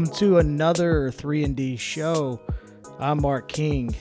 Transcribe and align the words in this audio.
Welcome 0.00 0.16
to 0.16 0.38
another 0.38 1.10
3 1.10 1.44
and 1.44 1.54
D 1.54 1.76
show. 1.76 2.40
I'm 2.98 3.20
Mark 3.20 3.48
King. 3.48 3.94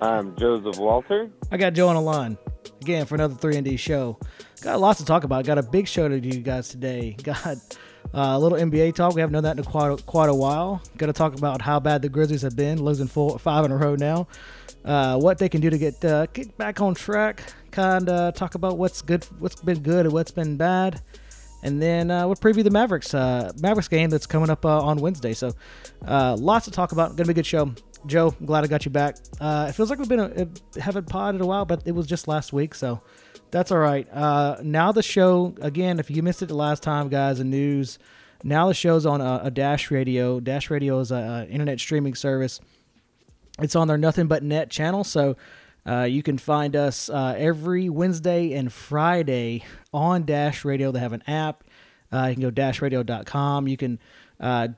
I'm 0.00 0.34
Joseph 0.34 0.78
Walter. 0.78 1.30
I 1.52 1.58
got 1.58 1.74
Joe 1.74 1.88
on 1.88 1.94
the 1.94 2.00
line 2.00 2.38
again 2.80 3.04
for 3.04 3.16
another 3.16 3.34
3 3.34 3.56
and 3.56 3.66
D 3.66 3.76
show. 3.76 4.18
Got 4.62 4.80
lots 4.80 4.98
to 4.98 5.04
talk 5.04 5.24
about. 5.24 5.44
Got 5.44 5.58
a 5.58 5.62
big 5.62 5.86
show 5.86 6.08
to 6.08 6.18
do 6.18 6.30
you 6.30 6.40
guys 6.40 6.70
today. 6.70 7.18
Got 7.22 7.44
uh, 7.44 7.58
a 8.14 8.38
little 8.38 8.56
NBA 8.56 8.94
talk. 8.94 9.14
We 9.14 9.20
haven't 9.20 9.34
done 9.34 9.42
that 9.44 9.58
in 9.58 9.64
quite, 9.64 10.06
quite 10.06 10.30
a 10.30 10.34
while. 10.34 10.80
Going 10.96 11.12
to 11.12 11.18
talk 11.18 11.34
about 11.34 11.60
how 11.60 11.78
bad 11.78 12.00
the 12.00 12.08
Grizzlies 12.08 12.40
have 12.40 12.56
been, 12.56 12.82
losing 12.82 13.08
four, 13.08 13.38
five 13.38 13.66
in 13.66 13.72
a 13.72 13.76
row 13.76 13.94
now. 13.94 14.26
Uh, 14.86 15.18
what 15.18 15.36
they 15.36 15.50
can 15.50 15.60
do 15.60 15.68
to 15.68 15.76
get 15.76 16.02
uh, 16.02 16.26
kicked 16.28 16.56
back 16.56 16.80
on 16.80 16.94
track. 16.94 17.42
Kind 17.72 18.08
of 18.08 18.32
talk 18.32 18.54
about 18.54 18.78
what's 18.78 19.02
good, 19.02 19.22
what's 19.38 19.60
been 19.60 19.80
good, 19.80 20.06
and 20.06 20.14
what's 20.14 20.30
been 20.30 20.56
bad 20.56 21.02
and 21.62 21.80
then 21.80 22.10
uh, 22.10 22.26
we'll 22.26 22.36
preview 22.36 22.64
the 22.64 22.70
Mavericks 22.70 23.14
uh, 23.14 23.52
Mavericks 23.60 23.88
game 23.88 24.10
that's 24.10 24.26
coming 24.26 24.50
up 24.50 24.64
uh, 24.64 24.80
on 24.80 24.98
Wednesday. 24.98 25.32
So 25.32 25.52
uh, 26.06 26.36
lots 26.38 26.64
to 26.66 26.70
talk 26.70 26.92
about. 26.92 27.16
Gonna 27.16 27.26
be 27.26 27.32
a 27.32 27.34
good 27.34 27.46
show. 27.46 27.72
Joe, 28.06 28.34
I'm 28.38 28.46
glad 28.46 28.64
I 28.64 28.66
got 28.66 28.84
you 28.84 28.90
back. 28.90 29.16
Uh, 29.40 29.66
it 29.68 29.72
feels 29.72 29.90
like 29.90 29.98
we've 29.98 30.08
been 30.08 30.20
a, 30.20 30.48
a, 30.76 30.80
haven't 30.80 31.08
podded 31.08 31.40
a 31.40 31.46
while, 31.46 31.66
but 31.66 31.82
it 31.84 31.92
was 31.92 32.06
just 32.06 32.28
last 32.28 32.52
week, 32.52 32.74
so 32.74 33.02
that's 33.50 33.70
all 33.70 33.78
right. 33.78 34.08
Uh, 34.10 34.56
now 34.62 34.92
the 34.92 35.02
show 35.02 35.54
again. 35.60 35.98
If 35.98 36.10
you 36.10 36.22
missed 36.22 36.42
it 36.42 36.46
the 36.46 36.54
last 36.54 36.82
time, 36.82 37.08
guys, 37.08 37.38
the 37.38 37.44
news. 37.44 37.98
Now 38.42 38.68
the 38.68 38.74
show's 38.74 39.04
on 39.04 39.20
a, 39.20 39.40
a 39.44 39.50
Dash 39.50 39.90
Radio. 39.90 40.40
Dash 40.40 40.70
Radio 40.70 40.98
is 41.00 41.10
a, 41.10 41.46
a 41.48 41.52
internet 41.52 41.78
streaming 41.78 42.14
service. 42.14 42.58
It's 43.58 43.76
on 43.76 43.86
their 43.86 43.98
Nothing 43.98 44.26
But 44.26 44.42
Net 44.42 44.70
channel, 44.70 45.04
so 45.04 45.36
uh, 45.86 46.02
you 46.02 46.22
can 46.22 46.38
find 46.38 46.76
us 46.76 47.08
uh, 47.08 47.34
every 47.36 47.88
Wednesday 47.88 48.52
and 48.52 48.72
Friday 48.72 49.64
on 49.92 50.24
Dash 50.24 50.64
Radio. 50.64 50.92
They 50.92 51.00
have 51.00 51.12
an 51.12 51.22
app. 51.26 51.64
Uh, 52.12 52.26
you 52.26 52.34
can 52.34 52.42
go 52.42 52.50
dashradio.com. 52.50 53.68
You 53.68 53.76
can 53.76 53.98
uh, 54.38 54.68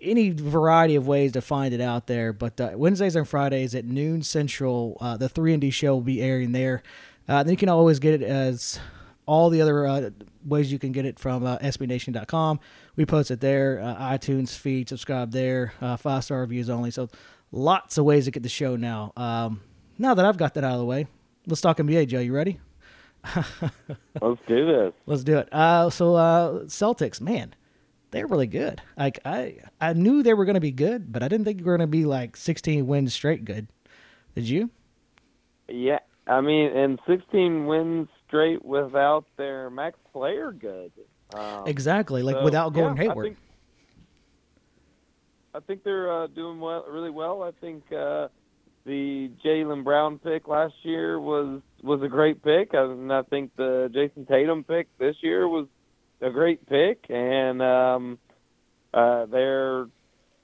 any 0.00 0.30
variety 0.30 0.96
of 0.96 1.06
ways 1.06 1.32
to 1.32 1.40
find 1.40 1.74
it 1.74 1.80
out 1.80 2.06
there. 2.06 2.32
But 2.32 2.60
uh, 2.60 2.70
Wednesdays 2.74 3.16
and 3.16 3.28
Fridays 3.28 3.74
at 3.74 3.84
noon 3.84 4.22
Central, 4.22 4.96
uh, 5.00 5.16
the 5.16 5.28
three 5.28 5.52
and 5.52 5.60
D 5.60 5.70
show 5.70 5.94
will 5.94 6.00
be 6.00 6.22
airing 6.22 6.52
there. 6.52 6.82
then 7.26 7.48
you 7.48 7.56
can 7.56 7.68
always 7.68 7.98
get 7.98 8.14
it 8.14 8.22
as 8.22 8.80
all 9.26 9.50
the 9.50 9.60
other 9.60 10.12
ways 10.44 10.70
you 10.70 10.78
can 10.78 10.92
get 10.92 11.04
it 11.04 11.18
from 11.18 11.44
uh, 11.44 11.58
SBNation.com. 11.58 12.60
We 12.94 13.04
post 13.04 13.30
it 13.30 13.40
there, 13.40 13.78
iTunes 13.98 14.56
feed, 14.56 14.88
subscribe 14.88 15.32
there, 15.32 15.74
five 15.98 16.24
star 16.24 16.40
reviews 16.40 16.70
only. 16.70 16.90
So 16.90 17.08
lots 17.52 17.98
of 17.98 18.04
ways 18.04 18.24
to 18.24 18.30
get 18.30 18.42
the 18.42 18.48
show 18.48 18.76
now. 18.76 19.12
Um, 19.16 19.60
now 19.98 20.14
that 20.14 20.24
I've 20.24 20.36
got 20.36 20.54
that 20.54 20.64
out 20.64 20.72
of 20.72 20.78
the 20.78 20.84
way, 20.84 21.06
let's 21.46 21.60
talk 21.60 21.78
NBA, 21.78 22.08
Joe. 22.08 22.20
You 22.20 22.32
ready? 22.32 22.60
let's 24.20 24.40
do 24.46 24.66
this. 24.66 24.92
Let's 25.06 25.24
do 25.24 25.38
it. 25.38 25.52
Uh, 25.52 25.90
so 25.90 26.14
uh, 26.14 26.64
Celtics, 26.64 27.20
man, 27.20 27.54
they're 28.10 28.26
really 28.26 28.46
good. 28.46 28.82
Like 28.96 29.18
I, 29.24 29.58
I 29.80 29.92
knew 29.94 30.22
they 30.22 30.34
were 30.34 30.44
going 30.44 30.54
to 30.54 30.60
be 30.60 30.70
good, 30.70 31.12
but 31.12 31.22
I 31.22 31.28
didn't 31.28 31.44
think 31.44 31.58
they 31.58 31.64
were 31.64 31.76
going 31.76 31.88
to 31.88 31.90
be 31.90 32.04
like 32.04 32.36
16 32.36 32.86
wins 32.86 33.14
straight 33.14 33.44
good. 33.44 33.68
Did 34.34 34.48
you? 34.48 34.70
Yeah, 35.68 35.98
I 36.26 36.40
mean, 36.40 36.76
and 36.76 37.00
16 37.06 37.66
wins 37.66 38.08
straight 38.26 38.64
without 38.64 39.24
their 39.36 39.70
max 39.70 39.98
player 40.12 40.52
good. 40.52 40.92
Um, 41.34 41.66
exactly, 41.66 42.22
like 42.22 42.36
so, 42.36 42.44
without 42.44 42.72
Gordon 42.72 42.96
yeah, 42.96 43.02
Hayward. 43.04 43.26
I 43.26 43.28
think, 43.28 43.38
I 45.54 45.60
think 45.60 45.84
they're 45.84 46.12
uh, 46.12 46.26
doing 46.28 46.60
well, 46.60 46.84
really 46.88 47.10
well. 47.10 47.42
I 47.42 47.50
think. 47.60 47.82
Uh, 47.92 48.28
the 48.86 49.30
Jaylen 49.44 49.82
Brown 49.82 50.18
pick 50.18 50.46
last 50.46 50.74
year 50.82 51.20
was 51.20 51.60
was 51.82 52.00
a 52.02 52.08
great 52.08 52.42
pick, 52.42 52.70
and 52.72 53.12
I 53.12 53.22
think 53.22 53.50
the 53.56 53.90
Jayson 53.92 54.26
Tatum 54.26 54.64
pick 54.64 54.86
this 54.98 55.16
year 55.20 55.46
was 55.48 55.66
a 56.20 56.30
great 56.30 56.66
pick, 56.66 57.04
and 57.10 57.60
um, 57.60 58.18
uh, 58.94 59.26
they're 59.26 59.86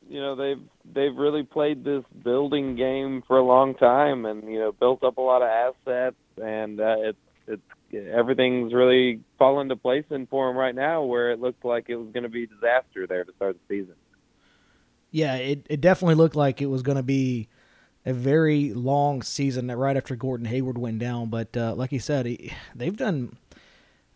you 0.09 0.21
know 0.21 0.35
they've 0.35 0.63
they've 0.93 1.17
really 1.17 1.45
played 1.45 1.85
this 1.85 2.03
building 2.25 2.75
game 2.75 3.23
for 3.27 3.39
a 3.39 3.45
long 3.45 3.75
time, 3.77 4.27
and 4.27 4.43
you 4.53 4.59
know 4.59 4.73
built 4.73 5.05
up 5.05 5.19
a 5.19 5.23
lot 5.23 5.43
of 5.43 5.49
assets, 5.49 6.17
and 6.43 6.81
uh, 6.81 6.97
it's 6.99 7.19
it's 7.47 8.07
everything's 8.13 8.75
really 8.75 9.21
fallen 9.39 9.67
into 9.67 9.77
place 9.77 10.05
in 10.11 10.27
for 10.27 10.49
them 10.49 10.57
right 10.57 10.75
now, 10.75 11.05
where 11.05 11.31
it 11.31 11.41
looked 11.41 11.65
like 11.65 11.85
it 11.89 11.97
was 11.97 12.09
going 12.13 12.25
to 12.25 12.29
be 12.29 12.45
a 12.45 12.47
disaster 12.49 13.07
there 13.07 13.25
to 13.25 13.33
start 13.37 13.57
the 13.69 13.77
season. 13.77 13.95
Yeah, 15.13 15.37
it 15.37 15.65
it 15.71 15.81
definitely 15.81 16.17
looked 16.17 16.37
like 16.37 16.61
it 16.61 16.67
was 16.67 16.83
going 16.83 16.97
to 16.97 17.05
be 17.05 17.49
a 18.05 18.13
very 18.13 18.73
long 18.73 19.23
season 19.23 19.69
right 19.69 19.97
after 19.97 20.17
Gordon 20.17 20.47
Hayward 20.47 20.79
went 20.79 20.99
down. 20.99 21.29
But 21.29 21.57
uh, 21.57 21.75
like 21.75 21.93
you 21.93 22.01
said, 22.01 22.27
he, 22.27 22.53
they've 22.75 22.97
done. 22.97 23.37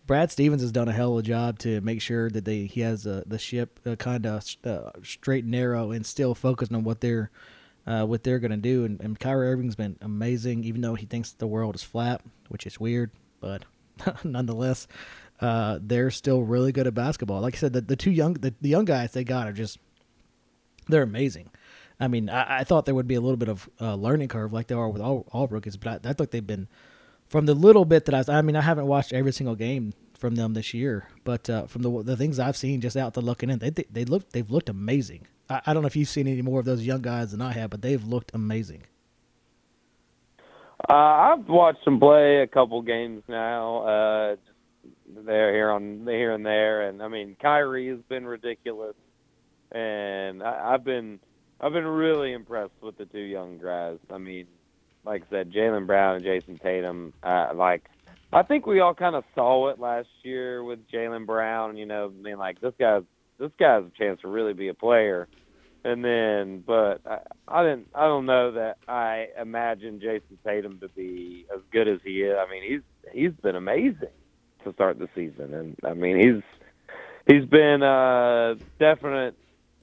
Brad 0.06 0.30
Stevens 0.30 0.62
has 0.62 0.70
done 0.70 0.88
a 0.88 0.92
hell 0.92 1.14
of 1.14 1.18
a 1.18 1.22
job 1.22 1.58
to 1.60 1.80
make 1.80 2.00
sure 2.00 2.30
that 2.30 2.44
they 2.44 2.66
he 2.66 2.80
has 2.82 3.06
uh, 3.06 3.24
the 3.26 3.38
ship 3.38 3.80
uh, 3.84 3.96
kind 3.96 4.24
of 4.24 4.44
uh, 4.64 4.90
straight 5.02 5.42
and 5.42 5.50
narrow 5.50 5.90
and 5.90 6.06
still 6.06 6.34
focused 6.34 6.72
on 6.72 6.84
what 6.84 7.00
they're 7.00 7.30
uh, 7.86 8.04
what 8.04 8.22
they're 8.22 8.38
going 8.38 8.50
to 8.50 8.56
do. 8.56 8.84
And, 8.84 9.00
and 9.00 9.18
Kyrie 9.18 9.48
Irving's 9.48 9.76
been 9.76 9.96
amazing, 10.00 10.64
even 10.64 10.80
though 10.80 10.94
he 10.94 11.06
thinks 11.06 11.32
the 11.32 11.46
world 11.46 11.74
is 11.74 11.82
flat, 11.82 12.20
which 12.48 12.66
is 12.66 12.80
weird, 12.80 13.10
but 13.40 13.64
nonetheless, 14.24 14.86
uh, 15.40 15.78
they're 15.82 16.10
still 16.10 16.42
really 16.42 16.72
good 16.72 16.86
at 16.86 16.94
basketball. 16.94 17.40
Like 17.40 17.54
I 17.54 17.58
said, 17.58 17.72
the, 17.72 17.80
the 17.80 17.96
two 17.96 18.10
young 18.10 18.34
the, 18.34 18.54
the 18.60 18.68
young 18.68 18.84
guys 18.84 19.12
they 19.12 19.24
got 19.24 19.48
are 19.48 19.52
just 19.52 19.78
they're 20.88 21.02
amazing. 21.02 21.50
I 21.98 22.08
mean, 22.08 22.28
I, 22.28 22.58
I, 22.60 22.64
thought 22.64 22.84
there 22.84 22.94
would 22.94 23.08
be 23.08 23.14
a 23.14 23.20
little 23.20 23.38
bit 23.38 23.48
of 23.48 23.68
a 23.78 23.96
learning 23.96 24.28
curve 24.28 24.52
like 24.52 24.66
there 24.66 24.78
are 24.78 24.88
with 24.88 25.00
all, 25.00 25.26
all 25.32 25.46
rookies, 25.46 25.76
but 25.76 26.04
I, 26.04 26.10
I 26.10 26.12
thought 26.12 26.30
they've 26.30 26.46
been 26.46 26.68
from 27.28 27.46
the 27.46 27.54
little 27.54 27.84
bit 27.84 28.04
that 28.06 28.28
I, 28.28 28.38
I 28.38 28.42
mean, 28.42 28.56
I 28.56 28.60
haven't 28.60 28.86
watched 28.86 29.12
every 29.12 29.32
single 29.32 29.54
game 29.54 29.94
from 30.18 30.34
them 30.34 30.54
this 30.54 30.74
year, 30.74 31.08
but 31.24 31.48
uh, 31.48 31.66
from 31.66 31.82
the 31.82 32.02
the 32.02 32.16
things 32.16 32.38
I've 32.38 32.56
seen 32.56 32.80
just 32.80 32.96
out 32.96 33.14
to 33.14 33.20
looking 33.20 33.50
in, 33.50 33.58
they 33.58 33.70
they, 33.70 33.84
they 33.90 34.04
look 34.04 34.30
they've 34.30 34.50
looked 34.50 34.68
amazing. 34.68 35.26
I, 35.48 35.62
I, 35.66 35.74
don't 35.74 35.82
know 35.82 35.86
if 35.86 35.96
you've 35.96 36.08
seen 36.08 36.28
any 36.28 36.42
more 36.42 36.60
of 36.60 36.66
those 36.66 36.82
young 36.82 37.02
guys 37.02 37.32
than 37.32 37.40
I 37.40 37.52
have, 37.52 37.70
but 37.70 37.82
they've 37.82 38.02
looked 38.02 38.32
amazing. 38.34 38.82
Uh, 40.88 40.92
I've 40.92 41.48
watched 41.48 41.84
them 41.84 41.98
play 41.98 42.42
a 42.42 42.46
couple 42.46 42.82
games 42.82 43.22
now. 43.28 43.82
Uh, 43.82 44.36
they're 45.24 45.52
here 45.52 45.70
on 45.70 46.06
here 46.06 46.32
and 46.32 46.44
there, 46.44 46.88
and 46.88 47.02
I 47.02 47.08
mean 47.08 47.36
Kyrie 47.40 47.88
has 47.88 48.00
been 48.08 48.26
ridiculous, 48.26 48.96
and 49.72 50.42
I, 50.42 50.74
I've 50.74 50.84
been 50.84 51.20
I've 51.60 51.72
been 51.72 51.86
really 51.86 52.32
impressed 52.32 52.74
with 52.82 52.98
the 52.98 53.06
two 53.06 53.18
young 53.18 53.58
guys. 53.58 53.98
I 54.10 54.18
mean, 54.18 54.46
like 55.04 55.22
I 55.26 55.30
said, 55.30 55.52
Jaylen 55.52 55.86
Brown 55.86 56.16
and 56.16 56.24
Jayson 56.24 56.60
Tatum. 56.60 57.14
Uh, 57.22 57.52
like, 57.54 57.88
I 58.32 58.42
think 58.42 58.66
we 58.66 58.80
all 58.80 58.94
kind 58.94 59.14
of 59.14 59.24
saw 59.34 59.68
it 59.68 59.78
last 59.78 60.08
year 60.22 60.62
with 60.62 60.80
Jaylen 60.90 61.24
Brown. 61.24 61.76
You 61.76 61.86
know, 61.86 62.12
I 62.14 62.22
mean, 62.22 62.38
like 62.38 62.60
this 62.60 62.74
guy's 62.78 63.04
this 63.38 63.52
guy's 63.58 63.84
a 63.84 63.98
chance 63.98 64.20
to 64.22 64.28
really 64.28 64.52
be 64.52 64.68
a 64.68 64.74
player. 64.74 65.28
And 65.84 66.04
then, 66.04 66.64
but 66.66 67.00
I, 67.06 67.20
I 67.46 67.62
didn't. 67.62 67.88
I 67.94 68.06
don't 68.06 68.26
know 68.26 68.52
that 68.52 68.78
I 68.88 69.28
imagine 69.40 70.00
Jayson 70.00 70.36
Tatum 70.44 70.80
to 70.80 70.88
be 70.88 71.46
as 71.54 71.60
good 71.70 71.86
as 71.86 72.00
he 72.04 72.22
is. 72.22 72.36
I 72.36 72.50
mean, 72.50 72.62
he's 72.68 73.12
he's 73.12 73.32
been 73.40 73.56
amazing 73.56 74.08
to 74.64 74.72
start 74.72 74.98
the 74.98 75.08
season, 75.14 75.54
and 75.54 75.76
I 75.84 75.94
mean, 75.94 76.18
he's 76.18 76.42
he's 77.32 77.48
been 77.48 77.82
a 77.82 78.56
definite 78.80 79.36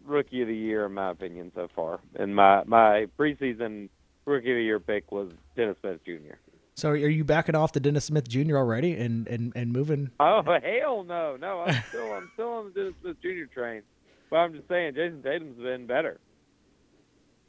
rookie 0.06 0.42
of 0.42 0.48
the 0.48 0.56
year 0.56 0.86
in 0.86 0.94
my 0.94 1.12
opinion 1.12 1.52
so 1.56 1.68
far. 1.76 2.00
And 2.16 2.36
my 2.36 2.64
my 2.66 3.08
preseason 3.18 3.90
rookie 4.26 4.52
of 4.52 4.58
the 4.58 4.64
year 4.64 4.80
pick 4.80 5.12
was 5.12 5.32
Dennis 5.56 5.78
Smith 5.82 6.00
Jr. 6.06 6.36
So 6.76 6.90
are 6.90 6.96
you 6.96 7.24
backing 7.24 7.56
off 7.56 7.72
the 7.74 7.80
Dennis 7.80 8.06
Smith 8.06 8.28
Jr. 8.28 8.58
already 8.58 8.94
and 8.94 9.28
and 9.28 9.54
and 9.56 9.72
moving? 9.72 10.12
Oh 10.20 10.42
hell 10.64 11.04
no, 11.04 11.38
no! 11.40 11.62
I'm 11.62 11.84
still 11.90 12.14
I'm 12.14 12.30
still 12.34 12.50
on 12.50 12.66
the 12.66 12.72
Dennis 12.72 12.94
Smith 13.02 13.18
Jr. 13.22 13.54
train. 13.54 13.82
But 14.30 14.38
I'm 14.38 14.54
just 14.54 14.68
saying, 14.68 14.96
Jayson 14.96 15.22
Tatum's 15.22 15.62
been 15.62 15.86
better. 15.86 16.20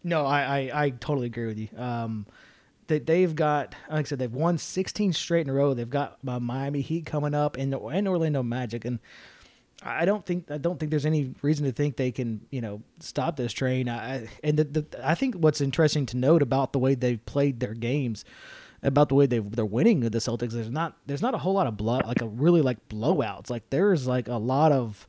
No, 0.02 0.26
I 0.26 0.42
I, 0.42 0.84
I 0.84 0.90
totally 0.90 1.26
agree 1.26 1.46
with 1.46 1.58
you. 1.58 1.68
Um, 1.78 2.26
they 2.88 2.98
they've 2.98 3.34
got 3.34 3.74
like 3.90 4.06
I 4.06 4.08
said 4.08 4.18
they've 4.18 4.32
won 4.32 4.58
16 4.58 5.14
straight 5.14 5.46
in 5.46 5.50
a 5.50 5.54
row. 5.54 5.72
They've 5.72 5.88
got 5.88 6.18
uh, 6.26 6.40
Miami 6.40 6.82
Heat 6.82 7.06
coming 7.06 7.34
up 7.34 7.56
and 7.56 7.74
and 7.74 8.08
Orlando 8.08 8.42
Magic 8.42 8.84
and 8.84 8.98
I 9.84 10.06
don't 10.06 10.24
think 10.24 10.50
I 10.50 10.56
don't 10.56 10.80
think 10.80 10.90
there's 10.90 11.04
any 11.04 11.34
reason 11.42 11.66
to 11.66 11.72
think 11.72 11.96
they 11.96 12.10
can 12.10 12.46
you 12.50 12.60
know 12.60 12.82
stop 13.00 13.36
this 13.36 13.52
train. 13.52 13.88
I 13.88 14.28
and 14.42 14.58
the, 14.58 14.64
the, 14.64 14.86
I 15.02 15.14
think 15.14 15.34
what's 15.36 15.60
interesting 15.60 16.06
to 16.06 16.16
note 16.16 16.42
about 16.42 16.72
the 16.72 16.78
way 16.78 16.94
they've 16.94 17.24
played 17.26 17.60
their 17.60 17.74
games, 17.74 18.24
about 18.82 19.10
the 19.10 19.14
way 19.14 19.26
they 19.26 19.40
they're 19.40 19.64
winning 19.64 20.00
the 20.00 20.10
Celtics. 20.18 20.52
There's 20.52 20.70
not 20.70 20.96
there's 21.06 21.22
not 21.22 21.34
a 21.34 21.38
whole 21.38 21.52
lot 21.52 21.66
of 21.66 21.76
blow 21.76 22.00
like 22.06 22.22
a 22.22 22.26
really 22.26 22.62
like 22.62 22.88
blowouts. 22.88 23.50
Like 23.50 23.68
there's 23.68 24.06
like 24.06 24.26
a 24.28 24.36
lot 24.36 24.72
of 24.72 25.06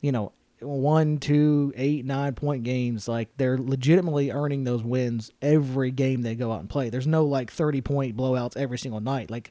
you 0.00 0.12
know 0.12 0.32
one, 0.60 1.18
two, 1.18 1.72
eight, 1.76 2.04
nine 2.04 2.34
point 2.34 2.62
games. 2.62 3.08
Like 3.08 3.36
they're 3.36 3.58
legitimately 3.58 4.30
earning 4.30 4.62
those 4.62 4.82
wins 4.82 5.32
every 5.42 5.90
game 5.90 6.22
they 6.22 6.36
go 6.36 6.52
out 6.52 6.60
and 6.60 6.70
play. 6.70 6.88
There's 6.88 7.06
no 7.06 7.24
like 7.24 7.50
thirty 7.50 7.80
point 7.80 8.16
blowouts 8.16 8.56
every 8.56 8.78
single 8.78 9.00
night. 9.00 9.30
Like 9.30 9.50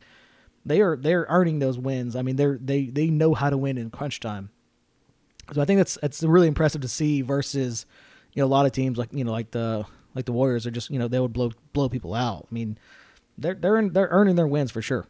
they 0.66 0.82
are 0.82 0.96
they're 0.96 1.26
earning 1.30 1.60
those 1.60 1.78
wins. 1.78 2.16
I 2.16 2.22
mean, 2.22 2.36
they're 2.36 2.58
they 2.62 2.86
they 2.86 3.08
know 3.08 3.34
how 3.34 3.50
to 3.50 3.58
win 3.58 3.78
in 3.78 3.90
crunch 3.90 4.20
time. 4.20 4.50
So 5.52 5.62
I 5.62 5.66
think 5.66 5.80
that's 5.80 5.98
that's 6.02 6.24
really 6.24 6.48
impressive 6.48 6.82
to 6.82 6.88
see 6.88 7.22
versus 7.22 7.86
you 8.34 8.42
know 8.42 8.48
a 8.48 8.50
lot 8.50 8.66
of 8.66 8.72
teams 8.72 8.98
like 8.98 9.10
you 9.12 9.24
know 9.24 9.32
like 9.32 9.52
the 9.52 9.86
like 10.16 10.26
the 10.26 10.32
Warriors 10.32 10.66
are 10.66 10.72
just 10.72 10.90
you 10.90 11.00
know 11.00 11.08
they 11.08 11.20
would 11.20 11.34
blow 11.34 11.52
blow 11.74 11.90
people 11.90 12.14
out. 12.14 12.48
I 12.50 12.54
mean, 12.54 12.78
they're 13.38 13.56
they're 13.56 13.78
in, 13.78 13.94
they're 13.94 14.10
earning 14.12 14.36
their 14.36 14.48
wins 14.48 14.72
for 14.72 14.82
sure. 14.82 15.06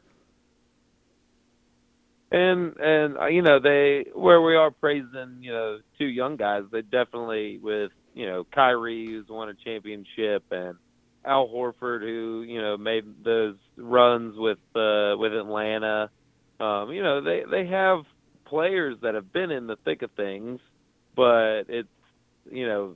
and 2.33 2.75
and 2.77 3.18
uh, 3.18 3.27
you 3.27 3.44
know 3.44 3.59
they 3.59 4.06
where 4.13 4.41
we 4.41 4.56
are 4.56 4.71
praising 4.71 5.38
you 5.41 5.51
know 5.51 5.80
two 5.97 6.06
young 6.06 6.35
guys, 6.35 6.63
they 6.71 6.81
definitely 6.81 7.59
with 7.59 7.91
you 8.13 8.25
know 8.25 8.45
Kyrie 8.53 9.06
who's 9.06 9.30
won 9.30 9.50
a 9.50 9.53
championship 9.53 10.44
and 10.51 10.75
Al 11.24 11.47
Horford 11.47 12.01
who 12.01 12.44
you 12.45 12.59
know 12.59 12.75
made 12.75 13.06
those 13.24 13.56
runs 13.77 14.35
with 14.35 14.57
uh, 14.75 15.15
with 15.15 15.33
Atlanta. 15.33 16.09
Um, 16.59 16.91
you 16.91 17.03
know 17.03 17.21
they 17.21 17.44
they 17.50 17.68
have 17.68 18.00
players 18.54 18.98
that 19.02 19.16
have 19.16 19.34
been 19.34 19.50
in 19.50 19.66
the 19.66 19.76
thick 19.78 20.04
of 20.04 20.12
things, 20.12 20.60
but 21.16 21.64
it's 21.70 21.90
you 22.52 22.68
know 22.68 22.94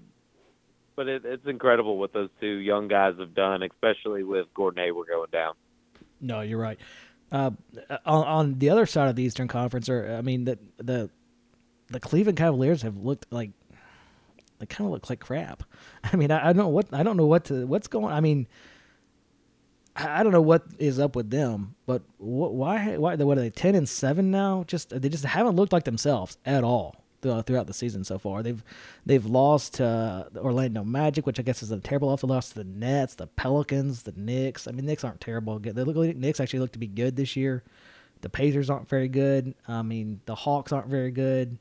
but 0.96 1.08
it, 1.08 1.26
it's 1.26 1.46
incredible 1.48 1.98
what 1.98 2.14
those 2.14 2.30
two 2.40 2.58
young 2.58 2.88
guys 2.88 3.16
have 3.20 3.34
done, 3.34 3.64
especially 3.64 4.24
with 4.24 4.48
Gordon 4.54 4.84
Hayward 4.84 5.08
going 5.08 5.30
down. 5.32 5.54
No, 6.22 6.42
you're 6.42 6.60
right. 6.60 6.80
Uh, 7.32 7.52
on, 8.06 8.28
on 8.28 8.60
the 8.60 8.70
other 8.70 8.86
side 8.86 9.10
of 9.10 9.16
the 9.16 9.24
Eastern 9.24 9.48
Conference, 9.48 9.90
or 9.90 10.16
I 10.16 10.22
mean, 10.22 10.46
the 10.46 10.60
the 10.78 11.10
the 11.90 12.00
Cleveland 12.00 12.38
Cavaliers 12.38 12.84
have 12.84 12.98
looked 12.98 13.26
like 13.32 13.52
they 14.60 14.68
kind 14.68 14.88
of 14.88 14.92
look 14.92 15.10
like 15.10 15.20
crap. 15.20 15.64
I 16.04 16.16
mean, 16.18 16.30
I, 16.30 16.50
I 16.50 16.54
don't 16.54 16.58
know 16.58 16.68
what 16.68 16.94
I 16.94 17.02
don't 17.02 17.18
know 17.18 17.26
what 17.26 17.46
to 17.46 17.66
what's 17.66 17.88
going. 17.88 18.14
I 18.14 18.20
mean, 18.20 18.48
I, 19.98 20.24
don't 20.24 20.32
know 20.32 20.42
what 20.42 20.64
is 20.78 21.00
up 21.00 21.16
with 21.16 21.30
them, 21.30 21.76
but 21.86 22.04
wh- 22.18 22.54
why 22.54 22.98
why 22.98 23.16
what 23.16 23.38
are 23.38 23.42
they 23.42 23.50
ten 23.50 23.76
and 23.76 23.88
seven 23.88 24.32
now? 24.32 24.64
Just 24.68 24.90
they 24.90 25.10
just 25.10 25.26
haven't 25.26 25.56
looked 25.56 25.74
like 25.74 25.86
themselves 25.86 26.38
at 26.46 26.64
all 26.64 26.96
throughout 27.22 27.68
the 27.68 27.74
season 27.74 28.04
so 28.04 28.18
far. 28.18 28.44
They've 28.44 28.64
they've 29.06 29.26
lost 29.26 29.76
to 29.76 30.28
the 30.32 30.40
Orlando 30.42 30.84
Magic, 30.84 31.26
which 31.26 31.40
I 31.40 31.44
guess 31.44 31.64
is 31.64 31.72
a 31.72 31.80
terrible 31.80 32.10
loss. 32.10 32.22
They 32.22 32.28
lost 32.28 32.50
to 32.54 32.60
the 32.60 32.64
Nets, 32.64 33.16
the 33.16 33.28
Pelicans, 33.28 34.04
the 34.04 34.14
Knicks. 34.16 34.68
I 34.68 34.72
mean, 34.72 34.86
Knicks 34.86 35.04
aren't 35.04 35.22
terrible. 35.22 35.60
They 35.60 35.72
look 35.84 35.96
like 35.96 36.16
Knicks 36.16 36.40
actually 36.40 36.60
look 36.60 36.74
to 36.74 36.80
be 36.80 36.88
good 36.88 37.16
this 37.16 37.36
year. 37.36 37.64
The 38.22 38.30
Pacers 38.30 38.70
aren't 38.70 38.90
very 38.90 39.08
good. 39.08 39.54
I 39.68 39.82
mean, 39.82 40.22
the 40.26 40.36
Hawks 40.36 40.72
aren't 40.72 40.88
very 40.88 41.12
good. 41.12 41.58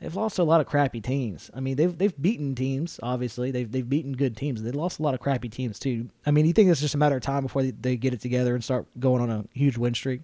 They've 0.00 0.14
lost 0.14 0.38
a 0.38 0.44
lot 0.44 0.60
of 0.60 0.68
crappy 0.68 1.00
teams. 1.00 1.50
I 1.54 1.60
mean, 1.60 1.74
they've 1.76 1.96
they've 1.96 2.14
beaten 2.20 2.54
teams. 2.54 3.00
Obviously, 3.02 3.50
they've 3.50 3.70
they've 3.70 3.88
beaten 3.88 4.12
good 4.12 4.36
teams. 4.36 4.62
They 4.62 4.70
lost 4.70 5.00
a 5.00 5.02
lot 5.02 5.14
of 5.14 5.20
crappy 5.20 5.48
teams 5.48 5.78
too. 5.78 6.08
I 6.24 6.30
mean, 6.30 6.46
you 6.46 6.52
think 6.52 6.70
it's 6.70 6.80
just 6.80 6.94
a 6.94 6.98
matter 6.98 7.16
of 7.16 7.22
time 7.22 7.42
before 7.42 7.62
they, 7.62 7.72
they 7.72 7.96
get 7.96 8.14
it 8.14 8.20
together 8.20 8.54
and 8.54 8.62
start 8.62 8.86
going 9.00 9.22
on 9.22 9.30
a 9.30 9.44
huge 9.52 9.76
win 9.76 9.94
streak? 9.94 10.20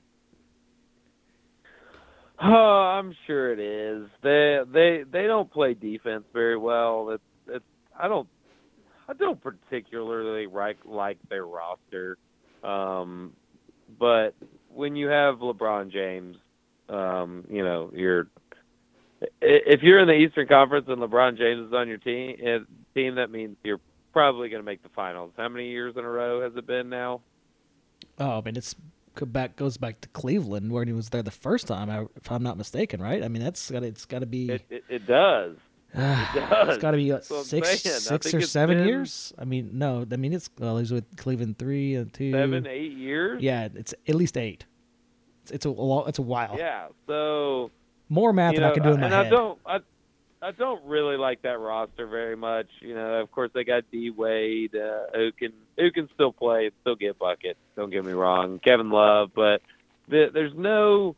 Oh, 2.40 2.46
I'm 2.98 3.14
sure 3.26 3.52
it 3.52 3.58
is. 3.58 4.08
They 4.22 4.60
they 4.72 5.04
they 5.10 5.26
don't 5.26 5.50
play 5.50 5.74
defense 5.74 6.24
very 6.32 6.56
well. 6.56 7.10
It's 7.10 7.22
it's 7.48 7.64
I 7.98 8.06
don't 8.06 8.28
I 9.08 9.12
don't 9.14 9.40
particularly 9.40 10.46
like 10.46 10.78
like 10.84 11.18
their 11.28 11.46
roster. 11.46 12.16
Um, 12.62 13.32
but 13.98 14.34
when 14.72 14.94
you 14.94 15.08
have 15.08 15.36
LeBron 15.36 15.92
James, 15.92 16.36
um, 16.88 17.44
you 17.50 17.62
know, 17.62 17.90
you're 17.94 18.28
if 19.40 19.82
you're 19.82 20.00
in 20.00 20.08
the 20.08 20.14
Eastern 20.14 20.46
Conference 20.46 20.86
and 20.88 20.98
LeBron 20.98 21.38
James 21.38 21.68
is 21.68 21.72
on 21.72 21.88
your 21.88 21.98
team, 21.98 22.36
eh, 22.42 22.58
team 22.94 23.16
that 23.16 23.30
means 23.30 23.56
you're 23.62 23.80
probably 24.12 24.48
going 24.48 24.62
to 24.62 24.66
make 24.66 24.82
the 24.82 24.88
finals. 24.90 25.32
How 25.36 25.48
many 25.48 25.68
years 25.68 25.94
in 25.96 26.04
a 26.04 26.08
row 26.08 26.42
has 26.42 26.56
it 26.56 26.66
been 26.66 26.88
now? 26.88 27.20
Oh, 28.18 28.38
I 28.38 28.40
mean, 28.42 28.56
it's 28.56 28.74
back 29.22 29.56
goes 29.56 29.76
back 29.76 30.00
to 30.00 30.08
Cleveland 30.08 30.72
where 30.72 30.84
he 30.84 30.92
was 30.92 31.10
there 31.10 31.22
the 31.22 31.30
first 31.30 31.66
time, 31.66 32.08
if 32.16 32.30
I'm 32.30 32.42
not 32.42 32.56
mistaken, 32.56 33.00
right? 33.00 33.22
I 33.22 33.28
mean, 33.28 33.42
that's 33.42 33.70
got 33.70 33.82
it's 33.82 34.06
got 34.06 34.20
to 34.20 34.26
be. 34.26 34.50
It, 34.50 34.62
it, 34.70 34.84
it 34.88 35.06
does. 35.06 35.56
it 35.94 36.34
does. 36.34 36.68
It's 36.70 36.78
got 36.78 36.92
to 36.92 36.96
be 36.96 37.12
what, 37.12 37.24
six, 37.24 37.82
six 37.82 38.34
or 38.34 38.40
seven 38.40 38.78
been... 38.78 38.88
years. 38.88 39.32
I 39.38 39.44
mean, 39.44 39.70
no, 39.74 40.06
I 40.10 40.16
mean 40.16 40.32
it's 40.32 40.50
well, 40.58 40.78
he's 40.78 40.92
with 40.92 41.16
Cleveland 41.16 41.58
three 41.58 41.94
and 41.94 42.12
two, 42.12 42.32
seven, 42.32 42.66
eight 42.66 42.92
years. 42.92 43.42
Yeah, 43.42 43.68
it's 43.74 43.94
at 44.08 44.14
least 44.14 44.36
eight. 44.36 44.64
It's, 45.42 45.52
it's 45.52 45.66
a 45.66 46.04
it's 46.06 46.18
a 46.18 46.22
while. 46.22 46.56
Yeah, 46.58 46.88
so 47.06 47.70
more 48.14 48.32
math 48.32 48.54
than 48.54 48.62
know, 48.62 48.70
I 48.70 48.74
can 48.74 48.82
do 48.82 48.90
in 48.90 49.00
my 49.00 49.06
and 49.06 49.14
head. 49.14 49.26
I 49.26 49.30
don't, 49.30 49.58
I, 49.66 49.78
I 50.40 50.50
don't 50.52 50.84
really 50.84 51.16
like 51.16 51.42
that 51.42 51.58
roster 51.58 52.06
very 52.06 52.36
much. 52.36 52.68
You 52.80 52.94
know, 52.94 53.14
of 53.20 53.30
course 53.30 53.50
they 53.54 53.64
got 53.64 53.90
D 53.90 54.10
Wade, 54.10 54.74
uh, 54.74 55.06
who 55.14 55.32
can 55.32 55.52
who 55.76 55.90
can 55.90 56.08
still 56.14 56.32
play, 56.32 56.70
still 56.82 56.96
get 56.96 57.18
buckets. 57.18 57.58
Don't 57.76 57.90
get 57.90 58.04
me 58.04 58.12
wrong, 58.12 58.60
Kevin 58.60 58.90
Love, 58.90 59.30
but 59.34 59.62
the, 60.08 60.30
there's 60.32 60.54
no 60.54 61.16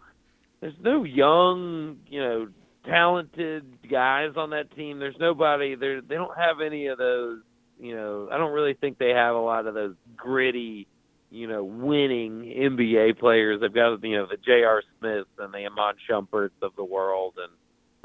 there's 0.61 0.79
no 0.81 1.05
young, 1.05 1.99
you 2.09 2.21
know, 2.21 2.49
talented 2.87 3.65
guys 3.91 4.33
on 4.37 4.51
that 4.51 4.75
team. 4.75 4.99
There's 4.99 5.19
nobody. 5.19 5.75
They 5.75 6.01
they 6.07 6.15
don't 6.15 6.37
have 6.37 6.61
any 6.61 6.87
of 6.87 6.99
those. 6.99 7.41
You 7.79 7.95
know, 7.95 8.29
I 8.33 8.39
don't 8.39 8.53
really 8.53 8.75
think 8.75 8.97
they 8.97 9.11
have 9.11 9.35
a 9.35 9.41
lot 9.41 9.67
of 9.67 9.75
those 9.75 9.97
gritty, 10.17 10.87
you 11.31 11.47
know, 11.47 11.65
winning 11.65 12.43
NBA 12.43 13.19
players. 13.19 13.61
They've 13.61 13.73
got 13.73 14.03
you 14.05 14.17
know 14.17 14.27
the 14.27 14.37
J.R. 14.37 14.83
Smiths 14.99 15.31
and 15.39 15.53
the 15.53 15.59
Iman 15.59 15.95
Shumperts 16.09 16.63
of 16.63 16.77
the 16.77 16.85
world, 16.85 17.35
and 17.43 17.53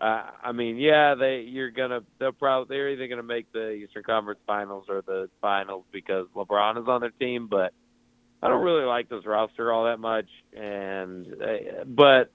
uh, 0.01 0.31
I 0.43 0.51
mean, 0.51 0.77
yeah, 0.77 1.13
they 1.13 1.41
you're 1.41 1.69
gonna 1.69 2.01
they'll 2.19 2.31
probably 2.31 2.75
they're 2.75 2.89
either 2.89 3.07
gonna 3.07 3.21
make 3.21 3.51
the 3.51 3.71
Eastern 3.71 4.03
Conference 4.03 4.39
Finals 4.47 4.85
or 4.89 5.03
the 5.05 5.29
Finals 5.41 5.85
because 5.91 6.25
LeBron 6.35 6.81
is 6.81 6.87
on 6.87 7.01
their 7.01 7.11
team, 7.11 7.47
but 7.47 7.73
I 8.41 8.47
don't 8.47 8.63
really 8.63 8.85
like 8.85 9.09
this 9.09 9.25
roster 9.25 9.71
all 9.71 9.85
that 9.85 9.99
much. 9.99 10.25
And 10.57 11.27
uh, 11.41 11.83
but 11.85 12.31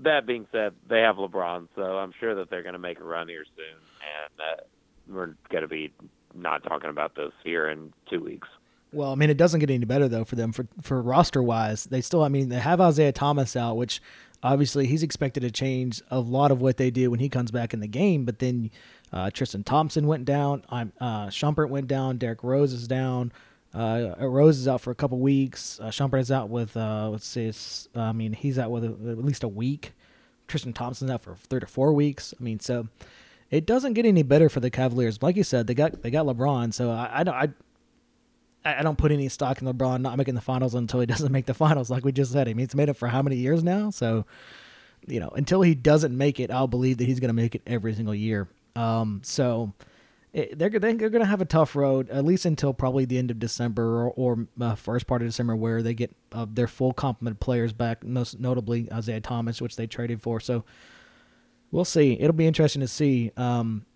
that 0.00 0.26
being 0.26 0.46
said, 0.50 0.72
they 0.88 1.00
have 1.00 1.16
LeBron, 1.16 1.68
so 1.76 1.82
I'm 1.82 2.12
sure 2.18 2.34
that 2.34 2.50
they're 2.50 2.64
gonna 2.64 2.80
make 2.80 2.98
a 2.98 3.04
run 3.04 3.28
here 3.28 3.44
soon, 3.56 3.78
and 4.20 4.40
uh, 4.40 4.62
we're 5.08 5.36
gonna 5.48 5.68
be 5.68 5.92
not 6.34 6.64
talking 6.64 6.90
about 6.90 7.14
this 7.14 7.32
here 7.44 7.68
in 7.68 7.92
two 8.10 8.20
weeks. 8.20 8.48
Well, 8.92 9.12
I 9.12 9.14
mean, 9.14 9.30
it 9.30 9.36
doesn't 9.36 9.60
get 9.60 9.70
any 9.70 9.84
better 9.84 10.08
though 10.08 10.24
for 10.24 10.36
them 10.36 10.52
for 10.52 10.66
for 10.80 11.02
roster 11.02 11.42
wise. 11.42 11.84
They 11.84 12.00
still, 12.00 12.22
I 12.22 12.28
mean, 12.28 12.48
they 12.48 12.58
have 12.58 12.80
Isaiah 12.80 13.12
Thomas 13.12 13.56
out, 13.56 13.76
which 13.76 14.00
obviously 14.42 14.86
he's 14.86 15.02
expected 15.02 15.40
to 15.40 15.50
change 15.50 16.02
a 16.10 16.20
lot 16.20 16.50
of 16.50 16.60
what 16.60 16.76
they 16.76 16.90
do 16.90 17.10
when 17.10 17.20
he 17.20 17.28
comes 17.28 17.50
back 17.50 17.74
in 17.74 17.80
the 17.80 17.88
game. 17.88 18.24
But 18.24 18.38
then 18.38 18.70
uh, 19.12 19.30
Tristan 19.30 19.64
Thompson 19.64 20.06
went 20.06 20.24
down. 20.24 20.64
I'm 20.68 20.92
uh, 21.00 21.26
Shumpert 21.26 21.68
went 21.68 21.88
down. 21.88 22.18
Derrick 22.18 22.42
Rose 22.42 22.72
is 22.72 22.86
down. 22.88 23.32
Uh, 23.74 24.14
Rose 24.18 24.58
is 24.58 24.68
out 24.68 24.80
for 24.80 24.90
a 24.90 24.94
couple 24.94 25.18
weeks. 25.18 25.78
Uh, 25.80 25.88
Shumpert 25.88 26.20
is 26.20 26.32
out 26.32 26.48
with 26.48 26.76
uh, 26.76 27.10
let's 27.10 27.26
see, 27.26 27.52
I 27.94 28.12
mean 28.12 28.32
he's 28.32 28.58
out 28.58 28.70
with 28.70 28.84
a, 28.84 29.10
at 29.10 29.24
least 29.24 29.42
a 29.42 29.48
week. 29.48 29.92
Tristan 30.48 30.72
Thompson's 30.72 31.10
out 31.10 31.22
for 31.22 31.34
three 31.34 31.60
to 31.60 31.66
four 31.66 31.92
weeks. 31.92 32.32
I 32.38 32.42
mean, 32.42 32.60
so 32.60 32.88
it 33.50 33.66
doesn't 33.66 33.94
get 33.94 34.06
any 34.06 34.22
better 34.22 34.48
for 34.48 34.60
the 34.60 34.70
Cavaliers. 34.70 35.22
Like 35.22 35.36
you 35.36 35.44
said, 35.44 35.66
they 35.66 35.74
got 35.74 36.02
they 36.02 36.10
got 36.10 36.26
LeBron, 36.26 36.72
so 36.72 36.90
I, 36.90 37.20
I 37.20 37.24
don't 37.24 37.34
I 37.34 37.48
I 38.66 38.82
don't 38.82 38.98
put 38.98 39.12
any 39.12 39.28
stock 39.28 39.62
in 39.62 39.68
LeBron 39.68 40.00
not 40.00 40.16
making 40.16 40.34
the 40.34 40.40
finals 40.40 40.74
until 40.74 41.00
he 41.00 41.06
doesn't 41.14 41.32
make 41.32 41.46
the 41.46 41.54
finals, 41.54 41.90
like 41.90 42.04
we 42.04 42.12
just 42.12 42.32
said. 42.32 42.48
I 42.48 42.54
mean, 42.54 42.64
it's 42.64 42.74
made 42.74 42.88
it 42.88 42.94
for 42.94 43.08
how 43.08 43.22
many 43.22 43.36
years 43.36 43.62
now? 43.62 43.90
So, 43.90 44.26
you 45.06 45.20
know, 45.20 45.28
until 45.28 45.62
he 45.62 45.74
doesn't 45.74 46.16
make 46.16 46.40
it, 46.40 46.50
I'll 46.50 46.66
believe 46.66 46.98
that 46.98 47.04
he's 47.04 47.20
going 47.20 47.28
to 47.28 47.34
make 47.34 47.54
it 47.54 47.62
every 47.66 47.94
single 47.94 48.14
year. 48.14 48.48
Um, 48.74 49.20
so 49.24 49.72
it, 50.32 50.58
they're 50.58 50.68
they're 50.68 50.94
going 50.94 51.20
to 51.20 51.24
have 51.24 51.40
a 51.40 51.46
tough 51.46 51.74
road 51.74 52.10
at 52.10 52.24
least 52.24 52.44
until 52.44 52.74
probably 52.74 53.04
the 53.06 53.16
end 53.16 53.30
of 53.30 53.38
December 53.38 54.02
or, 54.02 54.10
or 54.10 54.46
uh, 54.60 54.74
first 54.74 55.06
part 55.06 55.22
of 55.22 55.28
December, 55.28 55.56
where 55.56 55.80
they 55.80 55.94
get 55.94 56.14
uh, 56.32 56.46
their 56.48 56.66
full 56.66 56.92
complement 56.92 57.36
of 57.36 57.40
players 57.40 57.72
back, 57.72 58.04
most 58.04 58.38
notably 58.38 58.92
Isaiah 58.92 59.20
Thomas, 59.20 59.62
which 59.62 59.76
they 59.76 59.86
traded 59.86 60.20
for. 60.20 60.40
So 60.40 60.64
we'll 61.70 61.84
see. 61.84 62.18
It'll 62.20 62.32
be 62.34 62.46
interesting 62.46 62.80
to 62.80 62.88
see. 62.88 63.32
Um, 63.36 63.86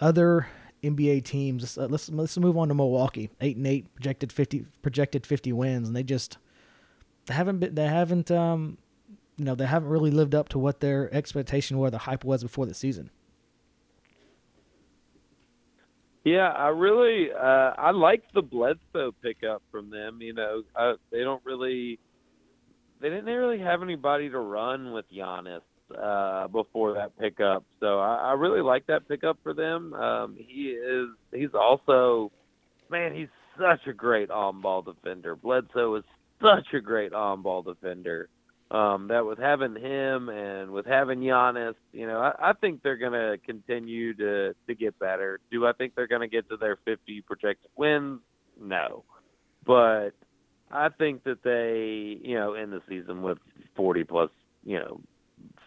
other 0.00 0.46
NBA 0.82 1.24
teams. 1.24 1.76
Uh, 1.76 1.86
let's 1.90 2.08
let's 2.08 2.36
move 2.38 2.56
on 2.56 2.68
to 2.68 2.74
Milwaukee. 2.74 3.30
Eight 3.40 3.56
and 3.56 3.66
eight, 3.66 3.92
projected 3.94 4.32
fifty 4.32 4.66
projected 4.82 5.26
fifty 5.26 5.52
wins, 5.52 5.88
and 5.88 5.96
they 5.96 6.02
just 6.02 6.38
they 7.26 7.34
haven't 7.34 7.58
been 7.58 7.74
they 7.74 7.86
haven't 7.86 8.30
um 8.30 8.78
you 9.36 9.44
know 9.44 9.54
they 9.54 9.66
haven't 9.66 9.88
really 9.88 10.10
lived 10.10 10.34
up 10.34 10.48
to 10.50 10.58
what 10.58 10.80
their 10.80 11.12
expectation 11.14 11.76
or 11.76 11.90
the 11.90 11.98
hype 11.98 12.24
was 12.24 12.42
before 12.42 12.66
the 12.66 12.74
season. 12.74 13.10
Yeah, 16.24 16.48
I 16.48 16.68
really 16.68 17.32
uh, 17.32 17.72
I 17.78 17.92
like 17.92 18.30
the 18.32 18.42
Bledsoe 18.42 19.14
pickup 19.22 19.62
from 19.70 19.90
them. 19.90 20.20
You 20.20 20.34
know, 20.34 20.62
uh, 20.76 20.94
they 21.10 21.20
don't 21.20 21.42
really 21.44 21.98
they 23.00 23.08
didn't 23.08 23.24
really 23.24 23.58
have 23.58 23.82
anybody 23.82 24.28
to 24.28 24.38
run 24.38 24.92
with 24.92 25.10
Giannis 25.10 25.62
uh, 25.96 26.48
before 26.48 26.94
that 26.94 27.16
pickup. 27.18 27.64
So 27.80 27.98
I, 27.98 28.30
I 28.30 28.32
really 28.32 28.62
like 28.62 28.86
that 28.86 29.08
pickup 29.08 29.38
for 29.42 29.54
them. 29.54 29.94
Um, 29.94 30.36
he 30.38 30.70
is 30.70 31.08
he's 31.32 31.54
also 31.54 32.30
man, 32.90 33.14
he's 33.14 33.28
such 33.58 33.86
a 33.86 33.92
great 33.92 34.30
on 34.30 34.60
ball 34.60 34.82
defender. 34.82 35.36
Bledsoe 35.36 35.96
is 35.96 36.04
such 36.42 36.74
a 36.74 36.80
great 36.80 37.12
on 37.12 37.42
ball 37.42 37.62
defender. 37.62 38.28
Um, 38.70 39.08
that 39.08 39.26
with 39.26 39.38
having 39.38 39.74
him 39.74 40.28
and 40.28 40.70
with 40.70 40.86
having 40.86 41.18
Giannis, 41.18 41.74
you 41.92 42.06
know, 42.06 42.20
I, 42.20 42.50
I 42.50 42.52
think 42.52 42.82
they're 42.82 42.96
going 42.96 43.12
to 43.12 43.36
continue 43.44 44.14
to 44.14 44.54
to 44.68 44.74
get 44.74 44.96
better. 45.00 45.40
Do 45.50 45.66
I 45.66 45.72
think 45.72 45.94
they're 45.96 46.06
going 46.06 46.20
to 46.20 46.28
get 46.28 46.48
to 46.50 46.56
their 46.56 46.76
50 46.84 47.22
projected 47.22 47.70
wins? 47.76 48.20
No, 48.60 49.04
but 49.66 50.10
I 50.70 50.88
think 50.90 51.24
that 51.24 51.42
they, 51.42 52.20
you 52.26 52.36
know, 52.36 52.54
end 52.54 52.72
the 52.72 52.80
season 52.88 53.22
with 53.22 53.38
40 53.74 54.04
plus, 54.04 54.30
you 54.64 54.78
know, 54.78 55.00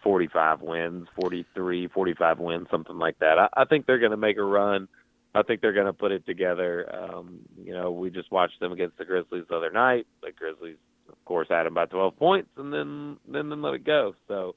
45 0.04 0.62
wins, 0.62 1.08
43, 1.20 1.88
45 1.88 2.38
wins, 2.38 2.68
something 2.70 2.98
like 2.98 3.18
that. 3.18 3.38
I, 3.38 3.48
I 3.62 3.64
think 3.64 3.86
they're 3.86 3.98
going 3.98 4.12
to 4.12 4.16
make 4.16 4.36
a 4.36 4.44
run. 4.44 4.86
I 5.34 5.42
think 5.42 5.60
they're 5.60 5.72
going 5.72 5.86
to 5.86 5.92
put 5.92 6.12
it 6.12 6.24
together. 6.26 6.88
Um, 6.94 7.40
you 7.60 7.72
know, 7.72 7.90
we 7.90 8.10
just 8.10 8.30
watched 8.30 8.60
them 8.60 8.70
against 8.70 8.98
the 8.98 9.04
Grizzlies 9.04 9.44
the 9.48 9.56
other 9.56 9.72
night. 9.72 10.06
The 10.22 10.30
Grizzlies 10.30 10.76
of 11.08 11.24
course, 11.24 11.48
add 11.50 11.66
them 11.66 11.74
by 11.74 11.86
12 11.86 12.16
points, 12.16 12.50
and 12.56 12.72
then 12.72 13.16
then 13.26 13.48
then 13.48 13.62
let 13.62 13.74
it 13.74 13.84
go. 13.84 14.14
So, 14.28 14.54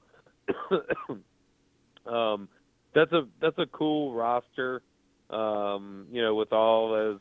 um, 2.11 2.47
that's 2.93 3.11
a 3.11 3.27
that's 3.41 3.57
a 3.57 3.65
cool 3.67 4.13
roster. 4.13 4.81
Um, 5.29 6.07
you 6.11 6.21
know, 6.21 6.35
with 6.35 6.53
all 6.53 6.89
those 6.89 7.19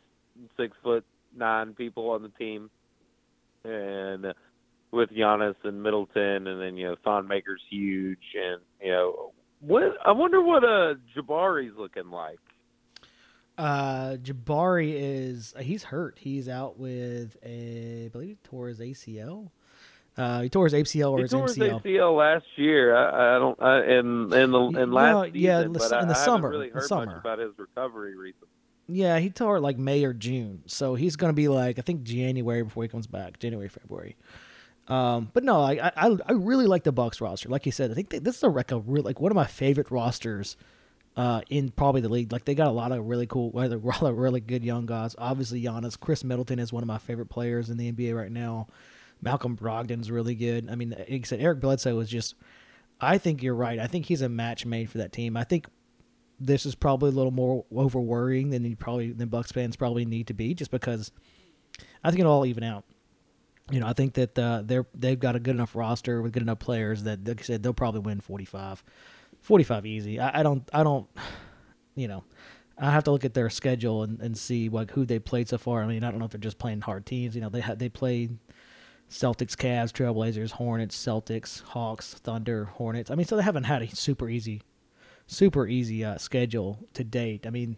six 0.57 0.77
foot 0.83 1.05
nine 1.37 1.75
people 1.75 2.11
on 2.11 2.23
the 2.23 2.29
team, 2.31 2.71
and 3.65 4.27
with 4.93 5.11
Giannis 5.11 5.55
and 5.65 5.83
Middleton, 5.83 6.47
and 6.47 6.61
then 6.61 6.77
you 6.77 6.89
know 6.89 6.97
Thon 7.05 7.27
Maker's 7.29 7.63
huge, 7.71 8.19
and 8.35 8.61
you 8.83 8.93
know 8.93 9.33
what 9.61 9.95
I 10.05 10.13
wonder 10.13 10.41
what 10.41 10.65
uh 10.65 10.95
Jabari's 11.15 11.77
looking 11.77 12.11
like. 12.11 12.39
Uh, 13.59 14.17
Jabari 14.23 14.93
is 14.97 15.55
uh, 15.57 15.61
he's 15.63 15.83
hurt. 15.85 16.19
He's 16.21 16.47
out 16.49 16.79
with 16.79 17.37
a 17.43 18.05
I 18.05 18.09
believe 18.09 18.29
he 18.29 18.37
tore 18.45 18.69
his 18.69 18.81
ACL. 18.81 19.51
Uh, 20.19 20.43
he 20.43 20.49
tore 20.51 20.65
his 20.67 20.75
ACL 20.75 21.13
or 21.13 21.19
he 21.19 21.23
his 21.23 21.31
tore 21.31 21.47
MCL. 21.47 21.83
his 21.83 21.93
ACL 21.93 22.17
last 22.19 22.45
year. 22.57 22.95
I, 22.95 23.37
I 23.37 23.39
don't. 23.39 23.63
I, 23.63 23.79
in 23.85 24.33
in 24.33 24.51
the 24.51 24.61
in 24.83 24.93
last 24.93 25.13
No, 25.13 25.25
season, 25.25 25.41
yeah, 25.41 25.61
in 25.63 25.73
the 25.73 25.79
but 25.79 25.85
s- 25.87 25.93
I, 25.93 26.03
in 26.03 26.09
the 26.09 26.15
summer, 26.15 26.51
really 26.51 26.69
the 26.71 26.83
summer. 26.83 27.17
about 27.19 27.39
his 27.39 27.53
recovery 27.59 28.15
recently. 28.17 28.49
Yeah, 28.89 29.19
he 29.19 29.31
tore 29.31 29.57
it 29.57 29.61
like 29.63 29.79
May 29.79 30.05
or 30.05 30.13
June, 30.13 30.63
so 30.67 30.95
he's 30.95 31.17
gonna 31.17 31.33
be 31.33 31.49
like 31.49 31.79
I 31.79 31.83
think 31.83 32.03
January 32.03 32.63
before 32.63 32.83
he 32.83 32.89
comes 32.91 33.07
back, 33.07 33.39
January 33.39 33.69
February. 33.69 34.17
Um, 34.89 35.31
but 35.33 35.43
no, 35.43 35.61
I, 35.61 35.91
I 35.97 36.17
I 36.27 36.33
really 36.33 36.67
like 36.67 36.85
the 36.85 36.93
Bucks 36.93 37.21
roster. 37.21 37.49
Like 37.49 37.67
you 37.67 37.73
said, 37.73 37.91
I 37.91 37.95
think 37.95 38.11
they, 38.11 38.19
this 38.19 38.37
is 38.37 38.43
a, 38.43 38.49
like 38.49 38.71
real 38.71 39.03
like 39.03 39.21
one 39.21 39.33
of 39.33 39.37
my 39.37 39.47
favorite 39.47 39.91
rosters 39.91 40.57
uh, 41.17 41.41
in 41.49 41.71
probably 41.71 42.01
the 42.01 42.09
league. 42.09 42.33
Like 42.33 42.45
they 42.45 42.55
got 42.55 42.69
a 42.69 42.73
lot 42.73 42.93
of 42.93 43.05
really 43.05 43.27
cool, 43.27 43.51
a 43.55 43.57
lot 43.57 44.03
of 44.03 44.17
really 44.17 44.41
good 44.41 44.65
young 44.65 44.87
guys. 44.87 45.17
Obviously, 45.19 45.63
Giannis, 45.63 45.99
Khris 45.99 46.23
Middleton 46.23 46.59
is 46.59 46.73
one 46.73 46.83
of 46.83 46.87
my 46.87 46.99
favorite 46.99 47.29
players 47.29 47.71
in 47.71 47.79
the 47.79 47.91
NBA 47.91 48.17
right 48.17 48.31
now. 48.31 48.69
Malcolm 49.23 49.57
Brogdon's 49.57 50.11
really 50.11 50.35
good. 50.35 50.69
I 50.71 50.75
mean, 50.75 50.91
like 50.91 51.11
I 51.11 51.23
said, 51.23 51.41
Eric 51.41 51.61
Bledsoe 51.61 51.97
was 51.97 52.09
just. 52.09 52.35
I 52.99 53.19
think 53.19 53.43
you're 53.43 53.55
right. 53.55 53.79
I 53.79 53.89
think 53.89 54.07
he's 54.07 54.23
a 54.23 54.29
match 54.29 54.65
made 54.65 54.89
for 54.89 54.99
that 54.99 55.13
team. 55.13 55.37
I 55.37 55.45
think 55.45 55.67
this 56.41 56.65
is 56.65 56.75
probably 56.75 57.11
a 57.11 57.13
little 57.13 57.31
more 57.31 57.67
over 57.75 58.01
worrying 58.01 58.51
than 58.51 58.65
you 58.65 58.77
probably 58.77 59.13
than 59.13 59.29
Bucks 59.29 59.53
fans 59.53 59.77
probably 59.77 60.07
need 60.07 60.29
to 60.29 60.35
be, 60.35 60.55
just 60.55 60.71
because 60.71 61.13
I 62.03 62.11
think 62.11 62.21
it'll 62.21 62.33
all 62.33 62.47
even 62.47 62.63
out. 62.63 62.85
You 63.71 63.81
know, 63.81 63.87
I 63.87 63.93
think 63.93 64.15
that 64.15 64.39
uh, 64.39 64.63
they're 64.65 64.87
they've 64.95 65.19
got 65.19 65.35
a 65.35 65.41
good 65.41 65.55
enough 65.55 65.75
roster 65.75 66.23
with 66.23 66.33
good 66.33 66.43
enough 66.43 66.61
players 66.61 67.03
that, 67.03 67.27
like 67.27 67.41
I 67.41 67.43
said, 67.43 67.63
they'll 67.63 67.75
probably 67.75 68.01
win 68.01 68.21
45, 68.21 68.85
45 69.41 69.87
easy. 69.87 70.21
I, 70.21 70.41
I 70.41 70.43
don't, 70.43 70.69
I 70.73 70.85
don't, 70.85 71.09
you 71.97 72.07
know, 72.07 72.23
I 72.79 72.93
have 72.93 73.05
to 73.05 73.11
look 73.11 73.25
at 73.25 73.35
their 73.35 73.51
schedule 73.51 74.05
and, 74.05 74.21
and 74.21 74.39
see 74.39 74.69
like 74.69 74.93
who 74.93 75.05
they 75.05 75.19
played 75.19 75.49
so 75.49 75.59
far. 75.59 75.83
I 75.83 75.87
mean, 75.87 76.05
I 76.05 76.11
don't 76.11 76.21
know 76.21 76.27
if 76.27 76.31
they're 76.31 76.41
just 76.41 76.59
playing 76.59 76.83
hard 76.83 77.07
teams. 77.07 77.35
You 77.35 77.41
know, 77.41 77.49
they 77.49 77.61
had 77.61 77.81
they 77.81 77.89
played 77.89 78.39
Celtics, 79.11 79.57
Cavs, 79.57 79.93
Trailblazers, 79.93 80.53
Hornets, 80.53 80.97
Celtics, 80.97 81.63
Hawks, 81.63 82.15
Thunder, 82.15 82.67
Hornets. 82.67 83.11
I 83.11 83.17
mean, 83.17 83.27
so 83.27 83.37
they 83.37 83.43
haven't 83.43 83.65
had 83.65 83.83
a 83.83 83.97
super 83.97 84.29
easy 84.29 84.63
super 85.27 85.67
easy 85.67 86.05
uh, 86.05 86.19
schedule 86.19 86.79
to 86.95 87.05
date. 87.05 87.47
I 87.47 87.51
mean, 87.51 87.77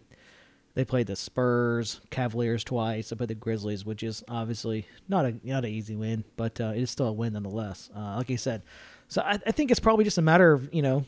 they 0.79 0.85
played 0.85 1.07
the 1.07 1.15
Spurs, 1.17 1.99
Cavaliers 2.09 2.63
twice. 2.63 3.09
They 3.09 3.15
played 3.17 3.27
the 3.27 3.35
Grizzlies, 3.35 3.83
which 3.83 4.01
is 4.01 4.23
obviously 4.29 4.87
not 5.09 5.25
a 5.25 5.35
not 5.43 5.65
an 5.65 5.71
easy 5.71 5.97
win, 5.97 6.23
but 6.37 6.61
uh, 6.61 6.71
it 6.73 6.81
is 6.81 6.89
still 6.89 7.07
a 7.07 7.11
win 7.11 7.33
nonetheless. 7.33 7.89
Uh, 7.93 8.15
like 8.15 8.29
you 8.29 8.37
said, 8.37 8.61
so 9.09 9.21
I, 9.21 9.37
I 9.45 9.51
think 9.51 9.71
it's 9.71 9.79
probably 9.81 10.05
just 10.05 10.17
a 10.17 10.21
matter 10.21 10.53
of 10.53 10.73
you 10.73 10.81
know 10.81 11.03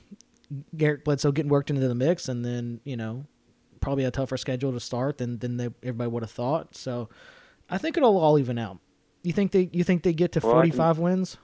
Garrett 0.75 1.05
Bledsoe 1.05 1.31
getting 1.31 1.49
worked 1.49 1.69
into 1.69 1.87
the 1.87 1.95
mix, 1.95 2.27
and 2.27 2.43
then 2.43 2.81
you 2.83 2.97
know 2.97 3.23
probably 3.79 4.03
a 4.03 4.11
tougher 4.11 4.35
schedule 4.35 4.73
to 4.73 4.79
start 4.81 5.19
than 5.19 5.39
than 5.39 5.55
they, 5.55 5.69
everybody 5.83 6.09
would 6.09 6.23
have 6.23 6.31
thought. 6.31 6.75
So 6.75 7.07
I 7.69 7.77
think 7.77 7.95
it'll 7.95 8.17
all 8.17 8.37
even 8.37 8.59
out. 8.59 8.79
You 9.23 9.31
think 9.31 9.53
they 9.53 9.69
you 9.71 9.85
think 9.85 10.03
they 10.03 10.11
get 10.11 10.33
to 10.33 10.41
Well, 10.41 10.51
forty 10.51 10.71
five 10.71 10.99
wins? 10.99 11.37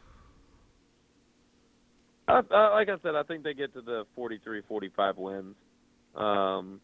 I, 2.28 2.42
I, 2.52 2.70
like 2.72 2.90
I 2.90 2.98
said, 3.02 3.16
I 3.16 3.24
think 3.24 3.46
they 3.46 3.54
get 3.54 3.74
to 3.74 3.80
the 3.80 4.06
43, 4.14 4.64
45 4.68 5.18
wins. 5.18 5.56
Um, 6.14 6.82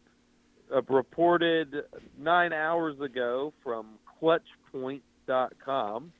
reported 0.88 1.84
nine 2.18 2.52
hours 2.52 3.00
ago 3.00 3.52
from 3.62 3.98
ClutchPoint.com, 4.22 6.12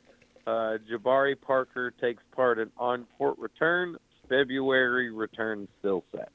uh, 0.46 0.50
Jabari 0.90 1.40
Parker 1.40 1.92
takes 2.00 2.22
part 2.34 2.58
in 2.58 2.70
on-court 2.78 3.38
return. 3.38 3.96
February 4.28 5.10
return 5.10 5.68
still 5.78 6.04
set. 6.12 6.32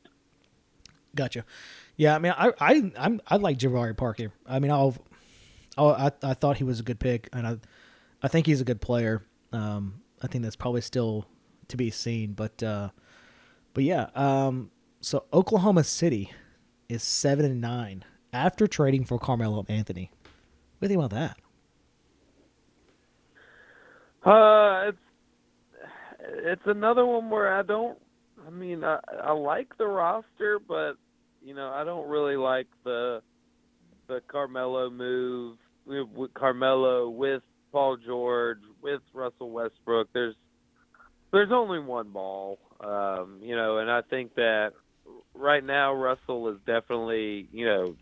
Gotcha. 1.16 1.44
Yeah, 1.98 2.16
I 2.16 2.20
mean, 2.20 2.34
I 2.38 2.52
I 2.60 2.92
I'm 2.98 3.22
I 3.28 3.38
like 3.38 3.58
Jabari 3.58 3.98
Parker. 3.98 4.32
I 4.48 4.60
mean, 4.60 4.72
I'll, 4.72 4.96
oh, 5.78 5.90
I 5.90 6.12
I 6.24 6.34
thought 6.34 6.58
he 6.58 6.64
was 6.64 6.80
a 6.80 6.84
good 6.84 7.00
pick, 7.00 7.30
and 7.34 7.48
I 7.48 7.58
I 8.22 8.28
think 8.28 8.46
he's 8.46 8.62
a 8.62 8.64
good 8.64 8.80
player. 8.80 9.24
Um, 9.52 10.02
I 10.22 10.28
think 10.28 10.44
that's 10.44 10.56
probably 10.56 10.82
still 10.82 11.26
to 11.68 11.78
be 11.78 11.90
seen, 11.90 12.34
but 12.34 12.62
uh, 12.62 12.90
but 13.74 13.84
yeah. 13.84 14.10
Um, 14.16 14.72
so 15.02 15.26
Oklahoma 15.34 15.84
City 15.84 16.32
is 16.90 17.04
seven 17.04 17.46
and 17.46 17.62
nine 17.62 18.04
after 18.34 18.68
trading 18.68 19.06
for 19.06 19.20
Carmelo 19.20 19.66
Anthony. 19.70 20.12
What 20.80 20.88
do 20.88 20.94
you 20.94 21.00
think 21.00 21.12
about 21.12 21.36
that? 24.24 24.30
Uh, 24.30 24.90
it's 24.90 24.98
it's 26.44 26.62
another 26.66 27.06
one 27.06 27.30
where 27.30 27.54
I 27.58 27.62
don't. 27.62 27.98
I 28.46 28.50
mean, 28.50 28.84
I, 28.84 29.00
I 29.24 29.32
like 29.32 29.78
the 29.78 29.88
roster, 29.88 30.60
but 30.66 30.94
you 31.44 31.54
know, 31.54 31.70
I 31.70 31.84
don't 31.84 32.10
really 32.10 32.36
like 32.36 32.68
the 32.84 33.22
the 34.08 34.22
Carmelo 34.28 34.90
move 34.90 35.58
with, 35.86 36.34
Carmelo 36.34 37.10
with 37.10 37.44
Paul 37.72 37.98
George 38.06 38.60
with 38.82 39.02
Russell 39.14 39.52
Westbrook. 39.52 40.10
There's 40.14 40.36
there's 41.32 41.52
only 41.52 41.80
one 41.80 42.10
ball, 42.10 42.58
um, 42.82 43.40
you 43.42 43.56
know, 43.56 43.78
and 43.78 43.90
I 43.90 44.02
think 44.02 44.36
that 44.36 44.72
right 45.34 45.64
now 45.64 45.94
Russell 45.94 46.50
is 46.50 46.58
definitely 46.66 47.48
you 47.52 47.66
know 47.66 47.96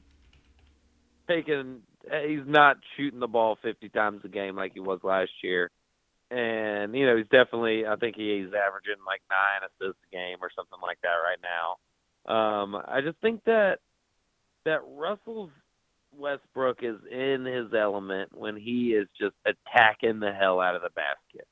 taking. 1.28 1.82
He's 2.04 2.46
not 2.46 2.78
shooting 2.96 3.20
the 3.20 3.28
ball 3.28 3.58
50 3.62 3.90
times 3.90 4.22
a 4.24 4.30
game 4.30 4.56
like 4.56 4.74
he 4.74 4.80
was 4.80 5.00
last 5.04 5.32
year 5.44 5.70
and 6.30 6.94
you 6.96 7.06
know 7.06 7.16
he's 7.16 7.28
definitely 7.28 7.86
I 7.86 7.96
think 7.96 8.16
he's 8.16 8.48
averaging 8.48 9.04
like 9.06 9.22
nine 9.30 9.64
assists 9.64 10.02
a 10.12 10.16
game 10.16 10.38
or 10.42 10.50
something 10.56 10.80
like 10.82 11.00
that 11.02 11.16
right 11.24 11.40
now. 11.42 11.78
Um, 12.28 12.76
I 12.76 13.02
just 13.02 13.18
think 13.20 13.44
that 13.46 13.80
that 14.66 14.82
Russell 14.86 15.50
Westbrook 16.18 16.80
is 16.82 16.98
in 17.10 17.46
his 17.46 17.74
element 17.74 18.32
when 18.36 18.58
he 18.58 18.90
is 18.90 19.08
just 19.20 19.36
attacking 19.46 20.20
the 20.20 20.34
hell 20.34 20.60
out 20.60 20.76
of 20.76 20.82
the 20.82 20.90
basket, 20.90 21.48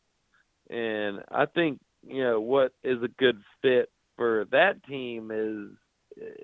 and 0.69 1.23
I 1.31 1.45
think 1.45 1.79
you 2.05 2.23
know 2.23 2.41
what 2.41 2.73
is 2.83 3.01
a 3.01 3.07
good 3.07 3.41
fit 3.61 3.89
for 4.15 4.45
that 4.51 4.83
team 4.85 5.31
is 5.31 5.77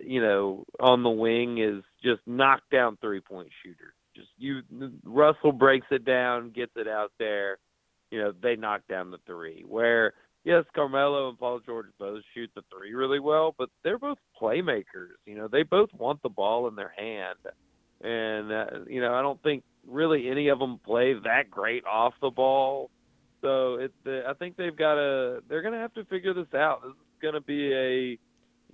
you 0.04 0.22
know 0.22 0.66
on 0.80 1.04
the 1.04 1.10
wing 1.10 1.58
is 1.60 1.84
just 2.04 2.22
knock 2.26 2.62
down 2.72 2.98
three 3.02 3.22
point 3.22 3.50
shooters. 3.64 3.94
Just 4.16 4.30
you 4.38 4.62
Russell 5.04 5.52
breaks 5.52 5.88
it 5.92 6.06
down, 6.06 6.52
gets 6.52 6.74
it 6.76 6.88
out 6.88 7.12
there 7.18 7.58
you 8.12 8.20
know, 8.20 8.34
they 8.44 8.56
knock 8.56 8.82
down 8.88 9.10
the 9.10 9.18
three. 9.26 9.64
Where 9.68 10.14
yes, 10.44 10.66
Carmelo 10.76 11.30
and 11.30 11.40
Paul 11.40 11.62
George 11.66 11.88
both 11.98 12.22
shoot 12.34 12.52
the 12.54 12.62
three 12.70 12.94
really 12.94 13.20
well, 13.20 13.56
but 13.58 13.70
they're 13.84 13.98
both 13.98 14.18
playmakers. 14.40 15.16
You 15.26 15.36
know, 15.36 15.48
they 15.48 15.64
both 15.64 15.90
want 15.98 16.22
the 16.22 16.30
ball 16.30 16.68
in 16.68 16.76
their 16.76 16.94
hand, 16.96 17.40
and 18.02 18.52
uh, 18.52 18.86
you 18.88 19.02
know, 19.02 19.14
I 19.16 19.22
don't 19.22 19.42
think 19.42 19.64
really 19.88 20.30
any 20.30 20.50
of 20.50 20.60
them 20.60 20.80
play 20.86 21.14
that 21.14 21.50
great 21.50 21.86
off 21.86 22.14
the 22.22 22.30
ball. 22.30 22.92
So 23.42 23.76
it, 23.76 23.92
the, 24.04 24.24
I 24.28 24.34
think 24.34 24.58
they've 24.58 24.76
got 24.76 24.96
to. 24.96 25.42
They're 25.50 25.64
going 25.64 25.74
to 25.74 25.80
have 25.80 25.94
to 25.96 26.06
figure 26.06 26.34
this 26.34 26.54
out. 26.54 26.82
This 26.84 26.92
is 26.92 26.98
going 27.22 27.34
to 27.34 27.42
be 27.42 27.74
a, 27.74 28.18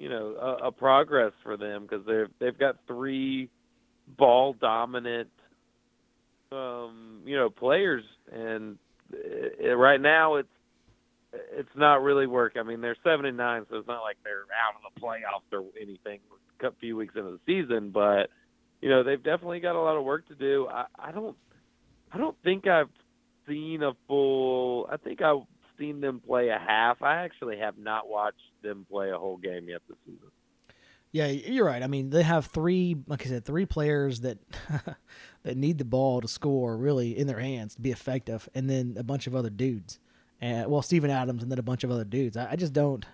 you 0.02 0.10
know, 0.10 0.36
a, 0.40 0.68
a 0.68 0.72
progress 0.72 1.34
for 1.44 1.58
them 1.58 1.84
because 1.84 2.06
they've 2.06 2.30
they've 2.40 2.60
got 2.60 2.78
three 2.88 3.50
ball 4.18 4.54
dominant, 4.60 5.30
um, 6.52 7.22
you 7.26 7.36
know, 7.36 7.50
players 7.50 8.04
and 8.32 8.78
uh, 9.14 9.76
right 9.76 10.02
now 10.02 10.36
it's 10.36 10.50
it's 11.52 11.70
not 11.76 12.02
really 12.02 12.28
working. 12.28 12.62
I 12.62 12.64
mean, 12.64 12.82
they're 12.82 12.96
seven 13.04 13.26
and 13.26 13.38
nine, 13.38 13.66
so 13.70 13.78
it's 13.78 13.88
not 13.88 14.02
like 14.02 14.18
they're 14.24 14.46
out 14.66 14.76
of 14.76 14.94
the 14.94 15.02
playoffs 15.02 15.54
or 15.54 15.66
anything. 15.80 16.20
A 16.64 16.72
few 16.80 16.98
weeks 16.98 17.14
into 17.16 17.32
the 17.34 17.40
season, 17.46 17.92
but 17.92 18.32
you 18.82 18.90
know 18.90 19.04
they've 19.04 19.22
definitely 19.22 19.60
got 19.60 19.76
a 19.76 19.80
lot 19.80 19.96
of 19.96 20.04
work 20.04 20.28
to 20.30 20.34
do. 20.34 20.68
I, 20.68 20.86
I 20.98 21.12
don't, 21.12 21.38
I 22.12 22.18
don't 22.18 22.36
think 22.44 22.66
I've 22.66 22.90
seen 23.48 23.84
a 23.84 23.92
full. 24.08 24.88
I 24.92 24.98
think 24.98 25.22
I've 25.22 25.44
seen 25.78 26.02
them 26.02 26.20
play 26.20 26.50
a 26.50 26.60
half. 26.60 27.02
I 27.02 27.24
actually 27.24 27.58
have 27.58 27.78
not 27.78 28.08
watched 28.08 28.38
them 28.62 28.86
play 28.90 29.12
a 29.12 29.18
whole 29.18 29.38
game 29.38 29.70
yet 29.70 29.82
this 29.88 29.98
season. 30.06 30.30
Yeah, 31.12 31.28
you're 31.28 31.66
right. 31.66 31.82
I 31.82 31.88
mean, 31.88 32.10
they 32.10 32.24
have 32.24 32.48
three, 32.48 32.98
like 33.08 33.26
I 33.26 33.30
said, 33.30 33.46
three 33.46 33.66
players 33.66 34.22
that 34.22 34.38
that 35.44 35.56
need 35.58 35.78
the 35.78 35.86
ball 35.86 36.22
to 36.22 36.28
score 36.28 36.78
really 36.78 37.18
in 37.18 37.28
their 37.28 37.40
hands 37.40 37.76
to 37.76 37.82
be 37.82 37.92
effective, 37.92 38.50
and 38.54 38.70
then 38.70 38.96
a 39.00 39.04
bunch 39.04 39.26
of 39.26 39.34
other 39.34 39.50
dudes, 39.50 40.00
and 40.42 40.70
well, 40.70 40.82
Steven 40.82 41.10
Adams, 41.10 41.42
and 41.44 41.52
then 41.52 41.60
a 41.60 41.64
bunch 41.64 41.84
of 41.84 41.92
other 41.92 42.04
dudes. 42.04 42.36
I, 42.36 42.52
I 42.52 42.56
just 42.58 42.74
don't, 42.74 43.06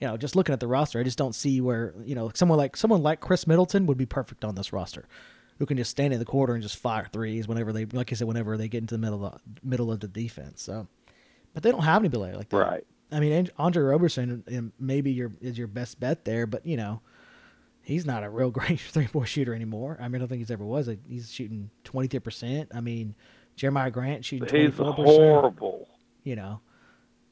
you 0.00 0.08
know, 0.08 0.16
just 0.16 0.34
looking 0.34 0.54
at 0.54 0.60
the 0.60 0.66
roster, 0.66 0.98
I 0.98 1.02
just 1.02 1.18
don't 1.18 1.34
see 1.34 1.60
where 1.60 1.94
you 2.04 2.14
know 2.14 2.30
someone 2.34 2.58
like 2.58 2.76
someone 2.76 3.02
like 3.02 3.20
Khris 3.20 3.46
Middleton 3.46 3.84
would 3.86 3.98
be 3.98 4.06
perfect 4.06 4.42
on 4.44 4.54
this 4.54 4.72
roster. 4.72 5.06
who 5.58 5.66
can 5.66 5.76
just 5.76 5.90
stand 5.90 6.12
in 6.12 6.18
the 6.18 6.24
corner 6.24 6.54
and 6.54 6.62
just 6.62 6.76
fire 6.78 7.08
threes 7.12 7.46
whenever 7.46 7.72
they, 7.72 7.84
like 7.84 8.10
I 8.10 8.16
said, 8.16 8.26
whenever 8.26 8.56
they 8.56 8.68
get 8.68 8.78
into 8.78 8.94
the 8.94 8.98
middle 8.98 9.24
of 9.24 9.32
the, 9.34 9.68
middle 9.68 9.92
of 9.92 10.00
the 10.00 10.08
defense. 10.08 10.62
So, 10.62 10.88
but 11.54 11.62
they 11.62 11.70
don't 11.70 11.82
have 11.82 12.02
any 12.02 12.08
anybody 12.08 12.36
like 12.36 12.48
that. 12.50 12.56
Right. 12.56 12.86
I 13.10 13.20
mean, 13.20 13.48
Andre 13.58 13.82
Roberson 13.82 14.72
maybe 14.78 15.12
your 15.12 15.32
is 15.40 15.56
your 15.56 15.68
best 15.68 16.00
bet 16.00 16.24
there, 16.24 16.46
but 16.46 16.66
you 16.66 16.76
know, 16.76 17.00
he's 17.82 18.04
not 18.04 18.24
a 18.24 18.28
real 18.28 18.50
great 18.52 18.80
three 18.80 19.06
point 19.06 19.28
shooter 19.28 19.54
anymore. 19.54 19.96
I 20.00 20.08
mean, 20.08 20.16
I 20.16 20.18
don't 20.20 20.28
think 20.28 20.40
he's 20.40 20.50
ever 20.50 20.64
was. 20.64 20.90
He's 21.08 21.32
shooting 21.32 21.70
twenty 21.84 22.08
three 22.08 22.20
percent. 22.20 22.70
I 22.74 22.80
mean, 22.80 23.14
Jeremiah 23.56 23.90
Grant 23.90 24.24
shooting 24.24 24.48
twenty 24.48 24.70
four 24.70 24.94
percent. 24.94 25.06
horrible. 25.06 25.88
You 26.24 26.36
know, 26.36 26.60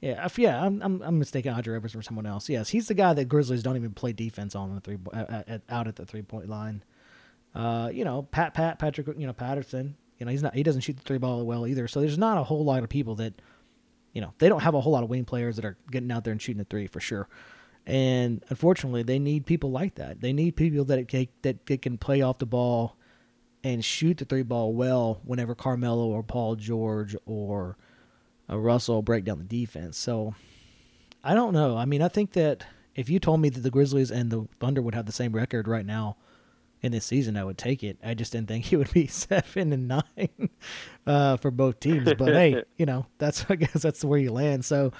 yeah, 0.03 0.25
if, 0.27 0.39
yeah. 0.39 0.63
I'm, 0.63 0.83
I'm 0.83 1.01
I'm 1.03 1.19
mistaken 1.19 1.55
Andre 1.55 1.75
Roberson 1.75 2.01
for 2.01 2.05
someone 2.05 2.27
else. 2.27 2.49
Yes, 2.49 2.69
he's 2.69 2.89
the 2.89 2.95
guy 2.95 3.15
that 3.15 3.27
Grizzlies 3.27 3.63
don't 3.63 3.77
even 3.77 3.93
play 3.93 4.13
defense 4.13 4.55
on 4.55 4.75
the 4.75 4.81
three 4.81 4.99
at, 5.15 5.49
at, 5.49 5.63
out 5.69 5.89
at 5.89 5.97
the 5.97 6.05
three 6.05 6.23
point 6.23 6.49
line. 6.49 6.85
Uh, 7.55 7.91
you 7.93 8.05
know, 8.05 8.23
Pat 8.23 8.53
Pat 8.55 8.79
Patrick, 8.79 9.07
you 9.17 9.27
know 9.27 9.33
Patterson. 9.33 9.97
You 10.19 10.27
know, 10.27 10.33
he's 10.33 10.43
not 10.43 10.55
he 10.55 10.63
doesn't 10.63 10.83
shoot 10.83 10.97
the 10.97 11.03
three 11.03 11.19
ball 11.19 11.45
well 11.45 11.67
either. 11.67 11.89
So 11.89 12.01
there's 12.01 12.19
not 12.19 12.37
a 12.37 12.45
whole 12.45 12.65
lot 12.65 12.83
of 12.83 12.89
people 12.89 13.15
that, 13.17 13.41
you 14.13 14.21
know, 14.21 14.33
they 14.39 14.49
don't 14.49 14.63
have 14.63 14.75
a 14.75 14.81
whole 14.81 14.93
lot 14.93 15.03
of 15.03 15.11
wing 15.11 15.25
players 15.25 15.57
that 15.57 15.65
are 15.65 15.77
getting 15.91 16.11
out 16.11 16.25
there 16.25 16.33
and 16.33 16.41
shooting 16.41 16.59
the 16.59 16.65
three 16.65 16.87
for 16.87 17.01
sure. 17.01 17.29
And 17.87 18.45
unfortunately, 18.49 19.03
they 19.03 19.19
need 19.19 19.47
people 19.47 19.71
like 19.71 19.97
that. 19.97 20.21
They 20.21 20.33
need 20.33 20.57
people 20.57 20.85
that 20.85 21.09
that 21.43 21.67
that 21.67 21.83
can 21.83 21.99
play 21.99 22.23
off 22.23 22.39
the 22.39 22.47
ball 22.47 22.97
and 23.65 23.85
shoot 23.85 24.19
the 24.19 24.25
three 24.25 24.43
ball 24.43 24.73
well 24.73 25.21
whenever 25.25 25.55
Carmelo 25.55 26.07
or 26.07 26.23
Paul 26.23 26.57
George 26.57 27.17
or 27.27 27.77
uh, 28.49 28.59
Russell 28.59 29.03
break 29.03 29.25
down 29.25 29.39
the 29.39 29.45
defense. 29.45 29.99
So 29.99 30.35
I 31.25 31.35
don't 31.35 31.53
know. 31.53 31.77
I 31.77 31.85
mean, 31.85 32.03
I 32.03 32.09
think 32.09 32.33
that 32.33 32.65
if 32.95 33.09
you 33.09 33.19
told 33.19 33.41
me 33.41 33.49
that 33.49 33.61
the 33.61 33.71
Grizzlies 33.71 34.11
and 34.11 34.31
the 34.31 34.47
Thunder 34.61 34.83
would 34.83 34.95
have 34.95 35.07
the 35.07 35.13
same 35.13 35.33
record 35.33 35.67
right 35.67 35.87
now 35.87 36.17
in 36.83 36.93
this 36.93 37.05
season, 37.05 37.37
I 37.37 37.45
would 37.45 37.59
take 37.59 37.85
it. 37.85 37.99
I 38.03 38.15
just 38.15 38.33
didn't 38.33 38.49
think 38.49 38.73
it 38.73 38.77
would 38.77 38.93
be 38.93 39.07
seven 39.07 39.73
and 39.73 39.89
nine 39.89 40.51
uh, 41.07 41.37
for 41.37 41.51
both 41.51 41.81
teams. 41.81 42.13
But 42.15 42.35
hey, 42.35 42.65
you 42.77 42.87
know, 42.87 43.07
that's 43.19 43.47
I 43.49 43.57
guess 43.57 43.83
that's 43.83 44.05
where 44.05 44.19
you 44.19 44.33
land. 44.33 44.65
So 44.65 44.93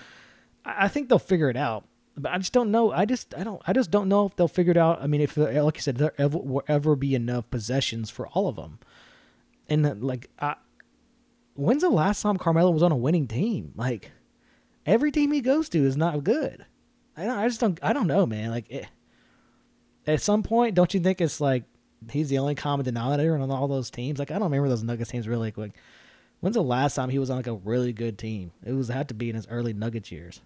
I 0.65 0.89
think 0.89 1.09
they'll 1.09 1.19
figure 1.19 1.51
it 1.51 1.57
out. 1.57 1.85
But 2.17 2.33
I 2.33 2.39
just 2.39 2.53
don't 2.53 2.71
know. 2.71 2.93
I 2.93 3.07
just 3.07 3.35
I 3.35 3.43
don't 3.43 3.63
I 3.67 3.73
just 3.73 3.91
don't 3.91 4.09
know 4.09 4.27
if 4.27 4.37
they'll 4.37 4.49
figure 4.49 4.71
it 4.71 4.77
out. 4.77 5.03
I 5.03 5.07
mean, 5.07 5.23
if 5.23 5.37
uh, 5.37 5.65
like 5.65 5.77
you 5.77 5.83
said, 5.83 5.97
there 5.97 6.13
ever 6.19 6.39
will 6.39 6.63
ever 6.69 6.95
be 6.95 7.15
enough 7.15 7.51
possessions 7.51 8.11
for 8.11 8.29
all 8.29 8.49
of 8.49 8.57
them, 8.57 8.79
and 9.69 9.87
uh, 9.87 9.95
like 9.99 10.29
I, 10.39 10.57
when's 11.55 11.83
the 11.83 11.89
last 11.89 12.21
time 12.21 12.37
Carmelo 12.37 12.71
was 12.71 12.83
on 12.83 12.93
a 12.93 12.97
winning 12.97 13.27
team? 13.27 13.73
Like 13.77 14.11
every 14.85 15.11
team 15.11 15.33
he 15.33 15.41
goes 15.41 15.71
to 15.71 15.79
is 15.79 15.97
not 15.97 16.23
good. 16.23 16.67
I 17.17 17.25
don't. 17.25 17.39
I 17.39 17.49
just 17.49 17.61
don't. 17.61 17.79
I 17.83 17.95
don't 17.95 18.07
know, 18.07 18.27
man. 18.27 18.51
Like 18.51 18.71
it, 18.71 18.89
at 20.07 20.21
some 20.21 20.43
point, 20.43 20.75
don't 20.75 20.93
you 20.93 21.01
think 21.01 21.23
it's 21.23 21.41
like 21.41 21.65
he's 22.11 22.29
the 22.29 22.39
only 22.39 22.55
common 22.55 22.85
denominator 22.85 23.37
on 23.37 23.51
all 23.51 23.69
those 23.69 23.91
teams? 23.91 24.19
Like 24.19 24.31
I 24.31 24.35
don't 24.35 24.45
remember 24.45 24.69
those 24.69 24.83
Nuggets 24.83 25.11
teams 25.11 25.29
really. 25.29 25.53
quick. 25.53 25.73
when's 26.41 26.55
the 26.55 26.63
last 26.63 26.95
time 26.95 27.09
he 27.09 27.19
was 27.19 27.31
on 27.31 27.37
like 27.37 27.47
a 27.47 27.55
really 27.55 27.93
good 27.93 28.19
team? 28.19 28.53
It 28.65 28.73
was 28.73 28.89
had 28.89 29.09
to 29.09 29.15
be 29.15 29.29
in 29.29 29.37
his 29.37 29.47
early 29.49 29.73
Nuggets 29.73 30.11
years. 30.11 30.41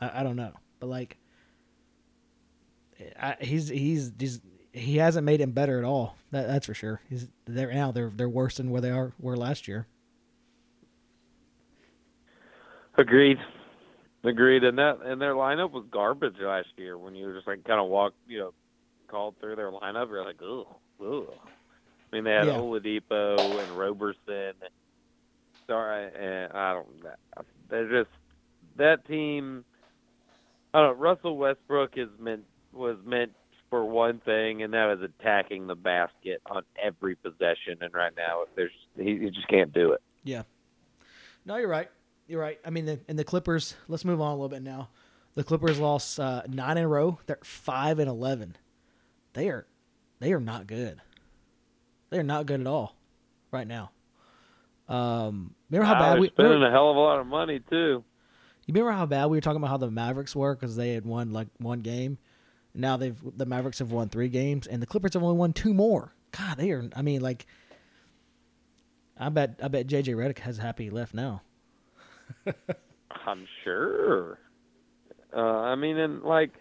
I, 0.00 0.20
I 0.20 0.22
don't 0.22 0.36
know, 0.36 0.52
but 0.80 0.88
like 0.88 1.16
I, 3.20 3.36
he's 3.40 3.68
he's 3.68 4.12
he's 4.18 4.40
he 4.72 4.96
hasn't 4.96 5.24
made 5.24 5.40
him 5.40 5.52
better 5.52 5.78
at 5.78 5.84
all. 5.84 6.16
That, 6.32 6.48
that's 6.48 6.66
for 6.66 6.74
sure. 6.74 7.00
He's 7.08 7.28
they're 7.46 7.72
now 7.72 7.92
they're 7.92 8.12
they're 8.14 8.28
worse 8.28 8.56
than 8.56 8.70
where 8.70 8.80
they 8.80 8.90
are 8.90 9.12
were 9.20 9.36
last 9.36 9.68
year. 9.68 9.86
Agreed. 12.96 13.38
Agreed. 14.24 14.64
And 14.64 14.78
that 14.78 15.00
and 15.04 15.20
their 15.20 15.34
lineup 15.34 15.72
was 15.72 15.84
garbage 15.90 16.36
last 16.40 16.68
year. 16.76 16.96
When 16.98 17.14
you 17.14 17.26
were 17.26 17.34
just 17.34 17.46
like 17.46 17.64
kind 17.64 17.80
of 17.80 17.88
walk, 17.88 18.14
you 18.26 18.38
know, 18.38 18.54
called 19.14 19.36
through 19.40 19.54
their 19.54 19.70
lineup, 19.70 20.08
you're 20.10 20.24
like, 20.24 20.40
ugh, 20.42 20.66
ugh. 21.00 21.32
I 22.12 22.16
mean, 22.16 22.24
they 22.24 22.32
had 22.32 22.46
yeah. 22.46 22.54
Oladipo 22.54 23.38
and 23.38 23.78
Roberson. 23.78 24.54
Sorry, 25.68 26.10
and 26.14 26.52
I 26.52 26.72
don't. 26.72 26.86
They're 27.70 28.02
just 28.02 28.10
that 28.76 29.06
team. 29.06 29.64
I 30.72 30.80
don't. 30.80 30.96
know, 30.96 31.02
Russell 31.02 31.36
Westbrook 31.36 31.92
is 31.96 32.08
meant 32.18 32.44
was 32.72 32.96
meant 33.04 33.32
for 33.70 33.84
one 33.84 34.20
thing, 34.24 34.62
and 34.62 34.74
that 34.74 34.86
was 34.86 34.98
attacking 35.00 35.68
the 35.68 35.76
basket 35.76 36.42
on 36.46 36.62
every 36.82 37.14
possession. 37.14 37.78
And 37.80 37.94
right 37.94 38.12
now, 38.16 38.42
if 38.42 38.48
there's 38.56 38.72
he, 38.96 39.18
he 39.18 39.30
just 39.30 39.48
can't 39.48 39.72
do 39.72 39.92
it. 39.92 40.02
Yeah. 40.24 40.42
No, 41.46 41.56
you're 41.56 41.68
right. 41.68 41.88
You're 42.26 42.40
right. 42.40 42.58
I 42.64 42.70
mean, 42.70 42.86
the, 42.86 43.00
and 43.08 43.18
the 43.18 43.24
Clippers. 43.24 43.76
Let's 43.86 44.04
move 44.04 44.20
on 44.20 44.32
a 44.32 44.34
little 44.34 44.48
bit 44.48 44.62
now. 44.62 44.88
The 45.34 45.44
Clippers 45.44 45.78
lost 45.78 46.18
uh, 46.18 46.42
nine 46.48 46.78
in 46.78 46.84
a 46.84 46.88
row. 46.88 47.18
They're 47.26 47.38
five 47.42 47.98
and 47.98 48.08
eleven. 48.08 48.56
They 49.34 49.48
are, 49.48 49.66
they 50.20 50.32
are 50.32 50.40
not 50.40 50.66
good. 50.66 51.00
They 52.10 52.18
are 52.18 52.24
not 52.24 52.46
good 52.46 52.60
at 52.60 52.66
all, 52.66 52.96
right 53.50 53.66
now. 53.66 53.90
Um, 54.88 55.54
remember 55.70 55.86
how 55.86 55.98
bad 55.98 56.20
we 56.20 56.28
spending 56.28 56.52
remember, 56.52 56.68
a 56.68 56.70
hell 56.70 56.90
of 56.90 56.96
a 56.96 57.00
lot 57.00 57.18
of 57.18 57.26
money 57.26 57.60
too. 57.70 58.04
You 58.66 58.72
remember 58.72 58.92
how 58.92 59.06
bad 59.06 59.26
we 59.26 59.36
were 59.36 59.40
talking 59.40 59.56
about 59.56 59.70
how 59.70 59.76
the 59.76 59.90
Mavericks 59.90 60.36
were 60.36 60.54
because 60.54 60.76
they 60.76 60.92
had 60.92 61.04
won 61.04 61.32
like 61.32 61.48
one 61.58 61.80
game. 61.80 62.18
Now 62.74 62.96
they've 62.96 63.16
the 63.36 63.46
Mavericks 63.46 63.78
have 63.78 63.92
won 63.92 64.08
three 64.08 64.28
games 64.28 64.66
and 64.66 64.82
the 64.82 64.86
Clippers 64.86 65.14
have 65.14 65.22
only 65.22 65.36
won 65.36 65.52
two 65.52 65.72
more. 65.74 66.14
God, 66.32 66.58
they 66.58 66.70
are. 66.72 66.88
I 66.94 67.02
mean, 67.02 67.20
like, 67.20 67.46
I 69.18 69.28
bet 69.28 69.60
I 69.62 69.68
bet 69.68 69.86
JJ 69.86 70.14
Redick 70.14 70.38
has 70.40 70.58
happy 70.58 70.90
left 70.90 71.14
now. 71.14 71.42
I'm 73.26 73.46
sure. 73.62 74.38
Uh, 75.34 75.40
I 75.40 75.74
mean, 75.74 75.98
and 75.98 76.22
like, 76.22 76.52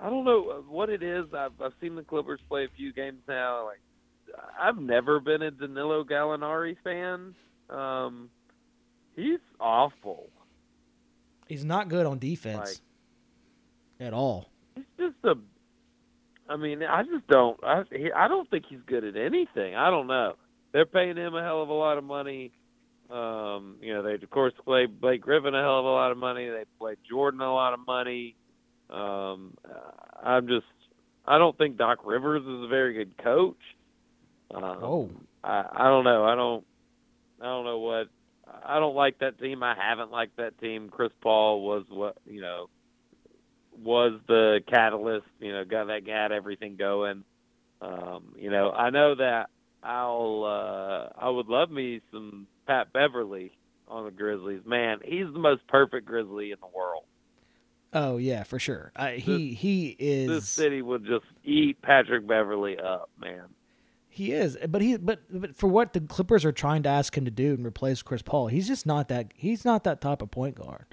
I 0.00 0.10
don't 0.10 0.24
know 0.24 0.64
what 0.68 0.90
it 0.90 1.02
is. 1.02 1.26
I've 1.32 1.60
I've 1.60 1.72
seen 1.80 1.94
the 1.94 2.02
Clippers 2.02 2.40
play 2.48 2.64
a 2.64 2.68
few 2.76 2.92
games 2.92 3.20
now. 3.26 3.64
Like, 3.64 3.80
I've 4.60 4.78
never 4.78 5.20
been 5.20 5.42
a 5.42 5.50
Danilo 5.50 6.04
Gallinari 6.04 6.76
fan. 6.84 7.34
Um, 7.70 8.30
he's 9.14 9.40
awful. 9.58 10.28
He's 11.48 11.64
not 11.64 11.88
good 11.88 12.06
on 12.06 12.18
defense 12.18 12.80
like, 14.00 14.06
at 14.08 14.12
all. 14.12 14.50
He's 14.74 14.84
just 14.98 15.16
a. 15.24 15.34
I 16.48 16.56
mean, 16.56 16.82
I 16.82 17.02
just 17.02 17.26
don't. 17.28 17.58
I 17.64 17.82
I 18.14 18.28
don't 18.28 18.48
think 18.50 18.66
he's 18.68 18.80
good 18.86 19.04
at 19.04 19.16
anything. 19.16 19.74
I 19.74 19.90
don't 19.90 20.06
know. 20.06 20.34
They're 20.72 20.86
paying 20.86 21.16
him 21.16 21.34
a 21.34 21.42
hell 21.42 21.62
of 21.62 21.70
a 21.70 21.74
lot 21.74 21.96
of 21.96 22.04
money. 22.04 22.52
Um, 23.08 23.76
you 23.80 23.94
know, 23.94 24.02
they 24.02 24.14
of 24.14 24.30
course 24.30 24.52
play 24.64 24.86
Blake 24.86 25.22
Griffin 25.22 25.54
a 25.54 25.62
hell 25.62 25.78
of 25.78 25.84
a 25.86 25.88
lot 25.88 26.12
of 26.12 26.18
money. 26.18 26.48
They 26.48 26.64
play 26.78 26.96
Jordan 27.08 27.40
a 27.40 27.52
lot 27.52 27.72
of 27.72 27.80
money. 27.86 28.36
Um, 28.90 29.56
I'm 30.22 30.46
just, 30.46 30.66
I 31.26 31.38
don't 31.38 31.56
think 31.58 31.76
Doc 31.76 31.98
Rivers 32.04 32.42
is 32.42 32.64
a 32.64 32.68
very 32.68 32.94
good 32.94 33.16
coach. 33.22 33.56
Um, 34.54 34.62
oh, 34.64 35.10
I, 35.42 35.64
I 35.72 35.84
don't 35.84 36.04
know. 36.04 36.24
I 36.24 36.34
don't, 36.34 36.64
I 37.40 37.44
don't 37.44 37.64
know 37.64 37.78
what. 37.78 38.08
I 38.64 38.78
don't 38.78 38.94
like 38.94 39.18
that 39.18 39.40
team. 39.40 39.62
I 39.62 39.74
haven't 39.76 40.12
liked 40.12 40.36
that 40.36 40.58
team. 40.60 40.88
Chris 40.88 41.10
Paul 41.20 41.62
was 41.62 41.84
what 41.90 42.16
you 42.24 42.40
know 42.40 42.68
was 43.76 44.20
the 44.28 44.60
catalyst. 44.68 45.26
You 45.40 45.52
know, 45.52 45.64
got 45.64 45.86
that 45.88 46.06
got 46.06 46.32
everything 46.32 46.76
going. 46.76 47.24
Um, 47.80 48.34
you 48.36 48.50
know, 48.50 48.70
I 48.70 48.90
know 48.90 49.16
that 49.16 49.46
I'll 49.82 50.44
uh, 50.44 51.20
I 51.20 51.28
would 51.28 51.48
love 51.48 51.70
me 51.70 52.00
some 52.12 52.46
Pat 52.66 52.92
Beverley 52.92 53.52
on 53.88 54.04
the 54.04 54.10
Grizzlies. 54.10 54.62
Man, 54.64 54.98
he's 55.04 55.26
the 55.32 55.38
most 55.38 55.66
perfect 55.68 56.06
Grizzly 56.06 56.52
in 56.52 56.58
the 56.60 56.76
world. 56.76 57.04
Oh 57.96 58.18
yeah, 58.18 58.42
for 58.42 58.58
sure. 58.58 58.92
Uh, 58.94 59.12
he 59.12 59.50
this, 59.50 59.58
he 59.58 59.96
is. 59.98 60.28
This 60.28 60.48
city 60.48 60.82
would 60.82 61.06
just 61.06 61.24
eat 61.44 61.80
Patrick 61.80 62.26
Beverley 62.26 62.78
up, 62.78 63.08
man. 63.18 63.44
He 64.10 64.32
is, 64.32 64.58
but 64.68 64.82
he 64.82 64.98
but 64.98 65.20
but 65.30 65.56
for 65.56 65.68
what 65.68 65.94
the 65.94 66.00
Clippers 66.00 66.44
are 66.44 66.52
trying 66.52 66.82
to 66.82 66.90
ask 66.90 67.16
him 67.16 67.24
to 67.24 67.30
do 67.30 67.54
and 67.54 67.64
replace 67.64 68.02
Chris 68.02 68.20
Paul, 68.20 68.48
he's 68.48 68.68
just 68.68 68.84
not 68.84 69.08
that. 69.08 69.32
He's 69.34 69.64
not 69.64 69.84
that 69.84 70.02
type 70.02 70.20
of 70.20 70.30
point 70.30 70.56
guard. 70.56 70.84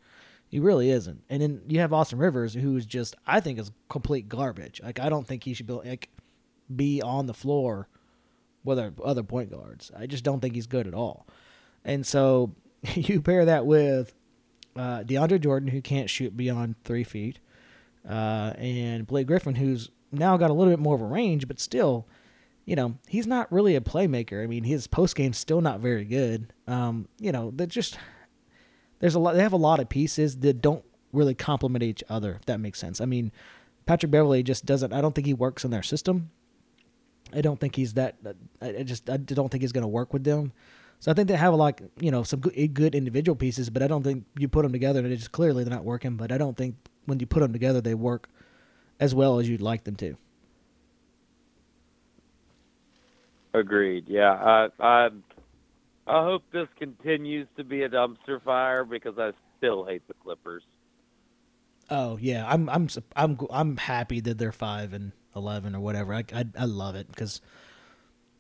He 0.48 0.60
really 0.60 0.90
isn't. 0.92 1.24
And 1.30 1.42
then 1.42 1.62
you 1.68 1.80
have 1.80 1.92
Austin 1.92 2.20
Rivers, 2.20 2.54
who 2.54 2.78
is 2.78 2.86
just 2.86 3.18
I 3.28 3.42
think 3.42 3.60
is 3.60 3.72
complete 3.90 4.30
garbage. 4.30 4.80
Like 4.82 5.02
I 5.02 5.10
don't 5.10 5.28
think 5.28 5.44
he 5.44 5.54
should 5.54 5.68
be 5.68 5.74
like 5.74 6.10
be 6.74 7.02
on 7.02 7.26
the 7.26 7.34
floor 7.34 7.90
with 8.64 8.80
other 9.04 9.24
point 9.24 9.52
guards. 9.52 9.92
I 9.98 10.06
just 10.06 10.24
don't 10.24 10.40
think 10.40 10.56
he's 10.56 10.68
good 10.68 10.88
at 10.88 10.94
all. 10.94 11.28
And 11.84 12.08
so 12.08 12.56
you 12.94 13.22
pair 13.22 13.44
that 13.44 13.66
with 13.66 14.14
uh, 14.76 15.04
DeAndre 15.04 15.42
Jordan, 15.42 15.70
who 15.70 15.82
can't 15.82 16.10
shoot 16.10 16.36
beyond 16.36 16.76
three 16.84 17.04
feet, 17.04 17.40
uh, 18.08 18.54
and 18.58 19.08
Blake 19.08 19.28
Griffin, 19.28 19.56
who's 19.56 19.90
now 20.12 20.38
got 20.38 20.50
a 20.50 20.54
little 20.54 20.72
bit 20.72 20.80
more 20.80 20.96
of 20.96 21.02
a 21.02 21.06
range, 21.06 21.48
but 21.48 21.60
still, 21.60 22.08
you 22.66 22.76
know, 22.76 22.96
he's 23.08 23.28
not 23.28 23.52
really 23.52 23.76
a 23.76 23.82
playmaker. 23.82 24.44
I 24.44 24.48
mean, 24.48 24.64
his 24.64 24.88
post 24.88 25.16
game's 25.16 25.38
still 25.38 25.62
not 25.62 25.80
very 25.80 26.06
good. 26.06 26.54
Um, 26.68 27.08
you 27.20 27.32
know, 27.32 27.52
they 27.54 27.66
just 27.66 27.98
there's 29.00 29.16
a 29.16 29.20
lot. 29.20 29.36
They 29.36 29.44
have 29.44 29.54
a 29.54 29.58
lot 29.58 29.80
of 29.80 29.90
pieces 29.90 30.38
that 30.40 30.62
don't 30.62 30.84
really 31.12 31.36
complement 31.36 31.84
each 31.84 32.04
other. 32.10 32.36
If 32.36 32.46
that 32.46 32.60
makes 32.60 32.80
sense. 32.80 33.02
I 33.02 33.06
mean, 33.06 33.32
Patrick 33.86 34.12
Beverley 34.12 34.44
just 34.44 34.66
doesn't. 34.66 34.94
I 34.94 35.02
don't 35.02 35.14
think 35.14 35.28
he 35.28 35.34
works 35.34 35.66
in 35.66 35.72
their 35.72 35.84
system. 35.84 36.32
I 37.34 37.42
don't 37.42 37.60
think 37.60 37.76
he's 37.76 37.96
that. 37.96 38.16
I 38.62 38.84
just 38.84 39.10
I 39.10 39.18
don't 39.18 39.50
think 39.50 39.62
he's 39.62 39.72
going 39.72 39.84
to 39.84 39.88
work 39.90 40.14
with 40.14 40.24
them. 40.24 40.54
So 41.04 41.12
I 41.12 41.16
think 41.16 41.28
they 41.28 41.36
have 41.36 41.52
a 41.52 41.58
like 41.58 41.82
you 42.00 42.12
know 42.12 42.24
some 42.24 42.40
good, 42.40 42.74
good 42.74 42.96
individual 42.96 43.36
pieces, 43.36 43.70
but 43.70 43.84
I 43.84 43.88
don't 43.88 44.04
think 44.04 44.24
you 44.38 44.48
put 44.48 44.62
them 44.62 44.72
together 44.72 45.02
and 45.02 45.12
it's 45.12 45.28
clearly 45.28 45.66
they're 45.66 45.74
not 45.74 45.84
working. 45.84 46.16
But 46.16 46.32
I 46.32 46.38
don't 46.38 46.56
think 46.56 46.78
when 47.08 47.20
you 47.20 47.26
put 47.26 47.42
them 47.42 47.52
together 47.52 47.82
they 47.82 47.94
work 47.94 48.30
as 49.02 49.14
well 49.14 49.38
as 49.38 49.50
you'd 49.50 49.62
like 49.62 49.84
them 49.84 49.98
to. 49.98 50.16
Agreed. 53.54 54.06
Yeah, 54.08 54.32
I 54.32 54.70
I 54.80 55.10
I 56.08 56.24
hope 56.24 56.44
this 56.54 56.70
continues 56.80 57.50
to 57.58 57.66
be 57.66 57.84
a 57.84 57.90
dumpster 57.90 58.42
fire 58.42 58.86
because 58.86 59.20
I 59.20 59.34
still 59.58 59.84
hate 59.84 60.08
the 60.08 60.14
Clippers. 60.24 60.64
Oh 61.90 62.18
yeah, 62.22 62.48
I'm 62.48 62.70
I'm 62.70 62.88
I'm 63.18 63.38
I'm 63.50 63.76
happy 63.76 64.22
that 64.22 64.38
they're 64.38 64.54
five 64.54 64.94
and 64.94 65.12
eleven 65.36 65.76
or 65.76 65.82
whatever. 65.82 66.14
I 66.14 66.24
I, 66.34 66.46
I 66.58 66.64
love 66.64 66.96
it 66.96 67.08
because 67.10 67.42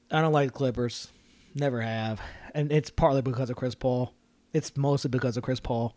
I 0.10 0.22
don't 0.22 0.32
like 0.32 0.54
Clippers, 0.54 1.12
never 1.56 1.82
have, 1.82 2.22
and 2.54 2.72
it's 2.72 2.90
partly 2.90 3.22
because 3.22 3.50
of 3.50 3.56
Chris 3.56 3.76
Paul. 3.76 4.14
It's 4.54 4.76
mostly 4.78 5.10
because 5.10 5.38
of 5.38 5.44
Chris 5.44 5.60
Paul, 5.60 5.96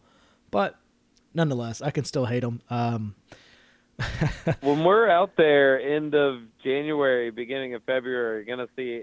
but 0.51 0.77
nonetheless, 1.35 1.83
I 1.83 1.91
can 1.91 2.05
still 2.05 2.25
hate 2.25 2.43
him. 2.43 2.61
Um, 2.71 3.15
when 4.61 4.85
we're 4.85 5.09
out 5.09 5.33
there 5.37 5.81
end 5.81 6.15
of 6.15 6.41
January, 6.63 7.31
beginning 7.31 7.75
of 7.75 7.83
February, 7.85 8.45
you're 8.45 8.57
gonna 8.57 8.69
see 8.77 9.03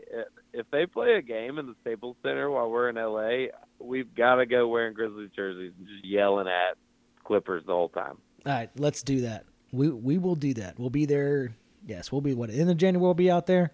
if 0.54 0.70
they 0.72 0.86
play 0.86 1.14
a 1.14 1.22
game 1.22 1.58
in 1.58 1.66
the 1.66 1.76
Staples 1.82 2.16
Center 2.24 2.50
while 2.50 2.70
we're 2.70 2.90
in 2.90 2.96
LA. 2.96 3.48
We've 3.80 4.14
got 4.14 4.36
to 4.36 4.46
go 4.46 4.68
wearing 4.68 4.94
Grizzlies 4.94 5.32
jerseys 5.36 5.74
and 5.78 5.88
just 5.88 6.06
yelling 6.06 6.48
at 6.48 6.78
Clippers 7.24 7.64
the 7.66 7.74
whole 7.74 7.90
time. 7.90 8.18
All 8.46 8.54
right, 8.54 8.70
let's 8.78 9.04
do 9.04 9.22
that. 9.22 9.46
We 9.72 9.90
we 9.90 10.18
will 10.18 10.36
do 10.36 10.54
that. 10.56 10.80
We'll 10.80 10.90
be 10.90 11.06
there. 11.06 11.56
Yes, 11.86 12.12
we'll 12.12 12.22
be 12.22 12.34
what 12.34 12.50
in 12.50 12.68
the 12.68 12.76
January. 12.76 13.02
We'll 13.02 13.14
be 13.14 13.32
out 13.32 13.48
there. 13.48 13.72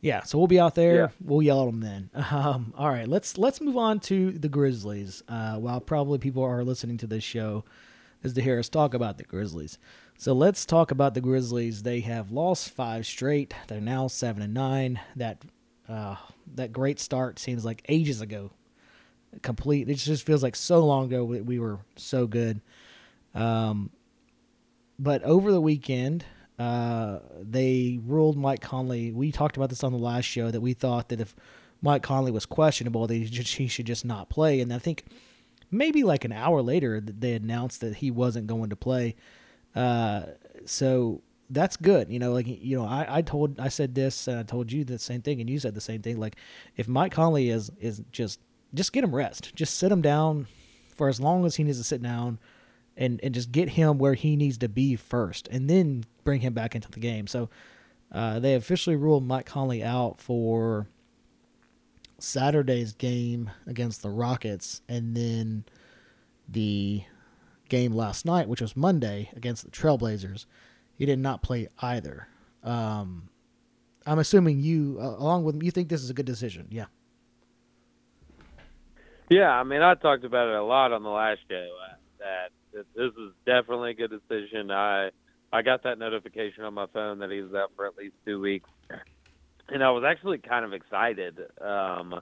Yeah, 0.00 0.22
so 0.22 0.38
we'll 0.38 0.46
be 0.46 0.60
out 0.60 0.74
there. 0.74 0.94
Yeah. 0.94 1.08
We'll 1.22 1.42
yell 1.42 1.62
at 1.62 1.66
them 1.66 1.80
then. 1.80 2.10
Um, 2.30 2.72
all 2.76 2.88
right, 2.88 3.06
let's 3.06 3.36
let's 3.36 3.60
move 3.60 3.76
on 3.76 4.00
to 4.00 4.32
the 4.32 4.48
Grizzlies. 4.48 5.22
Uh, 5.28 5.56
while 5.56 5.80
probably 5.80 6.18
people 6.18 6.42
are 6.42 6.64
listening 6.64 6.96
to 6.98 7.06
this 7.06 7.24
show, 7.24 7.64
is 8.22 8.32
to 8.34 8.42
hear 8.42 8.58
us 8.58 8.68
talk 8.68 8.94
about 8.94 9.18
the 9.18 9.24
Grizzlies. 9.24 9.78
So 10.16 10.32
let's 10.32 10.64
talk 10.66 10.90
about 10.90 11.14
the 11.14 11.20
Grizzlies. 11.20 11.82
They 11.82 12.00
have 12.00 12.30
lost 12.30 12.70
five 12.70 13.06
straight. 13.06 13.54
They're 13.68 13.80
now 13.80 14.06
seven 14.06 14.42
and 14.42 14.54
nine. 14.54 15.00
That 15.16 15.42
uh, 15.88 16.16
that 16.54 16.72
great 16.72 17.00
start 17.00 17.38
seems 17.38 17.64
like 17.64 17.84
ages 17.88 18.20
ago. 18.20 18.52
Complete. 19.42 19.88
It 19.88 19.94
just 19.94 20.26
feels 20.26 20.42
like 20.42 20.56
so 20.56 20.84
long 20.84 21.06
ago 21.06 21.24
we 21.24 21.58
were 21.58 21.78
so 21.96 22.26
good. 22.26 22.60
Um, 23.34 23.90
but 24.98 25.22
over 25.22 25.52
the 25.52 25.60
weekend, 25.60 26.24
uh, 26.60 27.20
they 27.40 27.98
ruled 28.04 28.36
Mike 28.36 28.60
Conley. 28.60 29.12
We 29.12 29.32
talked 29.32 29.56
about 29.56 29.70
this 29.70 29.82
on 29.82 29.92
the 29.92 29.98
last 29.98 30.26
show 30.26 30.50
that 30.50 30.60
we 30.60 30.74
thought 30.74 31.08
that 31.08 31.18
if 31.18 31.34
Mike 31.80 32.02
Conley 32.02 32.30
was 32.30 32.44
questionable, 32.44 33.06
that 33.06 33.14
he 33.14 33.66
should 33.66 33.86
just 33.86 34.04
not 34.04 34.28
play. 34.28 34.60
And 34.60 34.70
I 34.70 34.78
think 34.78 35.06
maybe 35.70 36.04
like 36.04 36.26
an 36.26 36.32
hour 36.32 36.60
later, 36.60 37.00
they 37.00 37.32
announced 37.32 37.80
that 37.80 37.96
he 37.96 38.10
wasn't 38.10 38.46
going 38.46 38.68
to 38.68 38.76
play. 38.76 39.16
Uh, 39.74 40.24
so 40.66 41.22
that's 41.48 41.78
good. 41.78 42.10
You 42.10 42.18
know, 42.18 42.34
like 42.34 42.46
you 42.46 42.76
know, 42.76 42.84
I, 42.84 43.06
I 43.08 43.22
told 43.22 43.58
I 43.58 43.68
said 43.68 43.94
this 43.94 44.28
and 44.28 44.38
I 44.38 44.42
told 44.42 44.70
you 44.70 44.84
the 44.84 44.98
same 44.98 45.22
thing, 45.22 45.40
and 45.40 45.48
you 45.48 45.58
said 45.58 45.74
the 45.74 45.80
same 45.80 46.02
thing. 46.02 46.20
Like 46.20 46.36
if 46.76 46.86
Mike 46.86 47.12
Conley 47.12 47.48
is 47.48 47.72
is 47.80 48.02
just 48.12 48.38
just 48.74 48.92
get 48.92 49.02
him 49.02 49.14
rest, 49.14 49.54
just 49.54 49.78
sit 49.78 49.90
him 49.90 50.02
down 50.02 50.46
for 50.94 51.08
as 51.08 51.20
long 51.20 51.46
as 51.46 51.56
he 51.56 51.64
needs 51.64 51.78
to 51.78 51.84
sit 51.84 52.02
down 52.02 52.38
and 52.96 53.20
and 53.22 53.34
just 53.34 53.52
get 53.52 53.70
him 53.70 53.98
where 53.98 54.14
he 54.14 54.36
needs 54.36 54.58
to 54.58 54.68
be 54.68 54.96
first, 54.96 55.48
and 55.48 55.68
then 55.68 56.04
bring 56.24 56.40
him 56.40 56.52
back 56.52 56.74
into 56.74 56.90
the 56.90 57.00
game. 57.00 57.26
So 57.26 57.48
uh, 58.12 58.38
they 58.38 58.54
officially 58.54 58.96
ruled 58.96 59.26
Mike 59.26 59.46
Conley 59.46 59.82
out 59.82 60.20
for 60.20 60.86
Saturday's 62.18 62.92
game 62.92 63.50
against 63.66 64.02
the 64.02 64.10
Rockets, 64.10 64.82
and 64.88 65.16
then 65.16 65.64
the 66.48 67.04
game 67.68 67.92
last 67.92 68.26
night, 68.26 68.48
which 68.48 68.60
was 68.60 68.76
Monday 68.76 69.30
against 69.36 69.64
the 69.64 69.70
Trailblazers. 69.70 70.46
He 70.96 71.06
did 71.06 71.18
not 71.18 71.42
play 71.42 71.68
either. 71.80 72.28
Um, 72.62 73.30
I'm 74.04 74.18
assuming 74.18 74.60
you, 74.60 74.98
uh, 75.00 75.16
along 75.16 75.44
with 75.44 75.62
you, 75.62 75.70
think 75.70 75.88
this 75.88 76.02
is 76.02 76.10
a 76.10 76.14
good 76.14 76.26
decision. 76.26 76.66
Yeah. 76.70 76.86
Yeah, 79.30 79.50
I 79.50 79.62
mean, 79.62 79.80
I 79.80 79.94
talked 79.94 80.24
about 80.24 80.48
it 80.48 80.56
a 80.56 80.62
lot 80.62 80.92
on 80.92 81.04
the 81.04 81.08
last 81.08 81.38
show. 81.48 81.68
Uh, 81.88 81.94
that 82.18 82.50
this 82.72 82.86
is 82.96 83.32
definitely 83.46 83.90
a 83.90 83.94
good 83.94 84.10
decision. 84.10 84.70
I 84.70 85.10
I 85.52 85.62
got 85.62 85.82
that 85.84 85.98
notification 85.98 86.64
on 86.64 86.74
my 86.74 86.86
phone 86.92 87.18
that 87.20 87.30
he 87.30 87.40
was 87.40 87.54
out 87.54 87.72
for 87.76 87.86
at 87.86 87.96
least 87.96 88.14
two 88.24 88.40
weeks, 88.40 88.68
and 89.68 89.82
I 89.82 89.90
was 89.90 90.04
actually 90.06 90.38
kind 90.38 90.64
of 90.64 90.72
excited, 90.72 91.38
um, 91.60 92.20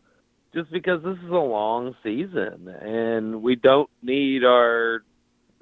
just 0.55 0.71
because 0.71 1.03
this 1.03 1.19
is 1.19 1.31
a 1.31 1.35
long 1.35 1.95
season, 2.03 2.69
and 2.69 3.43
we 3.43 3.57
don't 3.57 3.91
need 4.03 4.45
our 4.45 5.03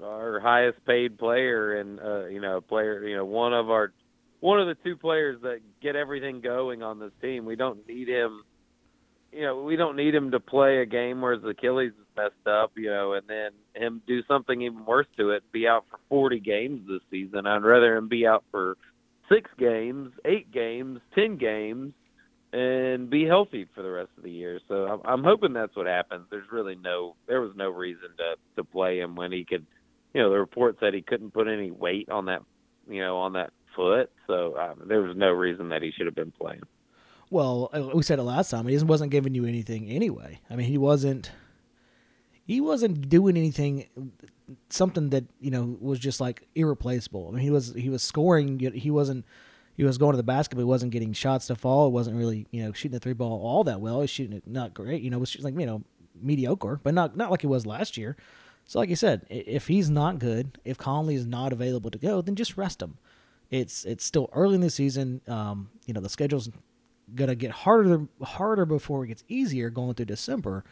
our 0.02 0.40
highest 0.40 0.84
paid 0.84 1.18
player 1.18 1.80
and 1.80 1.98
uh, 2.00 2.26
you 2.26 2.40
know 2.40 2.60
player 2.60 3.06
you 3.06 3.16
know 3.16 3.24
one 3.24 3.54
of 3.54 3.70
our 3.70 3.92
one 4.40 4.60
of 4.60 4.66
the 4.66 4.76
two 4.84 4.96
players 4.96 5.40
that 5.42 5.60
get 5.82 5.96
everything 5.96 6.40
going 6.40 6.82
on 6.82 6.98
this 6.98 7.12
team. 7.22 7.44
We 7.44 7.56
don't 7.56 7.86
need 7.88 8.08
him 8.08 8.42
you 9.36 9.42
know, 9.42 9.62
we 9.62 9.76
don't 9.76 9.96
need 9.96 10.14
him 10.14 10.30
to 10.30 10.40
play 10.40 10.78
a 10.78 10.86
game 10.86 11.20
where 11.20 11.34
his 11.34 11.44
Achilles 11.44 11.92
is 11.92 12.05
messed 12.16 12.46
up, 12.46 12.72
you 12.76 12.90
know, 12.90 13.12
and 13.12 13.26
then 13.28 13.50
him 13.74 14.02
do 14.06 14.22
something 14.24 14.62
even 14.62 14.84
worse 14.84 15.06
to 15.16 15.30
it, 15.30 15.42
be 15.52 15.68
out 15.68 15.84
for 15.90 15.98
40 16.08 16.40
games 16.40 16.86
this 16.88 17.02
season. 17.10 17.46
I'd 17.46 17.64
rather 17.64 17.96
him 17.96 18.08
be 18.08 18.26
out 18.26 18.44
for 18.50 18.76
six 19.28 19.50
games, 19.58 20.12
eight 20.24 20.50
games, 20.52 21.00
10 21.14 21.36
games, 21.36 21.92
and 22.52 23.10
be 23.10 23.24
healthy 23.24 23.66
for 23.74 23.82
the 23.82 23.90
rest 23.90 24.10
of 24.16 24.22
the 24.22 24.30
year. 24.30 24.60
So 24.68 25.00
I'm, 25.04 25.24
hoping 25.24 25.52
that's 25.52 25.76
what 25.76 25.86
happens. 25.86 26.26
There's 26.30 26.50
really 26.50 26.76
no, 26.76 27.16
there 27.26 27.40
was 27.40 27.52
no 27.56 27.68
reason 27.68 28.08
to 28.18 28.36
to 28.56 28.64
play 28.64 28.98
him 29.00 29.16
when 29.16 29.32
he 29.32 29.44
could, 29.44 29.66
you 30.14 30.22
know, 30.22 30.30
the 30.30 30.38
report 30.38 30.76
said 30.80 30.94
he 30.94 31.02
couldn't 31.02 31.32
put 31.32 31.48
any 31.48 31.70
weight 31.70 32.08
on 32.08 32.26
that, 32.26 32.42
you 32.88 33.00
know, 33.00 33.18
on 33.18 33.34
that 33.34 33.50
foot. 33.74 34.10
So 34.26 34.56
um, 34.56 34.88
there 34.88 35.02
was 35.02 35.16
no 35.16 35.30
reason 35.30 35.68
that 35.70 35.82
he 35.82 35.92
should 35.92 36.06
have 36.06 36.14
been 36.14 36.32
playing. 36.32 36.62
Well, 37.30 37.70
uh, 37.72 37.88
we 37.92 38.02
said 38.02 38.18
it 38.18 38.22
last 38.22 38.50
time. 38.50 38.66
He 38.66 38.78
wasn't 38.78 39.10
giving 39.10 39.34
you 39.34 39.46
anything 39.46 39.88
anyway. 39.90 40.40
I 40.48 40.56
mean, 40.56 40.68
he 40.68 40.78
wasn't. 40.78 41.30
He 42.46 42.60
wasn't 42.60 43.08
doing 43.08 43.36
anything, 43.36 43.86
something 44.70 45.10
that 45.10 45.24
you 45.40 45.50
know 45.50 45.76
was 45.80 45.98
just 45.98 46.20
like 46.20 46.46
irreplaceable. 46.54 47.28
I 47.28 47.32
mean, 47.32 47.42
he 47.42 47.50
was 47.50 47.74
he 47.74 47.88
was 47.88 48.02
scoring. 48.02 48.58
He 48.58 48.90
wasn't. 48.90 49.24
He 49.76 49.84
was 49.84 49.98
going 49.98 50.12
to 50.12 50.16
the 50.16 50.22
basket, 50.22 50.54
but 50.54 50.62
he 50.62 50.66
wasn't 50.66 50.92
getting 50.92 51.12
shots 51.12 51.48
to 51.48 51.54
fall. 51.54 51.88
It 51.88 51.90
wasn't 51.90 52.16
really 52.16 52.46
you 52.50 52.64
know 52.64 52.72
shooting 52.72 52.92
the 52.92 53.00
three 53.00 53.12
ball 53.12 53.40
all 53.42 53.64
that 53.64 53.80
well. 53.80 53.96
He 53.96 54.00
was 54.02 54.10
shooting 54.10 54.36
it 54.36 54.46
not 54.46 54.74
great. 54.74 55.02
You 55.02 55.10
know, 55.10 55.18
was 55.18 55.38
like 55.40 55.58
you 55.58 55.66
know 55.66 55.82
mediocre, 56.20 56.80
but 56.82 56.94
not 56.94 57.16
not 57.16 57.30
like 57.30 57.40
he 57.40 57.46
was 57.46 57.66
last 57.66 57.96
year. 57.96 58.16
So, 58.64 58.78
like 58.80 58.88
you 58.88 58.96
said, 58.96 59.26
if 59.30 59.68
he's 59.68 59.88
not 59.88 60.18
good, 60.18 60.58
if 60.64 60.76
Conley 60.76 61.14
is 61.14 61.24
not 61.24 61.52
available 61.52 61.90
to 61.90 61.98
go, 61.98 62.20
then 62.20 62.34
just 62.34 62.56
rest 62.56 62.82
him. 62.82 62.98
It's 63.50 63.84
it's 63.84 64.04
still 64.04 64.28
early 64.32 64.56
in 64.56 64.60
the 64.60 64.70
season. 64.70 65.20
Um, 65.28 65.70
you 65.86 65.94
know, 65.94 66.00
the 66.00 66.08
schedule's 66.08 66.50
gonna 67.14 67.36
get 67.36 67.52
harder 67.52 68.06
harder 68.22 68.66
before 68.66 69.04
it 69.04 69.08
gets 69.08 69.24
easier 69.28 69.70
going 69.70 69.94
through 69.94 70.06
December. 70.06 70.64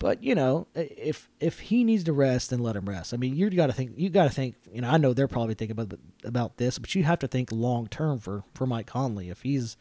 But 0.00 0.24
you 0.24 0.34
know, 0.34 0.66
if 0.74 1.28
if 1.40 1.60
he 1.60 1.84
needs 1.84 2.04
to 2.04 2.14
rest, 2.14 2.50
then 2.50 2.60
let 2.60 2.74
him 2.74 2.88
rest. 2.88 3.12
I 3.12 3.18
mean, 3.18 3.36
you 3.36 3.50
got 3.50 3.66
to 3.66 3.74
think. 3.74 3.92
You 3.96 4.08
got 4.08 4.24
to 4.24 4.30
think. 4.30 4.56
You 4.72 4.80
know, 4.80 4.88
I 4.88 4.96
know 4.96 5.12
they're 5.12 5.28
probably 5.28 5.54
thinking 5.54 5.78
about 5.78 5.98
about 6.24 6.56
this, 6.56 6.78
but 6.78 6.94
you 6.94 7.04
have 7.04 7.18
to 7.18 7.28
think 7.28 7.52
long 7.52 7.86
term 7.86 8.18
for 8.18 8.42
for 8.54 8.66
Mike 8.66 8.86
Conley. 8.86 9.28
If 9.28 9.42
he's, 9.42 9.76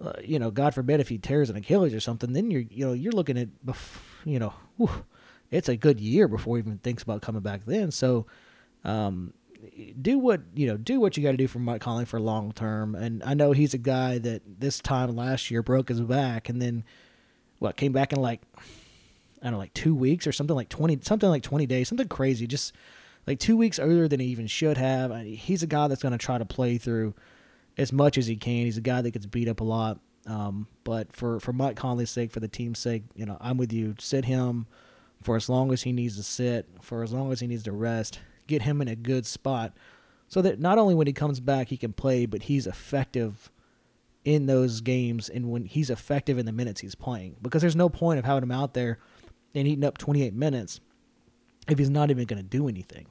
uh, 0.00 0.12
you 0.22 0.38
know, 0.38 0.52
God 0.52 0.72
forbid 0.72 1.00
if 1.00 1.08
he 1.08 1.18
tears 1.18 1.50
an 1.50 1.56
Achilles 1.56 1.92
or 1.92 1.98
something, 1.98 2.32
then 2.32 2.52
you're 2.52 2.62
you 2.70 2.86
know 2.86 2.92
you're 2.92 3.12
looking 3.12 3.36
at, 3.36 3.48
you 4.24 4.38
know, 4.38 4.54
whew, 4.76 5.04
it's 5.50 5.68
a 5.68 5.76
good 5.76 5.98
year 5.98 6.28
before 6.28 6.56
he 6.56 6.60
even 6.60 6.78
thinks 6.78 7.02
about 7.02 7.20
coming 7.20 7.42
back. 7.42 7.62
Then, 7.66 7.90
so 7.90 8.26
um, 8.84 9.32
do 10.00 10.16
what 10.16 10.42
you 10.54 10.68
know 10.68 10.76
do 10.76 11.00
what 11.00 11.16
you 11.16 11.24
got 11.24 11.32
to 11.32 11.36
do 11.36 11.48
for 11.48 11.58
Mike 11.58 11.80
Conley 11.80 12.04
for 12.04 12.20
long 12.20 12.52
term. 12.52 12.94
And 12.94 13.24
I 13.24 13.34
know 13.34 13.50
he's 13.50 13.74
a 13.74 13.78
guy 13.78 14.18
that 14.18 14.42
this 14.60 14.78
time 14.78 15.16
last 15.16 15.50
year 15.50 15.60
broke 15.60 15.88
his 15.88 16.00
back 16.00 16.48
and 16.48 16.62
then 16.62 16.84
what 17.58 17.76
came 17.76 17.90
back 17.90 18.12
in 18.12 18.20
like 18.20 18.42
I 19.42 19.46
don't 19.46 19.52
know 19.52 19.58
like 19.58 19.74
two 19.74 19.94
weeks 19.94 20.26
or 20.26 20.32
something 20.32 20.56
like 20.56 20.68
twenty 20.68 20.98
something 21.02 21.28
like 21.28 21.42
twenty 21.42 21.66
days 21.66 21.88
something 21.88 22.08
crazy 22.08 22.46
just 22.46 22.72
like 23.26 23.38
two 23.38 23.56
weeks 23.56 23.78
earlier 23.78 24.08
than 24.08 24.20
he 24.20 24.26
even 24.26 24.46
should 24.46 24.78
have. 24.78 25.14
He's 25.22 25.62
a 25.62 25.66
guy 25.66 25.88
that's 25.88 26.02
going 26.02 26.12
to 26.12 26.18
try 26.18 26.38
to 26.38 26.46
play 26.46 26.78
through 26.78 27.14
as 27.76 27.92
much 27.92 28.16
as 28.16 28.26
he 28.26 28.36
can. 28.36 28.64
He's 28.64 28.78
a 28.78 28.82
guy 28.82 29.02
that 29.02 29.10
gets 29.10 29.26
beat 29.26 29.48
up 29.48 29.60
a 29.60 29.64
lot. 29.64 30.00
Um, 30.26 30.66
but 30.84 31.12
for 31.12 31.40
for 31.40 31.52
Mike 31.52 31.76
Conley's 31.76 32.10
sake, 32.10 32.30
for 32.30 32.40
the 32.40 32.48
team's 32.48 32.78
sake, 32.78 33.04
you 33.14 33.26
know 33.26 33.38
I'm 33.40 33.56
with 33.56 33.72
you. 33.72 33.94
Sit 33.98 34.24
him 34.24 34.66
for 35.22 35.36
as 35.36 35.48
long 35.48 35.72
as 35.72 35.82
he 35.82 35.92
needs 35.92 36.16
to 36.16 36.22
sit, 36.22 36.68
for 36.80 37.02
as 37.02 37.12
long 37.12 37.32
as 37.32 37.40
he 37.40 37.46
needs 37.46 37.64
to 37.64 37.72
rest 37.72 38.20
get 38.48 38.62
him 38.62 38.82
in 38.82 38.88
a 38.88 38.96
good 38.96 39.24
spot 39.24 39.72
so 40.26 40.42
that 40.42 40.58
not 40.58 40.78
only 40.78 40.94
when 40.94 41.06
he 41.06 41.12
comes 41.12 41.38
back 41.38 41.68
he 41.68 41.76
can 41.76 41.92
play, 41.92 42.26
but 42.26 42.42
he's 42.42 42.66
effective 42.66 43.52
in 44.24 44.46
those 44.46 44.80
games 44.80 45.28
and 45.28 45.50
when 45.50 45.64
he's 45.64 45.90
effective 45.90 46.38
in 46.38 46.46
the 46.46 46.52
minutes 46.52 46.80
he's 46.80 46.96
playing. 46.96 47.36
Because 47.40 47.62
there's 47.62 47.76
no 47.76 47.88
point 47.88 48.18
of 48.18 48.24
having 48.24 48.42
him 48.42 48.50
out 48.50 48.74
there 48.74 48.98
and 49.58 49.68
eating 49.68 49.84
up 49.84 49.98
28 49.98 50.34
minutes 50.34 50.80
if 51.68 51.78
he's 51.78 51.90
not 51.90 52.10
even 52.10 52.24
going 52.24 52.42
to 52.42 52.48
do 52.48 52.68
anything. 52.68 53.06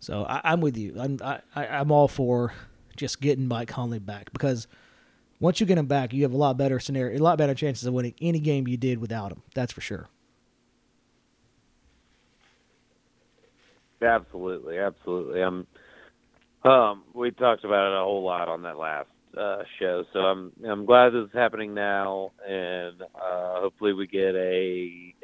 So 0.00 0.24
I, 0.24 0.52
am 0.52 0.60
with 0.60 0.76
you. 0.76 0.96
I'm 0.98 1.18
I, 1.22 1.40
I'm 1.54 1.92
all 1.92 2.08
for 2.08 2.52
just 2.96 3.20
getting 3.20 3.46
Mike 3.46 3.68
Conley 3.68 4.00
back 4.00 4.32
because 4.32 4.66
once 5.38 5.60
you 5.60 5.66
get 5.66 5.78
him 5.78 5.86
back, 5.86 6.12
you 6.12 6.22
have 6.22 6.32
a 6.32 6.36
lot 6.36 6.56
better 6.56 6.80
scenario, 6.80 7.18
a 7.18 7.22
lot 7.22 7.38
better 7.38 7.54
chances 7.54 7.86
of 7.86 7.94
winning 7.94 8.14
any 8.20 8.40
game 8.40 8.66
you 8.66 8.76
did 8.76 8.98
without 8.98 9.30
him. 9.30 9.42
That's 9.54 9.72
for 9.72 9.80
sure. 9.80 10.08
Absolutely, 14.02 14.78
absolutely. 14.78 15.42
Um, 15.42 15.66
um, 16.64 17.04
we 17.14 17.30
talked 17.30 17.64
about 17.64 17.92
it 17.92 17.96
a 17.96 18.04
whole 18.04 18.24
lot 18.24 18.48
on 18.48 18.62
that 18.62 18.76
last 18.76 19.08
uh, 19.36 19.62
show. 19.78 20.04
So 20.12 20.20
I'm 20.20 20.52
I'm 20.68 20.84
glad 20.84 21.10
this 21.10 21.24
is 21.24 21.32
happening 21.32 21.74
now, 21.74 22.32
and 22.46 23.02
uh, 23.02 23.60
hopefully 23.60 23.92
we 23.92 24.06
get 24.06 24.34
a 24.34 25.14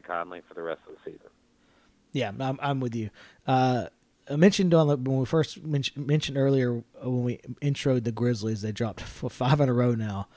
Mike 0.00 0.06
Conley 0.06 0.42
for 0.46 0.54
the 0.54 0.62
rest 0.62 0.80
of 0.88 0.94
the 0.94 1.10
season. 1.10 1.28
Yeah, 2.12 2.32
I'm 2.40 2.58
I'm 2.60 2.80
with 2.80 2.94
you. 2.94 3.10
Uh, 3.46 3.86
I 4.30 4.36
mentioned 4.36 4.74
on 4.74 4.88
the, 4.88 4.96
when 4.96 5.18
we 5.18 5.26
first 5.26 5.62
mentioned, 5.62 6.06
mentioned 6.06 6.38
earlier 6.38 6.82
uh, 7.04 7.10
when 7.10 7.24
we 7.24 7.38
introed 7.62 8.04
the 8.04 8.12
Grizzlies, 8.12 8.62
they 8.62 8.72
dropped 8.72 9.00
for 9.00 9.30
five 9.30 9.60
in 9.60 9.68
a 9.68 9.72
row 9.72 9.94
now. 9.94 10.28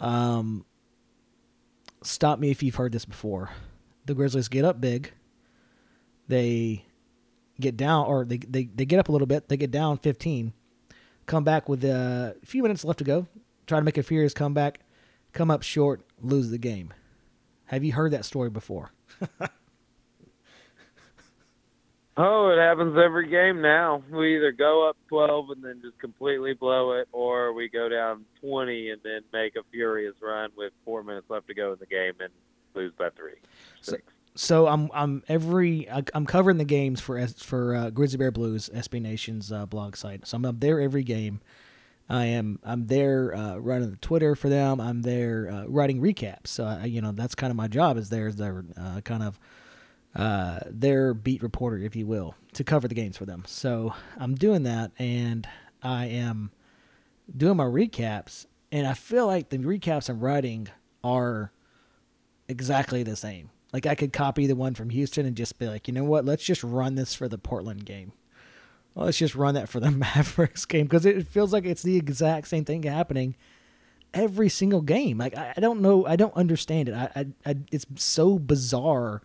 Um, 0.00 0.64
stop 2.02 2.38
me 2.38 2.50
if 2.50 2.62
you've 2.62 2.74
heard 2.74 2.92
this 2.92 3.04
before. 3.04 3.50
The 4.06 4.14
Grizzlies 4.14 4.48
get 4.48 4.64
up 4.64 4.80
big. 4.80 5.12
They 6.28 6.84
get 7.60 7.76
down, 7.76 8.06
or 8.06 8.24
they, 8.24 8.38
they, 8.38 8.64
they 8.64 8.84
get 8.84 8.98
up 8.98 9.08
a 9.08 9.12
little 9.12 9.26
bit. 9.26 9.48
They 9.48 9.56
get 9.56 9.70
down 9.70 9.98
15. 9.98 10.52
Come 11.26 11.44
back 11.44 11.68
with 11.68 11.84
a 11.84 12.36
few 12.44 12.62
minutes 12.62 12.84
left 12.84 12.98
to 12.98 13.04
go. 13.04 13.26
Try 13.66 13.78
to 13.78 13.84
make 13.84 13.98
a 13.98 14.02
furious 14.02 14.34
comeback. 14.34 14.80
Come 15.32 15.50
up 15.50 15.62
short, 15.62 16.02
lose 16.20 16.50
the 16.50 16.58
game. 16.58 16.92
Have 17.72 17.84
you 17.84 17.92
heard 17.92 18.12
that 18.12 18.26
story 18.26 18.50
before? 18.50 18.92
oh, 22.18 22.50
it 22.50 22.58
happens 22.58 22.98
every 23.02 23.30
game 23.30 23.62
now. 23.62 24.02
We 24.10 24.36
either 24.36 24.52
go 24.52 24.86
up 24.86 24.98
12 25.08 25.50
and 25.52 25.64
then 25.64 25.80
just 25.82 25.98
completely 25.98 26.52
blow 26.52 26.92
it, 26.92 27.08
or 27.12 27.54
we 27.54 27.70
go 27.70 27.88
down 27.88 28.26
20 28.42 28.90
and 28.90 29.00
then 29.02 29.22
make 29.32 29.56
a 29.56 29.62
furious 29.72 30.14
run 30.20 30.50
with 30.54 30.74
four 30.84 31.02
minutes 31.02 31.30
left 31.30 31.46
to 31.46 31.54
go 31.54 31.72
in 31.72 31.78
the 31.80 31.86
game 31.86 32.12
and 32.20 32.28
lose 32.74 32.92
by 32.98 33.08
three. 33.16 33.36
Six. 33.80 34.02
So, 34.04 34.12
so 34.34 34.66
I'm 34.66 34.90
I'm 34.92 35.22
every 35.26 35.88
I'm 35.90 36.26
covering 36.26 36.58
the 36.58 36.64
games 36.66 37.00
for 37.00 37.26
for 37.26 37.74
uh, 37.74 37.88
Grizzly 37.88 38.18
Bear 38.18 38.30
Blues 38.30 38.68
SB 38.74 39.00
Nation's 39.00 39.50
uh, 39.50 39.64
blog 39.64 39.96
site. 39.96 40.26
So 40.26 40.36
I'm 40.36 40.44
up 40.44 40.60
there 40.60 40.78
every 40.78 41.04
game. 41.04 41.40
I 42.08 42.26
am 42.26 42.58
I'm 42.62 42.86
there 42.86 43.34
uh, 43.34 43.56
running 43.56 43.90
the 43.90 43.96
Twitter 43.96 44.34
for 44.34 44.48
them. 44.48 44.80
I'm 44.80 45.02
there 45.02 45.50
uh, 45.50 45.64
writing 45.66 46.00
recaps. 46.00 46.48
So 46.48 46.64
I, 46.64 46.84
you 46.84 47.00
know 47.00 47.12
that's 47.12 47.34
kind 47.34 47.50
of 47.50 47.56
my 47.56 47.68
job 47.68 47.96
is 47.96 48.08
there 48.10 48.26
is 48.26 48.36
their 48.36 48.64
uh, 48.76 49.00
kind 49.02 49.22
of 49.22 49.38
uh, 50.14 50.60
their 50.66 51.14
beat 51.14 51.42
reporter, 51.42 51.78
if 51.78 51.96
you 51.96 52.06
will, 52.06 52.34
to 52.52 52.64
cover 52.64 52.86
the 52.86 52.94
games 52.94 53.16
for 53.16 53.24
them. 53.24 53.44
So 53.46 53.94
I'm 54.18 54.34
doing 54.34 54.64
that, 54.64 54.92
and 54.98 55.48
I 55.82 56.06
am 56.06 56.50
doing 57.34 57.56
my 57.56 57.64
recaps, 57.64 58.46
and 58.70 58.86
I 58.86 58.94
feel 58.94 59.26
like 59.26 59.48
the 59.48 59.58
recaps 59.58 60.10
I'm 60.10 60.20
writing 60.20 60.68
are 61.02 61.52
exactly 62.48 63.02
the 63.02 63.16
same 63.16 63.50
like 63.72 63.86
I 63.86 63.94
could 63.94 64.12
copy 64.12 64.46
the 64.46 64.54
one 64.54 64.74
from 64.74 64.90
Houston 64.90 65.26
and 65.26 65.36
just 65.36 65.58
be 65.58 65.66
like, 65.66 65.88
you 65.88 65.94
know 65.94 66.04
what? 66.04 66.24
Let's 66.24 66.44
just 66.44 66.62
run 66.62 66.94
this 66.94 67.14
for 67.14 67.28
the 67.28 67.38
Portland 67.38 67.84
game. 67.84 68.12
Let's 68.94 69.18
just 69.18 69.34
run 69.34 69.54
that 69.54 69.68
for 69.68 69.80
the 69.80 69.90
Mavericks 69.90 70.64
game 70.64 70.86
because 70.86 71.06
it 71.06 71.26
feels 71.26 71.52
like 71.52 71.64
it's 71.64 71.82
the 71.82 71.96
exact 71.96 72.48
same 72.48 72.64
thing 72.64 72.82
happening 72.82 73.36
every 74.14 74.48
single 74.48 74.82
game. 74.82 75.18
Like 75.18 75.36
I, 75.36 75.54
I 75.56 75.60
don't 75.60 75.80
know, 75.80 76.06
I 76.06 76.16
don't 76.16 76.34
understand 76.36 76.88
it. 76.88 76.94
I, 76.94 77.10
I, 77.16 77.26
I 77.50 77.56
it's 77.70 77.86
so 77.96 78.38
bizarre 78.38 79.22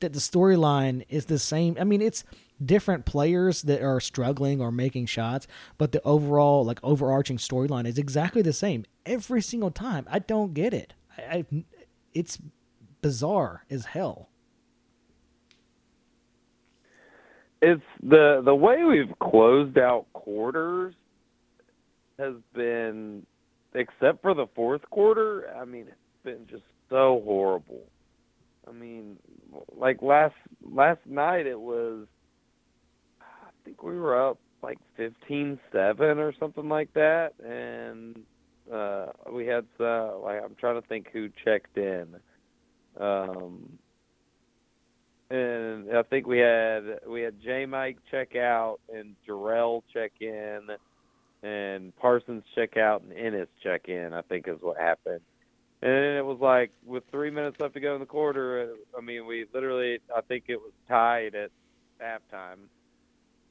that 0.00 0.12
the 0.12 0.18
storyline 0.18 1.04
is 1.08 1.26
the 1.26 1.38
same. 1.38 1.76
I 1.80 1.84
mean, 1.84 2.02
it's 2.02 2.24
different 2.64 3.04
players 3.04 3.62
that 3.62 3.82
are 3.82 4.00
struggling 4.00 4.60
or 4.60 4.70
making 4.70 5.06
shots, 5.06 5.46
but 5.78 5.92
the 5.92 6.02
overall 6.04 6.64
like 6.64 6.80
overarching 6.82 7.38
storyline 7.38 7.86
is 7.86 7.98
exactly 7.98 8.42
the 8.42 8.52
same 8.52 8.84
every 9.06 9.42
single 9.42 9.70
time. 9.70 10.06
I 10.10 10.20
don't 10.20 10.54
get 10.54 10.72
it. 10.74 10.94
I, 11.18 11.22
I 11.22 11.64
it's 12.14 12.38
bizarre 13.00 13.64
as 13.70 13.86
hell. 13.86 14.28
It's 17.62 17.82
the 18.02 18.42
the 18.44 18.54
way 18.54 18.82
we've 18.82 19.16
closed 19.20 19.78
out 19.78 20.06
quarters 20.12 20.94
has 22.18 22.34
been, 22.54 23.24
except 23.74 24.20
for 24.20 24.34
the 24.34 24.46
fourth 24.54 24.82
quarter. 24.90 25.48
I 25.56 25.64
mean, 25.64 25.86
it's 25.86 26.24
been 26.24 26.46
just 26.50 26.64
so 26.90 27.22
horrible. 27.24 27.84
I 28.68 28.72
mean, 28.72 29.16
like 29.76 30.02
last 30.02 30.34
last 30.62 31.00
night, 31.06 31.46
it 31.46 31.58
was. 31.58 32.06
I 33.20 33.50
think 33.64 33.82
we 33.84 33.96
were 33.96 34.30
up 34.30 34.38
like 34.60 34.78
15-7 34.98 35.58
or 36.00 36.32
something 36.38 36.68
like 36.68 36.92
that, 36.94 37.30
and 37.44 38.18
uh, 38.72 39.06
we 39.32 39.46
had 39.46 39.66
uh, 39.78 40.18
like 40.18 40.42
I'm 40.42 40.56
trying 40.58 40.80
to 40.80 40.86
think 40.88 41.08
who 41.12 41.28
checked 41.44 41.76
in. 41.76 42.08
Um, 43.00 43.78
and 45.32 45.96
I 45.96 46.02
think 46.02 46.26
we 46.26 46.38
had 46.38 47.00
we 47.06 47.22
had 47.22 47.40
J 47.42 47.64
Mike 47.64 47.96
check 48.10 48.36
out 48.36 48.80
and 48.92 49.16
Jarell 49.26 49.82
check 49.92 50.12
in 50.20 50.60
and 51.42 51.96
Parsons 51.96 52.44
check 52.54 52.76
out 52.76 53.02
and 53.02 53.12
Ennis 53.12 53.48
check 53.62 53.88
in, 53.88 54.12
I 54.12 54.20
think 54.22 54.46
is 54.46 54.58
what 54.60 54.76
happened. 54.76 55.20
And 55.80 55.90
it 55.90 56.24
was 56.24 56.38
like 56.40 56.70
with 56.84 57.02
three 57.10 57.30
minutes 57.30 57.56
left 57.58 57.74
to 57.74 57.80
go 57.80 57.94
in 57.94 58.00
the 58.00 58.06
quarter, 58.06 58.74
uh, 58.74 58.98
I 58.98 59.00
mean 59.00 59.26
we 59.26 59.46
literally 59.54 60.00
I 60.14 60.20
think 60.20 60.44
it 60.48 60.60
was 60.60 60.72
tied 60.86 61.34
at 61.34 61.50
halftime. 61.98 62.58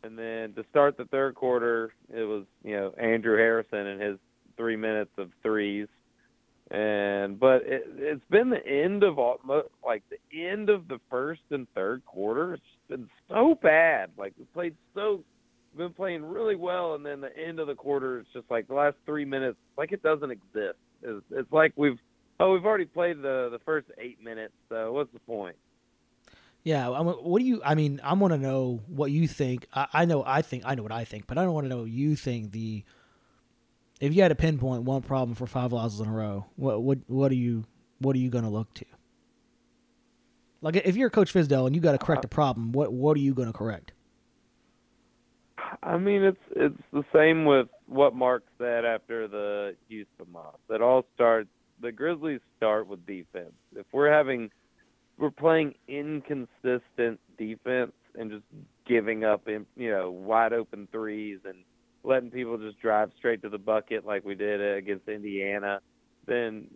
And 0.03 0.17
then 0.17 0.53
to 0.53 0.65
start 0.69 0.97
the 0.97 1.05
third 1.05 1.35
quarter, 1.35 1.93
it 2.13 2.23
was, 2.23 2.45
you 2.63 2.75
know, 2.75 2.93
Andrew 2.99 3.37
Harrison 3.37 3.85
and 3.87 4.01
his 4.01 4.17
three 4.55 4.75
minutes 4.75 5.11
of 5.17 5.31
threes 5.41 5.87
and 6.71 7.37
but 7.37 7.63
it, 7.65 7.83
it's 7.97 8.23
been 8.29 8.49
the 8.49 8.65
end 8.65 9.03
of 9.03 9.19
all 9.19 9.39
like 9.85 10.03
the 10.09 10.39
end 10.39 10.69
of 10.69 10.87
the 10.87 10.99
first 11.09 11.41
and 11.51 11.67
third 11.75 12.01
quarter. 12.05 12.53
It's 12.53 12.63
been 12.87 13.09
so 13.29 13.59
bad. 13.61 14.09
Like 14.17 14.33
we 14.39 14.45
played 14.53 14.75
so, 14.95 15.21
been 15.75 15.91
playing 15.93 16.23
really 16.23 16.55
well, 16.55 16.95
and 16.95 17.05
then 17.05 17.19
the 17.19 17.37
end 17.37 17.59
of 17.59 17.67
the 17.67 17.75
quarter, 17.75 18.19
it's 18.19 18.29
just 18.33 18.49
like 18.49 18.69
the 18.69 18.73
last 18.73 18.95
three 19.05 19.25
minutes, 19.25 19.57
like 19.77 19.91
it 19.91 20.01
doesn't 20.01 20.31
exist. 20.31 20.77
It's, 21.03 21.25
it's 21.31 21.51
like 21.51 21.73
we've 21.75 21.99
oh 22.39 22.53
we've 22.53 22.65
already 22.65 22.85
played 22.85 23.17
the 23.17 23.49
the 23.51 23.59
first 23.65 23.87
eight 23.97 24.23
minutes. 24.23 24.53
So 24.69 24.93
what's 24.93 25.11
the 25.11 25.19
point? 25.19 25.57
Yeah, 26.63 26.87
what 26.87 27.39
do 27.39 27.45
you? 27.45 27.61
I 27.65 27.75
mean, 27.75 27.99
I 28.01 28.13
want 28.13 28.33
to 28.33 28.37
know 28.37 28.79
what 28.87 29.11
you 29.11 29.27
think. 29.27 29.67
I, 29.73 29.87
I 29.91 30.05
know 30.05 30.23
I 30.25 30.41
think 30.41 30.63
I 30.65 30.75
know 30.75 30.83
what 30.83 30.91
I 30.93 31.03
think, 31.03 31.27
but 31.27 31.37
I 31.37 31.43
don't 31.43 31.53
want 31.53 31.65
to 31.65 31.69
know 31.69 31.81
what 31.81 31.89
you 31.89 32.15
think 32.15 32.51
the 32.53 32.85
if 34.01 34.15
you 34.15 34.21
had 34.23 34.29
to 34.29 34.35
pinpoint 34.35 34.83
one 34.83 35.03
problem 35.03 35.35
for 35.35 35.45
five 35.45 35.71
losses 35.71 35.99
in 36.01 36.07
a 36.07 36.11
row, 36.11 36.45
what 36.55 36.81
what 36.81 36.97
what 37.07 37.31
are 37.31 37.35
you 37.35 37.63
what 37.99 38.15
are 38.15 38.19
you 38.19 38.29
going 38.29 38.43
to 38.43 38.49
look 38.49 38.73
to? 38.73 38.85
Like 40.61 40.75
if 40.75 40.97
you're 40.97 41.09
Coach 41.09 41.33
Fizdale 41.33 41.67
and 41.67 41.75
you 41.75 41.81
got 41.81 41.93
to 41.93 41.97
correct 41.97 42.25
a 42.25 42.27
uh, 42.27 42.29
problem, 42.29 42.71
what 42.71 42.91
what 42.91 43.15
are 43.15 43.21
you 43.21 43.33
going 43.33 43.47
to 43.47 43.57
correct? 43.57 43.93
I 45.83 45.97
mean, 45.97 46.23
it's 46.23 46.41
it's 46.55 46.81
the 46.91 47.03
same 47.13 47.45
with 47.45 47.67
what 47.85 48.15
Mark 48.15 48.43
said 48.57 48.85
after 48.85 49.27
the 49.27 49.75
Houston 49.87 50.33
loss. 50.33 50.57
It 50.69 50.81
all 50.81 51.05
starts. 51.15 51.49
The 51.79 51.91
Grizzlies 51.91 52.41
start 52.57 52.87
with 52.87 53.05
defense. 53.05 53.53
If 53.75 53.85
we're 53.91 54.11
having, 54.11 54.51
we're 55.17 55.31
playing 55.31 55.75
inconsistent 55.87 57.19
defense 57.37 57.93
and 58.13 58.29
just 58.29 58.43
giving 58.87 59.23
up, 59.23 59.47
in, 59.47 59.65
you 59.75 59.89
know, 59.89 60.11
wide 60.11 60.53
open 60.53 60.87
threes 60.91 61.39
and 61.45 61.57
letting 62.03 62.31
people 62.31 62.57
just 62.57 62.79
drive 62.79 63.11
straight 63.17 63.41
to 63.43 63.49
the 63.49 63.57
bucket 63.57 64.05
like 64.05 64.25
we 64.25 64.35
did 64.35 64.61
against 64.77 65.07
Indiana, 65.07 65.79
then 66.27 66.67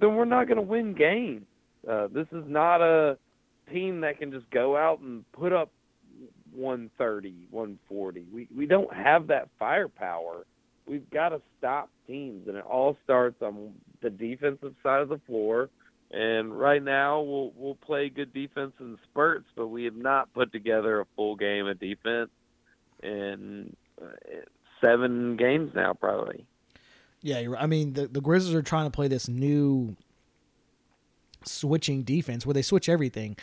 then 0.00 0.14
we're 0.14 0.24
not 0.24 0.46
going 0.46 0.56
to 0.56 0.62
win 0.62 0.94
games. 0.94 1.46
Uh, 1.88 2.08
this 2.12 2.26
is 2.32 2.44
not 2.46 2.80
a 2.80 3.16
team 3.72 4.00
that 4.00 4.18
can 4.18 4.30
just 4.32 4.48
go 4.50 4.76
out 4.76 5.00
and 5.00 5.24
put 5.32 5.52
up 5.52 5.70
130, 6.54 7.48
140. 7.50 8.26
We 8.32 8.48
we 8.56 8.66
don't 8.66 8.92
have 8.92 9.26
that 9.28 9.48
firepower. 9.58 10.46
We've 10.86 11.08
got 11.10 11.30
to 11.30 11.40
stop 11.58 11.90
teams, 12.06 12.48
and 12.48 12.56
it 12.56 12.64
all 12.64 12.96
starts 13.04 13.42
on 13.42 13.72
the 14.02 14.10
defensive 14.10 14.74
side 14.82 15.02
of 15.02 15.08
the 15.08 15.20
floor. 15.26 15.68
And 16.12 16.56
right 16.56 16.82
now, 16.82 17.20
we'll 17.20 17.52
we'll 17.56 17.74
play 17.74 18.08
good 18.08 18.32
defense 18.32 18.72
in 18.80 18.96
spurts, 19.10 19.46
but 19.56 19.68
we 19.68 19.84
have 19.84 19.96
not 19.96 20.32
put 20.32 20.52
together 20.52 21.00
a 21.00 21.06
full 21.16 21.36
game 21.36 21.66
of 21.66 21.80
defense. 21.80 22.30
And 23.02 23.76
uh, 24.00 24.06
seven 24.80 25.36
games 25.36 25.72
now, 25.74 25.92
probably. 25.94 26.46
Yeah, 27.22 27.54
I 27.58 27.66
mean 27.66 27.94
the 27.94 28.06
the 28.06 28.20
Grizzlies 28.20 28.54
are 28.54 28.62
trying 28.62 28.84
to 28.86 28.90
play 28.90 29.08
this 29.08 29.28
new 29.28 29.96
switching 31.44 32.02
defense 32.02 32.44
where 32.44 32.54
they 32.54 32.62
switch 32.62 32.88
everything. 32.88 33.36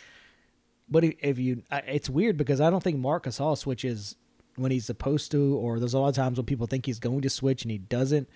But 0.90 1.04
if 1.04 1.40
you, 1.40 1.64
it's 1.72 2.10
weird 2.10 2.38
because 2.38 2.62
I 2.62 2.70
don't 2.70 2.84
think 2.84 2.98
Marc 2.98 3.26
Gasol 3.26 3.58
switches 3.58 4.16
when 4.56 4.72
he's 4.72 4.86
supposed 4.86 5.32
to, 5.32 5.56
or 5.56 5.80
there's 5.80 5.94
a 5.94 6.00
lot 6.00 6.10
of 6.10 6.16
times 6.16 6.38
when 6.38 6.46
people 6.46 6.68
think 6.68 6.86
he's 6.86 7.00
going 7.00 7.22
to 7.22 7.30
switch 7.30 7.64
and 7.64 7.72
he 7.72 7.78
doesn't. 7.78 8.30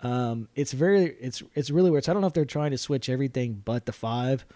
Um, 0.00 0.48
it's 0.54 0.72
very, 0.72 1.16
it's 1.20 1.42
it's 1.54 1.70
really 1.70 1.90
weird. 1.90 2.04
So 2.04 2.12
I 2.12 2.14
don't 2.14 2.22
know 2.22 2.28
if 2.28 2.32
they're 2.32 2.44
trying 2.44 2.70
to 2.70 2.78
switch 2.78 3.08
everything 3.08 3.62
but 3.64 3.86
the 3.86 3.92
five, 3.92 4.46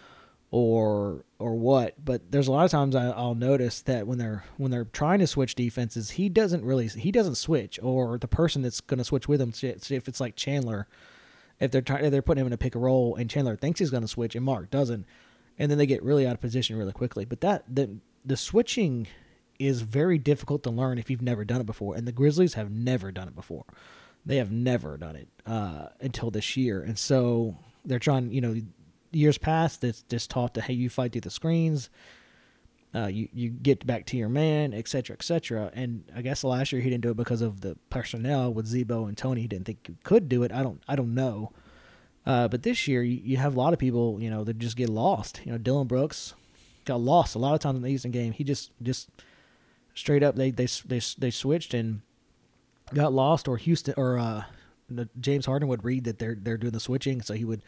or 0.50 1.24
or 1.38 1.54
what. 1.54 2.02
But 2.04 2.30
there's 2.30 2.48
a 2.48 2.52
lot 2.52 2.64
of 2.64 2.70
times 2.70 2.94
I, 2.94 3.08
will 3.08 3.34
notice 3.34 3.82
that 3.82 4.06
when 4.06 4.18
they're 4.18 4.44
when 4.56 4.70
they're 4.70 4.84
trying 4.84 5.18
to 5.20 5.26
switch 5.26 5.54
defenses, 5.54 6.10
he 6.10 6.28
doesn't 6.28 6.64
really 6.64 6.88
he 6.88 7.10
doesn't 7.10 7.36
switch, 7.36 7.78
or 7.82 8.18
the 8.18 8.28
person 8.28 8.62
that's 8.62 8.80
going 8.80 8.98
to 8.98 9.04
switch 9.04 9.28
with 9.28 9.40
him. 9.40 9.52
If 9.62 10.08
it's 10.08 10.20
like 10.20 10.36
Chandler, 10.36 10.86
if 11.60 11.70
they're 11.70 11.82
trying 11.82 12.10
they're 12.10 12.22
putting 12.22 12.42
him 12.42 12.48
in 12.48 12.52
a 12.52 12.58
pick 12.58 12.74
and 12.74 12.84
roll, 12.84 13.16
and 13.16 13.30
Chandler 13.30 13.56
thinks 13.56 13.80
he's 13.80 13.90
going 13.90 14.02
to 14.02 14.08
switch, 14.08 14.34
and 14.34 14.44
Marc 14.44 14.70
doesn't, 14.70 15.06
and 15.58 15.70
then 15.70 15.78
they 15.78 15.86
get 15.86 16.02
really 16.02 16.26
out 16.26 16.34
of 16.34 16.40
position 16.40 16.76
really 16.76 16.92
quickly. 16.92 17.24
But 17.24 17.40
that 17.40 17.64
the 17.72 17.98
the 18.24 18.36
switching 18.36 19.06
is 19.58 19.80
very 19.82 20.18
difficult 20.18 20.62
to 20.64 20.70
learn 20.70 20.98
if 20.98 21.10
you've 21.10 21.22
never 21.22 21.44
done 21.44 21.60
it 21.60 21.66
before. 21.66 21.94
And 21.94 22.06
the 22.06 22.12
Grizzlies 22.12 22.54
have 22.54 22.70
never 22.70 23.10
done 23.10 23.28
it 23.28 23.34
before. 23.34 23.64
They 24.24 24.36
have 24.36 24.50
never 24.50 24.96
done 24.96 25.16
it 25.16 25.28
uh, 25.46 25.88
until 26.00 26.30
this 26.30 26.56
year. 26.56 26.82
And 26.82 26.98
so 26.98 27.56
they're 27.84 27.98
trying, 27.98 28.32
you 28.32 28.40
know, 28.40 28.56
years 29.12 29.38
past, 29.38 29.80
that's 29.80 30.02
just 30.02 30.30
taught 30.30 30.54
to, 30.54 30.60
hey, 30.60 30.74
you 30.74 30.88
fight 30.88 31.12
through 31.12 31.22
the 31.22 31.30
screens. 31.30 31.90
Uh, 32.94 33.08
you 33.08 33.28
you 33.34 33.50
get 33.50 33.86
back 33.86 34.06
to 34.06 34.16
your 34.16 34.28
man, 34.28 34.72
etc., 34.72 34.88
cetera, 34.88 35.16
et 35.16 35.22
cetera. 35.22 35.70
And 35.74 36.04
I 36.14 36.22
guess 36.22 36.42
last 36.42 36.72
year 36.72 36.80
he 36.80 36.88
didn't 36.88 37.02
do 37.02 37.10
it 37.10 37.16
because 37.16 37.42
of 37.42 37.60
the 37.60 37.76
personnel 37.90 38.54
with 38.54 38.66
Z-Bo 38.66 39.06
and 39.06 39.18
Tony. 39.18 39.42
He 39.42 39.48
didn't 39.48 39.66
think 39.66 39.86
he 39.86 39.96
could 40.02 40.28
do 40.28 40.42
it. 40.44 40.52
I 40.52 40.62
don't 40.62 40.82
I 40.88 40.96
don't 40.96 41.14
know. 41.14 41.52
Uh, 42.24 42.48
but 42.48 42.62
this 42.62 42.88
year 42.88 43.02
you, 43.02 43.20
you 43.22 43.36
have 43.36 43.54
a 43.54 43.58
lot 43.58 43.72
of 43.72 43.78
people, 43.78 44.20
you 44.20 44.30
know, 44.30 44.44
that 44.44 44.58
just 44.58 44.76
get 44.76 44.88
lost. 44.88 45.40
You 45.44 45.52
know, 45.52 45.58
Dillon 45.58 45.86
Brooks 45.86 46.34
got 46.86 47.00
lost 47.00 47.34
a 47.34 47.38
lot 47.38 47.54
of 47.54 47.60
times 47.60 47.76
in 47.76 47.82
the 47.82 47.90
Eastern 47.90 48.12
game. 48.12 48.32
He 48.32 48.44
just 48.44 48.70
just 48.82 49.10
straight 49.94 50.22
up 50.22 50.36
they 50.36 50.50
they 50.50 50.66
they 50.86 51.00
they 51.18 51.30
switched 51.30 51.74
and 51.74 52.00
got 52.94 53.12
lost, 53.12 53.46
or 53.46 53.58
Houston 53.58 53.94
or 53.98 54.18
uh, 54.18 54.44
James 55.20 55.44
Harden 55.44 55.68
would 55.68 55.84
read 55.84 56.04
that 56.04 56.18
they're 56.18 56.36
they're 56.40 56.56
doing 56.56 56.72
the 56.72 56.80
switching, 56.80 57.20
so 57.20 57.34
he 57.34 57.44
would 57.44 57.62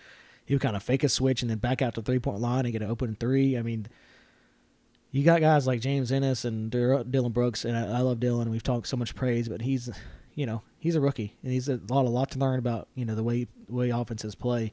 he 0.48 0.54
would 0.54 0.62
kind 0.62 0.76
of 0.76 0.82
fake 0.82 1.04
a 1.04 1.10
switch 1.10 1.42
and 1.42 1.50
then 1.50 1.58
back 1.58 1.82
out 1.82 1.94
to 1.94 2.00
three 2.00 2.18
point 2.18 2.40
line 2.40 2.64
and 2.64 2.72
get 2.72 2.80
an 2.80 2.90
open 2.90 3.14
three. 3.20 3.58
I 3.58 3.60
mean, 3.60 3.86
you 5.10 5.22
got 5.22 5.42
guys 5.42 5.66
like 5.66 5.82
James 5.82 6.10
Ennis 6.10 6.46
and 6.46 6.70
Dillon 6.70 7.32
Brooks, 7.32 7.66
and 7.66 7.76
I, 7.76 7.98
I 7.98 8.00
love 8.00 8.18
Dillon. 8.18 8.48
We've 8.48 8.62
talked 8.62 8.86
so 8.86 8.96
much 8.96 9.14
praise, 9.14 9.46
but 9.46 9.60
he's 9.60 9.90
you 10.34 10.46
know 10.46 10.62
he's 10.78 10.96
a 10.96 11.02
rookie 11.02 11.36
and 11.42 11.52
he's 11.52 11.68
a 11.68 11.78
lot 11.90 12.06
a 12.06 12.08
lot 12.08 12.30
to 12.30 12.38
learn 12.38 12.58
about 12.58 12.88
you 12.94 13.04
know 13.04 13.14
the 13.14 13.22
way 13.22 13.46
way 13.68 13.90
offenses 13.90 14.34
play. 14.34 14.72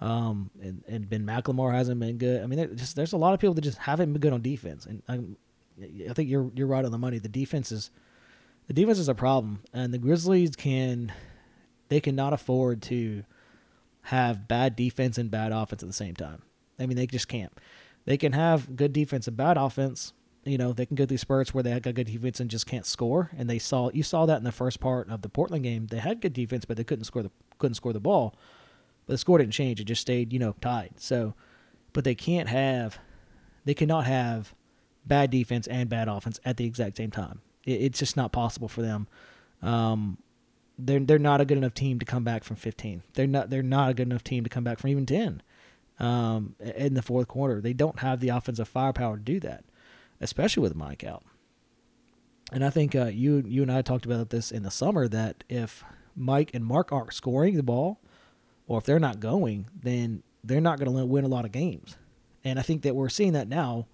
Um, 0.00 0.50
and, 0.60 0.82
and 0.88 1.08
Ben 1.08 1.24
McLemore 1.24 1.72
hasn't 1.72 2.00
been 2.00 2.18
good. 2.18 2.42
I 2.42 2.46
mean, 2.46 2.76
just 2.76 2.96
there's 2.96 3.12
a 3.12 3.16
lot 3.16 3.34
of 3.34 3.40
people 3.40 3.54
that 3.54 3.60
just 3.62 3.78
haven't 3.78 4.12
been 4.12 4.20
good 4.20 4.32
on 4.32 4.42
defense, 4.42 4.84
and 4.84 5.00
I, 5.08 5.20
I 6.10 6.12
think 6.12 6.28
you're 6.28 6.50
you're 6.56 6.66
right 6.66 6.84
on 6.84 6.90
the 6.90 6.98
money. 6.98 7.20
The 7.20 7.28
defense 7.28 7.70
is 7.70 7.92
the 8.66 8.72
defense 8.72 8.98
is 8.98 9.08
a 9.08 9.14
problem, 9.14 9.60
and 9.72 9.94
the 9.94 9.98
Grizzlies 9.98 10.56
can 10.56 11.12
they 11.88 12.00
cannot 12.00 12.32
afford 12.32 12.82
to 12.82 13.22
have 14.04 14.46
bad 14.48 14.76
defense 14.76 15.18
and 15.18 15.30
bad 15.30 15.52
offense 15.52 15.82
at 15.82 15.88
the 15.88 15.94
same 15.94 16.14
time. 16.14 16.42
I 16.78 16.86
mean, 16.86 16.96
they 16.96 17.06
just 17.06 17.28
can't. 17.28 17.52
They 18.04 18.16
can 18.16 18.32
have 18.32 18.76
good 18.76 18.92
defense 18.92 19.26
and 19.26 19.36
bad 19.36 19.56
offense. 19.56 20.12
You 20.44 20.58
know, 20.58 20.72
they 20.74 20.84
can 20.84 20.94
go 20.94 21.06
through 21.06 21.16
spurts 21.16 21.54
where 21.54 21.62
they 21.62 21.78
got 21.80 21.94
good 21.94 22.06
defense 22.06 22.38
and 22.38 22.50
just 22.50 22.66
can't 22.66 22.84
score. 22.84 23.30
And 23.36 23.48
they 23.48 23.58
saw 23.58 23.90
you 23.94 24.02
saw 24.02 24.26
that 24.26 24.36
in 24.36 24.44
the 24.44 24.52
first 24.52 24.78
part 24.78 25.08
of 25.08 25.22
the 25.22 25.30
Portland 25.30 25.64
game. 25.64 25.86
They 25.86 25.98
had 25.98 26.20
good 26.20 26.34
defense, 26.34 26.66
but 26.66 26.76
they 26.76 26.84
couldn't 26.84 27.04
score 27.04 27.22
the 27.22 27.30
couldn't 27.58 27.76
score 27.76 27.94
the 27.94 28.00
ball. 28.00 28.36
But 29.06 29.14
the 29.14 29.18
score 29.18 29.38
didn't 29.38 29.54
change; 29.54 29.80
it 29.80 29.84
just 29.84 30.02
stayed, 30.02 30.32
you 30.32 30.38
know, 30.38 30.54
tied. 30.60 30.94
So, 30.98 31.34
but 31.94 32.04
they 32.04 32.14
can't 32.14 32.48
have, 32.50 32.98
they 33.64 33.74
cannot 33.74 34.04
have 34.04 34.54
bad 35.06 35.30
defense 35.30 35.66
and 35.66 35.88
bad 35.88 36.08
offense 36.08 36.38
at 36.44 36.58
the 36.58 36.66
exact 36.66 36.98
same 36.98 37.10
time. 37.10 37.40
It, 37.64 37.80
it's 37.80 37.98
just 37.98 38.16
not 38.16 38.32
possible 38.32 38.68
for 38.68 38.82
them. 38.82 39.08
Um, 39.62 40.18
they're 40.78 41.00
they're 41.00 41.18
not 41.18 41.40
a 41.40 41.44
good 41.44 41.58
enough 41.58 41.74
team 41.74 41.98
to 41.98 42.04
come 42.04 42.24
back 42.24 42.44
from 42.44 42.56
15. 42.56 43.02
They're 43.14 43.26
not 43.26 43.50
they're 43.50 43.62
not 43.62 43.90
a 43.90 43.94
good 43.94 44.08
enough 44.08 44.24
team 44.24 44.44
to 44.44 44.50
come 44.50 44.64
back 44.64 44.78
from 44.78 44.90
even 44.90 45.06
10. 45.06 45.42
Um, 46.00 46.56
in 46.58 46.94
the 46.94 47.02
fourth 47.02 47.28
quarter, 47.28 47.60
they 47.60 47.72
don't 47.72 48.00
have 48.00 48.20
the 48.20 48.30
offensive 48.30 48.66
firepower 48.66 49.16
to 49.16 49.22
do 49.22 49.38
that, 49.40 49.64
especially 50.20 50.62
with 50.62 50.74
Mike 50.74 51.04
out. 51.04 51.22
And 52.52 52.64
I 52.64 52.70
think 52.70 52.94
uh, 52.94 53.06
you 53.06 53.44
you 53.46 53.62
and 53.62 53.70
I 53.70 53.82
talked 53.82 54.04
about 54.04 54.30
this 54.30 54.50
in 54.50 54.64
the 54.64 54.70
summer 54.70 55.06
that 55.08 55.44
if 55.48 55.84
Mike 56.16 56.50
and 56.54 56.64
Marc 56.64 56.92
aren't 56.92 57.12
scoring 57.12 57.56
the 57.56 57.62
ball, 57.62 58.00
or 58.66 58.78
if 58.78 58.84
they're 58.84 58.98
not 58.98 59.20
going, 59.20 59.66
then 59.82 60.22
they're 60.42 60.60
not 60.60 60.78
going 60.78 60.94
to 60.94 61.04
win 61.04 61.24
a 61.24 61.28
lot 61.28 61.44
of 61.44 61.52
games. 61.52 61.96
And 62.44 62.58
I 62.58 62.62
think 62.62 62.82
that 62.82 62.94
we're 62.94 63.08
seeing 63.08 63.32
that 63.32 63.48
now, 63.48 63.86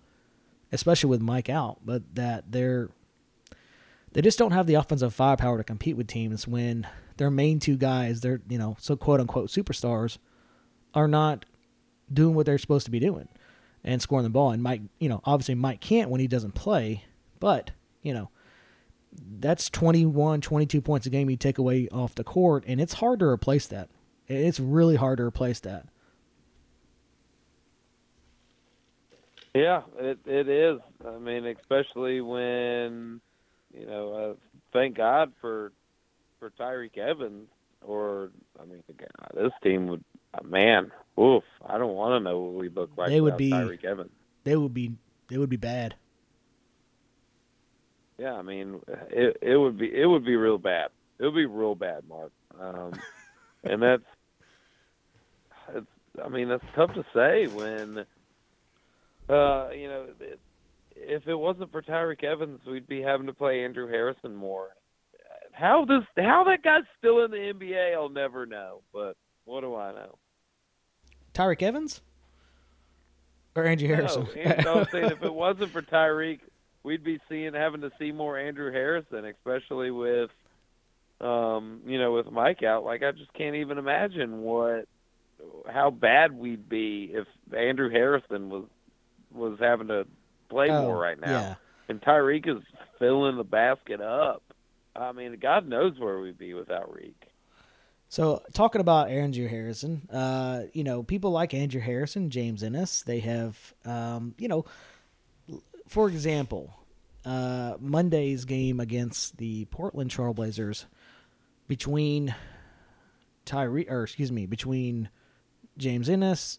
especially 0.72 1.10
with 1.10 1.20
Mike 1.20 1.48
out, 1.48 1.78
but 1.84 2.14
that 2.14 2.50
they're 2.50 2.90
they 4.12 4.22
just 4.22 4.38
don't 4.38 4.52
have 4.52 4.66
the 4.66 4.74
offensive 4.74 5.14
firepower 5.14 5.58
to 5.58 5.64
compete 5.64 5.96
with 5.96 6.06
teams 6.06 6.48
when 6.48 6.86
their 7.16 7.30
main 7.30 7.60
two 7.60 7.76
guys, 7.76 8.20
they're 8.20 8.40
you 8.48 8.58
know 8.58 8.76
so 8.80 8.96
quote 8.96 9.20
unquote 9.20 9.50
superstars, 9.50 10.18
are 10.94 11.08
not 11.08 11.44
doing 12.12 12.34
what 12.34 12.46
they're 12.46 12.58
supposed 12.58 12.86
to 12.86 12.90
be 12.90 12.98
doing 12.98 13.28
and 13.84 14.02
scoring 14.02 14.24
the 14.24 14.30
ball. 14.30 14.50
And 14.50 14.62
Mike, 14.62 14.82
you 14.98 15.08
know, 15.08 15.20
obviously 15.24 15.54
Mike 15.54 15.80
can't 15.80 16.10
when 16.10 16.20
he 16.20 16.26
doesn't 16.26 16.52
play, 16.52 17.04
but 17.38 17.70
you 18.02 18.12
know 18.14 18.30
that's 19.12 19.68
21, 19.70 20.40
22 20.40 20.80
points 20.80 21.06
a 21.06 21.10
game 21.10 21.30
you 21.30 21.36
take 21.36 21.58
away 21.58 21.88
off 21.90 22.14
the 22.14 22.24
court, 22.24 22.64
and 22.66 22.80
it's 22.80 22.94
hard 22.94 23.18
to 23.20 23.26
replace 23.26 23.66
that. 23.66 23.88
It's 24.28 24.60
really 24.60 24.96
hard 24.96 25.18
to 25.18 25.24
replace 25.24 25.60
that. 25.60 25.86
Yeah, 29.54 29.82
it 29.98 30.18
it 30.26 30.48
is. 30.48 30.78
I 31.04 31.18
mean, 31.18 31.44
especially 31.44 32.20
when 32.20 33.20
you 33.72 33.86
know, 33.86 34.12
uh, 34.12 34.34
thank 34.72 34.96
God 34.96 35.32
for 35.40 35.72
for 36.38 36.50
Tyreke 36.50 36.98
Evans. 36.98 37.48
Or 37.82 38.30
I 38.60 38.66
mean, 38.66 38.82
this 39.34 39.52
team 39.62 39.86
would, 39.86 40.04
uh, 40.34 40.42
man, 40.44 40.90
oof. 41.18 41.44
I 41.66 41.78
don't 41.78 41.94
want 41.94 42.20
to 42.20 42.24
know 42.24 42.40
what 42.40 42.54
we 42.54 42.68
look 42.68 42.90
like. 42.96 43.08
They 43.08 43.20
would 43.20 43.36
be 43.36 43.50
Tyreke 43.50 43.84
Evans. 43.84 44.10
They 44.44 44.56
would 44.56 44.74
be. 44.74 44.92
They 45.28 45.38
would 45.38 45.48
be 45.48 45.56
bad. 45.56 45.94
Yeah, 48.18 48.34
I 48.34 48.42
mean, 48.42 48.80
it 49.08 49.38
it 49.40 49.56
would 49.56 49.78
be 49.78 49.90
it 49.94 50.06
would 50.06 50.24
be 50.24 50.36
real 50.36 50.58
bad. 50.58 50.90
It 51.18 51.24
would 51.24 51.34
be 51.34 51.46
real 51.46 51.74
bad, 51.74 52.02
Mark. 52.08 52.32
Um, 52.58 52.92
and 53.64 53.82
that's, 53.82 54.02
it's, 55.74 55.86
I 56.22 56.28
mean, 56.28 56.48
that's 56.48 56.64
tough 56.74 56.94
to 56.94 57.04
say 57.14 57.46
when, 57.46 58.06
uh, 59.28 59.68
you 59.70 59.88
know, 59.88 60.06
it, 60.18 60.40
if 61.00 61.26
it 61.26 61.34
wasn't 61.34 61.72
for 61.72 61.82
Tyreke 61.82 62.24
Evans, 62.24 62.60
we'd 62.66 62.86
be 62.86 63.00
having 63.00 63.26
to 63.26 63.32
play 63.32 63.64
Andrew 63.64 63.88
Harrison 63.88 64.34
more. 64.34 64.68
How 65.52 65.84
this 65.84 66.04
how 66.16 66.44
that 66.44 66.62
guy's 66.62 66.84
still 66.98 67.24
in 67.24 67.30
the 67.30 67.36
NBA, 67.36 67.94
I'll 67.94 68.08
never 68.08 68.46
know. 68.46 68.82
But 68.92 69.16
what 69.44 69.62
do 69.62 69.74
I 69.74 69.92
know? 69.92 70.18
Tyreke 71.34 71.62
Evans 71.62 72.00
or 73.54 73.66
Andrew 73.66 73.88
Harrison? 73.88 74.28
No, 74.64 74.80
I'm 74.80 74.86
saying 74.90 75.10
if 75.10 75.22
it 75.22 75.34
wasn't 75.34 75.72
for 75.72 75.82
Tyreke, 75.82 76.40
we'd 76.82 77.04
be 77.04 77.20
seeing 77.28 77.52
having 77.52 77.80
to 77.82 77.90
see 77.98 78.12
more 78.12 78.38
Andrew 78.38 78.72
Harrison, 78.72 79.24
especially 79.24 79.90
with 79.90 80.30
um, 81.20 81.80
you 81.86 81.98
know, 81.98 82.12
with 82.12 82.30
Mike 82.30 82.62
out. 82.62 82.84
Like 82.84 83.02
I 83.02 83.12
just 83.12 83.32
can't 83.34 83.56
even 83.56 83.78
imagine 83.78 84.40
what 84.42 84.86
how 85.70 85.90
bad 85.90 86.32
we'd 86.32 86.68
be 86.68 87.12
if 87.12 87.26
Andrew 87.56 87.90
Harrison 87.90 88.50
was 88.50 88.64
was 89.32 89.58
having 89.60 89.88
to 89.88 90.06
play 90.50 90.68
oh, 90.70 90.82
more 90.82 90.98
right 90.98 91.18
now. 91.18 91.30
Yeah. 91.30 91.54
And 91.88 92.00
Tyreke 92.00 92.48
is 92.48 92.62
filling 92.98 93.36
the 93.36 93.44
basket 93.44 94.00
up. 94.00 94.42
I 94.94 95.12
mean, 95.12 95.38
God 95.40 95.66
knows 95.66 95.98
where 95.98 96.20
we'd 96.20 96.38
be 96.38 96.54
without 96.54 96.92
Reek. 96.94 97.16
So, 98.08 98.42
talking 98.52 98.80
about 98.80 99.08
Andrew 99.08 99.46
Harrison, 99.46 100.08
uh, 100.12 100.62
you 100.72 100.82
know, 100.82 101.04
people 101.04 101.30
like 101.30 101.54
Andrew 101.54 101.80
Harrison, 101.80 102.30
James 102.30 102.64
Ennis, 102.64 103.02
they 103.02 103.20
have, 103.20 103.74
um, 103.84 104.34
you 104.36 104.48
know, 104.48 104.64
for 105.86 106.08
example, 106.08 106.74
uh, 107.24 107.74
Monday's 107.78 108.44
game 108.44 108.80
against 108.80 109.36
the 109.36 109.64
Portland 109.66 110.10
Trailblazers 110.10 110.86
between 111.68 112.34
Tyree, 113.44 113.88
or 113.88 114.02
excuse 114.02 114.32
me, 114.32 114.46
between 114.46 115.08
James 115.78 116.08
Ennis 116.08 116.58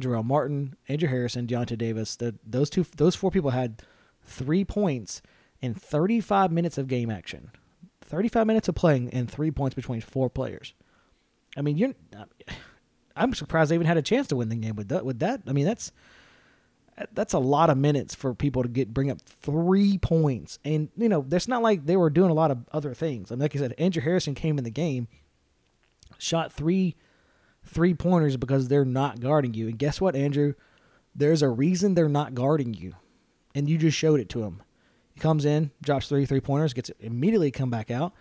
Jarell 0.00 0.24
Martin, 0.24 0.76
Andrew 0.88 1.08
Harrison, 1.08 1.46
Deyonta 1.46 1.78
Davis. 1.78 2.16
The, 2.16 2.34
those 2.44 2.70
two, 2.70 2.84
those 2.96 3.14
four 3.14 3.30
people 3.30 3.50
had 3.50 3.82
three 4.24 4.64
points 4.64 5.22
in 5.60 5.74
35 5.74 6.50
minutes 6.52 6.78
of 6.78 6.88
game 6.88 7.10
action. 7.10 7.50
35 8.02 8.46
minutes 8.46 8.68
of 8.68 8.74
playing 8.74 9.10
and 9.10 9.30
three 9.30 9.50
points 9.50 9.74
between 9.74 10.00
four 10.00 10.28
players. 10.28 10.74
I 11.56 11.62
mean, 11.62 11.76
you're. 11.76 11.94
I'm 13.16 13.32
surprised 13.32 13.70
they 13.70 13.76
even 13.76 13.86
had 13.86 13.96
a 13.96 14.02
chance 14.02 14.26
to 14.28 14.36
win 14.36 14.48
the 14.48 14.56
game 14.56 14.74
with 14.74 14.88
that. 14.88 15.04
With 15.04 15.20
that, 15.20 15.42
I 15.46 15.52
mean, 15.52 15.66
that's 15.66 15.92
that's 17.12 17.32
a 17.32 17.38
lot 17.38 17.70
of 17.70 17.78
minutes 17.78 18.12
for 18.12 18.34
people 18.34 18.62
to 18.64 18.68
get 18.68 18.92
bring 18.92 19.08
up 19.08 19.20
three 19.20 19.98
points. 19.98 20.58
And 20.64 20.88
you 20.96 21.08
know, 21.08 21.24
it's 21.30 21.46
not 21.46 21.62
like 21.62 21.86
they 21.86 21.96
were 21.96 22.10
doing 22.10 22.30
a 22.30 22.34
lot 22.34 22.50
of 22.50 22.64
other 22.72 22.92
things. 22.92 23.30
I 23.30 23.36
mean, 23.36 23.42
like 23.42 23.54
I 23.54 23.60
said, 23.60 23.74
Andrew 23.78 24.02
Harrison 24.02 24.34
came 24.34 24.58
in 24.58 24.64
the 24.64 24.70
game, 24.70 25.06
shot 26.18 26.52
three 26.52 26.96
three 27.64 27.94
pointers 27.94 28.36
because 28.36 28.68
they're 28.68 28.84
not 28.84 29.20
guarding 29.20 29.54
you. 29.54 29.68
And 29.68 29.78
guess 29.78 30.00
what, 30.00 30.14
Andrew? 30.14 30.54
There's 31.14 31.42
a 31.42 31.48
reason 31.48 31.94
they're 31.94 32.08
not 32.08 32.34
guarding 32.34 32.74
you. 32.74 32.94
And 33.54 33.68
you 33.68 33.78
just 33.78 33.96
showed 33.96 34.20
it 34.20 34.28
to 34.30 34.42
him. 34.42 34.62
He 35.14 35.20
comes 35.20 35.44
in, 35.44 35.70
drops 35.82 36.08
three 36.08 36.26
three 36.26 36.40
pointers, 36.40 36.72
gets 36.72 36.90
immediately 37.00 37.50
come 37.50 37.70
back 37.70 37.90
out. 37.90 38.12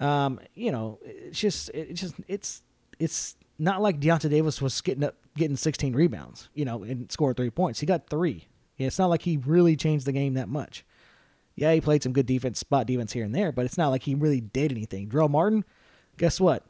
Um, 0.00 0.40
you 0.54 0.72
know, 0.72 0.98
it's 1.02 1.38
just 1.38 1.70
it's 1.74 2.00
just 2.00 2.14
it's 2.28 2.62
it's 2.98 3.36
not 3.58 3.82
like 3.82 4.00
Deyonta 4.00 4.30
Davis 4.30 4.62
was 4.62 4.80
getting 4.80 5.04
up 5.04 5.16
getting 5.36 5.56
16 5.56 5.94
rebounds, 5.94 6.48
you 6.54 6.64
know, 6.64 6.82
and 6.82 7.10
scored 7.12 7.36
three 7.36 7.50
points. 7.50 7.80
He 7.80 7.86
got 7.86 8.08
three. 8.08 8.48
Yeah, 8.78 8.86
it's 8.86 8.98
not 8.98 9.10
like 9.10 9.22
he 9.22 9.36
really 9.36 9.76
changed 9.76 10.06
the 10.06 10.12
game 10.12 10.34
that 10.34 10.48
much. 10.48 10.84
Yeah, 11.56 11.72
he 11.72 11.80
played 11.80 12.02
some 12.02 12.12
good 12.12 12.26
defense, 12.26 12.58
spot 12.58 12.86
defense 12.86 13.12
here 13.12 13.24
and 13.24 13.34
there, 13.34 13.52
but 13.52 13.64
it's 13.64 13.78
not 13.78 13.90
like 13.90 14.02
he 14.02 14.14
really 14.14 14.40
did 14.40 14.72
anything. 14.72 15.08
Jarell 15.08 15.30
Martin, 15.30 15.64
guess 16.16 16.40
what? 16.40 16.64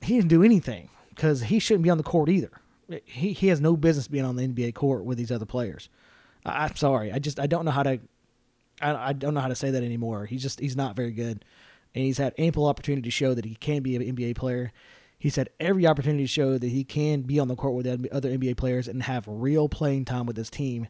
He 0.00 0.16
didn't 0.16 0.28
do 0.28 0.44
anything 0.44 0.90
because 1.18 1.42
he 1.42 1.58
shouldn't 1.58 1.82
be 1.82 1.90
on 1.90 1.98
the 1.98 2.04
court 2.04 2.28
either. 2.28 2.52
He 3.04 3.32
he 3.32 3.48
has 3.48 3.60
no 3.60 3.76
business 3.76 4.06
being 4.06 4.24
on 4.24 4.36
the 4.36 4.46
NBA 4.46 4.74
court 4.74 5.04
with 5.04 5.18
these 5.18 5.32
other 5.32 5.44
players. 5.44 5.88
I, 6.46 6.66
am 6.66 6.76
sorry, 6.76 7.10
I 7.10 7.18
just 7.18 7.40
I 7.40 7.48
don't 7.48 7.64
know 7.64 7.72
how 7.72 7.82
to 7.82 7.98
I, 8.80 9.08
I 9.08 9.12
don't 9.12 9.34
know 9.34 9.40
how 9.40 9.48
to 9.48 9.56
say 9.56 9.72
that 9.72 9.82
anymore. 9.82 10.26
He's 10.26 10.42
just 10.42 10.60
he's 10.60 10.76
not 10.76 10.94
very 10.94 11.10
good, 11.10 11.44
and 11.92 12.04
he's 12.04 12.18
had 12.18 12.34
ample 12.38 12.66
opportunity 12.66 13.02
to 13.02 13.10
show 13.10 13.34
that 13.34 13.44
he 13.44 13.56
can 13.56 13.82
be 13.82 13.96
an 13.96 14.16
NBA 14.16 14.36
player. 14.36 14.72
He's 15.18 15.34
had 15.34 15.50
every 15.58 15.88
opportunity 15.88 16.22
to 16.22 16.28
show 16.28 16.56
that 16.56 16.68
he 16.68 16.84
can 16.84 17.22
be 17.22 17.40
on 17.40 17.48
the 17.48 17.56
court 17.56 17.74
with 17.74 18.12
other 18.12 18.30
NBA 18.30 18.56
players 18.56 18.86
and 18.86 19.02
have 19.02 19.24
real 19.26 19.68
playing 19.68 20.04
time 20.04 20.26
with 20.26 20.36
his 20.36 20.48
team, 20.48 20.86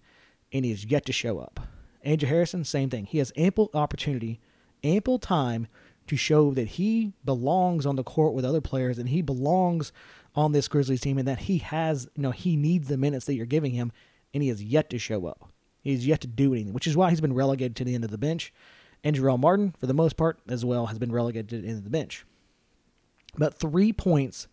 and 0.52 0.66
he 0.66 0.70
has 0.70 0.84
yet 0.84 1.06
to 1.06 1.12
show 1.12 1.38
up. 1.38 1.60
Andrew 2.04 2.28
Harrison, 2.28 2.64
same 2.64 2.90
thing. 2.90 3.06
He 3.06 3.18
has 3.18 3.32
ample 3.34 3.70
opportunity, 3.72 4.38
ample 4.84 5.18
time 5.18 5.66
to 6.08 6.16
show 6.16 6.52
that 6.54 6.68
he 6.68 7.12
belongs 7.24 7.86
on 7.86 7.96
the 7.96 8.02
court 8.02 8.34
with 8.34 8.44
other 8.44 8.60
players 8.60 8.98
and 8.98 9.08
he 9.08 9.22
belongs 9.22 9.92
on 10.38 10.52
this 10.52 10.68
Grizzlies 10.68 11.00
team 11.00 11.18
and 11.18 11.26
that 11.26 11.40
he 11.40 11.58
has, 11.58 12.08
you 12.14 12.22
know, 12.22 12.30
he 12.30 12.54
needs 12.54 12.86
the 12.86 12.96
minutes 12.96 13.26
that 13.26 13.34
you're 13.34 13.44
giving 13.44 13.72
him, 13.72 13.90
and 14.32 14.40
he 14.40 14.48
has 14.50 14.62
yet 14.62 14.88
to 14.90 14.98
show 14.98 15.26
up. 15.26 15.50
He's 15.82 16.06
yet 16.06 16.20
to 16.20 16.28
do 16.28 16.54
anything, 16.54 16.72
which 16.72 16.86
is 16.86 16.96
why 16.96 17.10
he's 17.10 17.20
been 17.20 17.34
relegated 17.34 17.74
to 17.76 17.84
the 17.84 17.92
end 17.96 18.04
of 18.04 18.12
the 18.12 18.18
bench. 18.18 18.52
And 19.02 19.16
Jarell 19.16 19.40
Martin, 19.40 19.74
for 19.80 19.88
the 19.88 19.94
most 19.94 20.16
part, 20.16 20.38
as 20.48 20.64
well, 20.64 20.86
has 20.86 20.98
been 21.00 21.10
relegated 21.10 21.48
to 21.48 21.60
the 21.60 21.66
end 21.66 21.78
of 21.78 21.84
the 21.84 21.90
bench. 21.90 22.24
But 23.36 23.54
three 23.54 23.92
points 23.92 24.46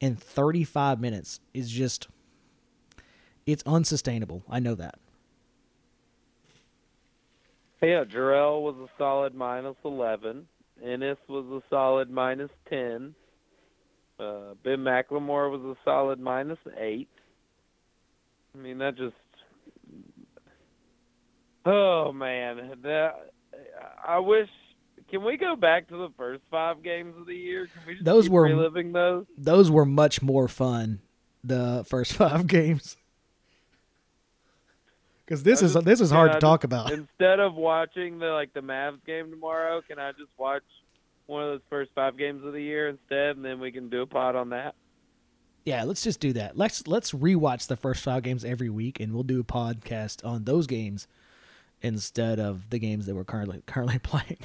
in 0.00 0.16
35 0.16 1.00
minutes 1.02 1.40
is 1.52 1.70
just, 1.70 2.08
it's 3.44 3.62
unsustainable. 3.66 4.42
I 4.48 4.58
know 4.58 4.74
that. 4.74 4.98
Yeah, 7.82 8.04
Jarell 8.04 8.62
was 8.62 8.76
a 8.76 8.88
solid 8.96 9.34
minus 9.34 9.76
11. 9.84 10.46
Ennis 10.82 11.18
was 11.28 11.44
a 11.46 11.62
solid 11.68 12.10
minus 12.10 12.50
10. 12.70 13.14
Uh, 14.18 14.54
ben 14.64 14.78
McLemore 14.78 15.50
was 15.50 15.60
a 15.62 15.76
solid 15.84 16.18
minus 16.18 16.58
8. 16.78 17.08
I 18.54 18.58
mean, 18.58 18.78
that 18.78 18.96
just. 18.96 19.14
Oh, 21.64 22.12
man. 22.12 22.78
That, 22.82 23.32
I 24.06 24.18
wish 24.18 24.48
can 25.10 25.22
we 25.22 25.36
go 25.36 25.54
back 25.54 25.88
to 25.88 25.96
the 25.96 26.08
first 26.16 26.42
five 26.50 26.82
games 26.82 27.14
of 27.18 27.26
the 27.26 27.34
year? 27.34 27.66
Can 27.66 27.82
we 27.86 27.94
just 27.94 28.04
those 28.04 28.28
were 28.28 28.42
reliving 28.42 28.92
those? 28.92 29.26
Those 29.38 29.70
were 29.70 29.84
much 29.84 30.20
more 30.20 30.48
fun. 30.48 31.00
The 31.44 31.84
first 31.88 32.12
five 32.16 32.46
games. 32.46 32.96
Because 35.24 35.42
this 35.42 35.60
is 35.60 35.74
this 35.74 36.00
is 36.00 36.10
hard 36.10 36.32
to 36.32 36.38
talk 36.38 36.64
about. 36.64 36.92
Instead 36.92 37.40
of 37.40 37.54
watching 37.54 38.18
the 38.18 38.26
like 38.26 38.52
the 38.52 38.60
Mavs 38.60 39.04
game 39.04 39.30
tomorrow, 39.30 39.80
can 39.86 39.98
I 39.98 40.12
just 40.12 40.30
watch 40.38 40.62
one 41.26 41.42
of 41.42 41.50
those 41.50 41.60
first 41.68 41.90
five 41.94 42.16
games 42.16 42.44
of 42.44 42.52
the 42.52 42.62
year 42.62 42.88
instead, 42.88 43.36
and 43.36 43.44
then 43.44 43.60
we 43.60 43.72
can 43.72 43.88
do 43.88 44.02
a 44.02 44.06
pod 44.06 44.36
on 44.36 44.50
that? 44.50 44.74
Yeah, 45.64 45.82
let's 45.82 46.02
just 46.02 46.20
do 46.20 46.32
that. 46.34 46.56
Let's 46.56 46.86
let's 46.86 47.12
rewatch 47.12 47.66
the 47.66 47.76
first 47.76 48.02
five 48.02 48.22
games 48.22 48.44
every 48.44 48.70
week, 48.70 49.00
and 49.00 49.12
we'll 49.12 49.24
do 49.24 49.40
a 49.40 49.44
podcast 49.44 50.24
on 50.24 50.44
those 50.44 50.66
games 50.66 51.08
instead 51.82 52.40
of 52.40 52.70
the 52.70 52.78
games 52.78 53.06
that 53.06 53.14
we're 53.14 53.24
currently 53.24 53.62
currently 53.66 53.98
playing. 54.02 54.38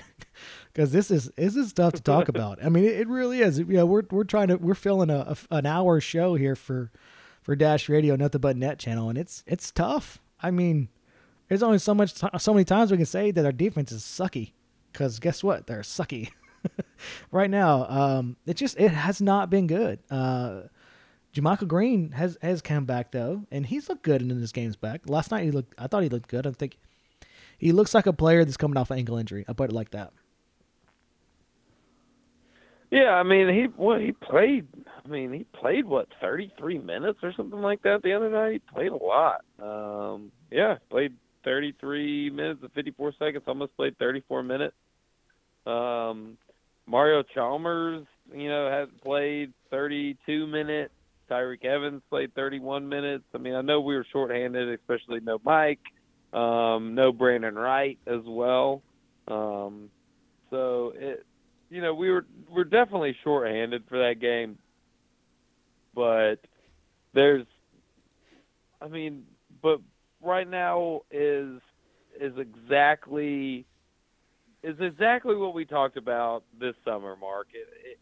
Because 0.74 0.92
this 0.92 1.12
is 1.12 1.32
this 1.38 1.56
is 1.56 1.74
tough 1.74 1.94
to 1.94 2.02
talk 2.02 2.28
about. 2.30 2.64
I 2.64 2.70
mean, 2.70 2.86
it, 2.86 3.02
it, 3.02 3.08
really 3.08 3.42
is. 3.42 3.60
You 3.60 3.66
know, 3.66 3.86
we're 3.86 4.04
we're 4.10 4.24
trying 4.24 4.48
to 4.48 4.56
we're 4.56 4.74
filling 4.74 5.10
a, 5.10 5.36
a, 5.52 5.56
an 5.56 5.66
hour 5.66 6.02
show 6.02 6.36
here 6.36 6.56
for 6.56 6.92
for 7.42 7.56
Dash 7.56 7.88
Radio, 7.88 8.16
Nothing 8.16 8.42
But 8.42 8.58
Net 8.58 8.80
channel, 8.80 9.10
and 9.10 9.18
it's 9.18 9.44
it's 9.46 9.72
tough. 9.72 10.20
I 10.42 10.50
mean, 10.50 10.90
there's 11.48 11.64
only 11.64 11.78
so 11.78 11.94
much 11.94 12.14
so 12.16 12.54
many 12.54 12.66
times 12.66 12.92
we 12.92 12.98
can 12.98 13.06
say 13.06 13.32
that 13.32 13.46
our 13.46 13.52
defense 13.52 13.92
is 13.92 14.02
sucky. 14.02 14.54
Because 14.92 15.20
guess 15.20 15.44
what? 15.44 15.68
They're 15.68 15.82
sucky 15.82 16.32
right 17.32 17.50
now. 17.50 17.88
Um, 17.88 18.38
it 18.46 18.56
just 18.56 18.80
it 18.80 18.92
has 18.92 19.22
not 19.22 19.50
been 19.50 19.68
good. 19.68 20.00
Uh, 20.10 20.64
Green 21.68 22.12
has 22.12 22.38
has 22.42 22.62
come 22.62 22.86
back 22.86 23.12
though, 23.12 23.44
and 23.52 23.66
he's 23.66 23.90
looked 23.90 24.04
good 24.04 24.22
in 24.22 24.30
his 24.30 24.52
games 24.52 24.76
back. 24.76 25.02
Last 25.08 25.32
night 25.32 25.44
he 25.44 25.52
looked. 25.52 25.74
I 25.78 25.88
thought 25.88 26.04
he 26.04 26.10
looked 26.10 26.30
good. 26.30 26.46
I 26.46 26.52
think 26.52 26.78
he 27.58 27.72
looks 27.72 27.94
like 27.94 28.06
a 28.06 28.14
player 28.14 28.44
that's 28.44 28.58
coming 28.58 28.78
off 28.78 28.92
an 28.92 28.98
ankle 28.98 29.18
injury. 29.18 29.46
I 29.48 29.54
put 29.54 29.70
it 29.70 29.74
like 29.74 29.92
that. 29.92 30.12
Yeah, 32.92 33.12
I 33.12 33.24
mean 33.24 33.48
he 33.48 33.64
what 33.78 34.02
he 34.02 34.12
played. 34.12 34.68
I 35.04 35.08
mean 35.08 35.32
he 35.32 35.46
played 35.54 35.86
what 35.86 36.10
thirty 36.20 36.52
three 36.58 36.78
minutes 36.78 37.20
or 37.24 37.34
something 37.34 37.62
like 37.62 37.82
that 37.84 38.04
the 38.04 38.14
other 38.14 38.30
night. 38.30 38.52
He 38.52 38.60
played 38.74 38.92
a 38.92 38.98
lot. 38.98 39.46
Um, 39.62 40.32
yeah, 40.52 40.78
played 40.90 41.14
thirty 41.46 41.74
three 41.80 42.30
minutes 42.30 42.60
and 42.62 42.72
fifty 42.74 42.92
four 42.92 43.14
seconds. 43.18 43.46
Almost 43.48 43.78
played 43.78 43.98
thirty 43.98 44.22
four 44.28 44.44
minutes. 44.44 44.76
Um, 45.66 46.38
Mario 46.88 47.24
Chalmers, 47.34 48.06
you 48.34 48.50
know, 48.50 48.70
has 48.70 48.90
played 49.04 49.54
thirty 49.70 50.18
two 50.26 50.48
minutes. 50.48 50.94
Tyreke 51.30 51.66
Evans 51.66 52.02
played 52.10 52.34
thirty 52.36 52.60
one 52.60 52.90
minutes. 52.90 53.24
I 53.34 53.38
mean, 53.38 53.56
I 53.56 53.62
know 53.62 53.82
we 53.82 53.96
were 53.96 54.06
shorthanded, 54.12 54.68
especially 54.80 55.20
no 55.22 55.40
Mike. 55.44 55.80
Um, 56.34 56.96
no 56.96 57.12
Brandan 57.12 57.56
Wright 57.56 58.00
as 58.08 58.22
well. 58.26 58.82
Um, 59.28 59.90
so 60.50 60.94
it, 60.96 61.26
you 61.70 61.82
know, 61.82 61.94
we 61.94 62.10
were 62.10 62.26
we're 62.50 62.64
definitely 62.64 63.16
shorthanded 63.24 63.84
for 63.88 63.98
that 63.98 64.20
game, 64.20 64.58
but 65.96 66.36
there's, 67.14 67.46
I 68.82 68.88
mean, 68.88 69.24
but 69.62 69.80
right 70.22 70.50
now 70.50 71.02
is 71.12 71.62
is 72.20 72.34
exactly 72.38 73.66
is 74.64 74.76
exactly 74.80 75.36
what 75.36 75.54
we 75.54 75.66
talked 75.66 75.98
about 75.98 76.44
this 76.60 76.76
summer, 76.86 77.16
Mark. 77.16 77.48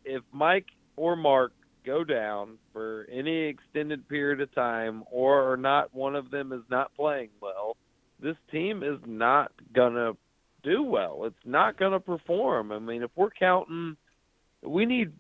If 0.03 0.23
Mike 0.31 0.67
or 0.95 1.15
Marc 1.15 1.53
go 1.85 2.03
down 2.03 2.57
for 2.73 3.07
any 3.11 3.45
extended 3.45 4.07
period 4.09 4.41
of 4.41 4.53
time, 4.53 5.03
or 5.11 5.55
not 5.57 5.93
one 5.93 6.15
of 6.15 6.31
them 6.31 6.51
is 6.51 6.61
not 6.69 6.93
playing 6.95 7.29
well, 7.41 7.77
this 8.21 8.35
team 8.51 8.83
is 8.83 8.99
not 9.05 9.51
gonna 9.73 10.13
do 10.63 10.83
well. 10.83 11.23
It's 11.23 11.45
not 11.45 11.77
gonna 11.77 12.01
perform. 12.01 12.71
I 12.71 12.79
mean, 12.79 13.03
if 13.03 13.11
we're 13.15 13.29
counting, 13.29 13.95
we 14.61 14.85
need 14.85 15.13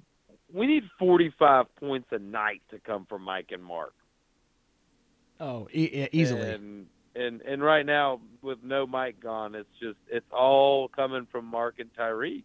we 0.53 0.67
need 0.67 0.83
45 0.97 1.75
points 1.75 2.07
a 2.11 2.19
night 2.19 2.61
to 2.71 2.79
come 2.79 3.05
from 3.05 3.21
Mike 3.21 3.49
and 3.51 3.63
Marc. 3.63 3.93
Oh, 5.39 5.69
e- 5.71 6.07
easily. 6.11 6.51
And, 6.51 6.87
and 7.15 7.41
and 7.41 7.63
right 7.63 7.85
now 7.85 8.21
with 8.41 8.59
no 8.63 8.85
Mike 8.87 9.19
gone, 9.21 9.55
it's 9.55 9.69
just 9.79 9.97
it's 10.09 10.25
all 10.31 10.87
coming 10.89 11.27
from 11.31 11.45
Marc 11.45 11.79
and 11.79 11.89
Tyreke, 11.97 12.43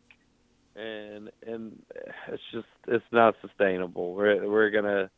and 0.77 1.31
and 1.47 1.83
it's 2.29 2.43
just 2.53 2.67
it's 2.89 3.05
not 3.13 3.35
sustainable. 3.41 4.15
We're 4.15 4.49
we're 4.49 4.71
gonna 4.71 5.11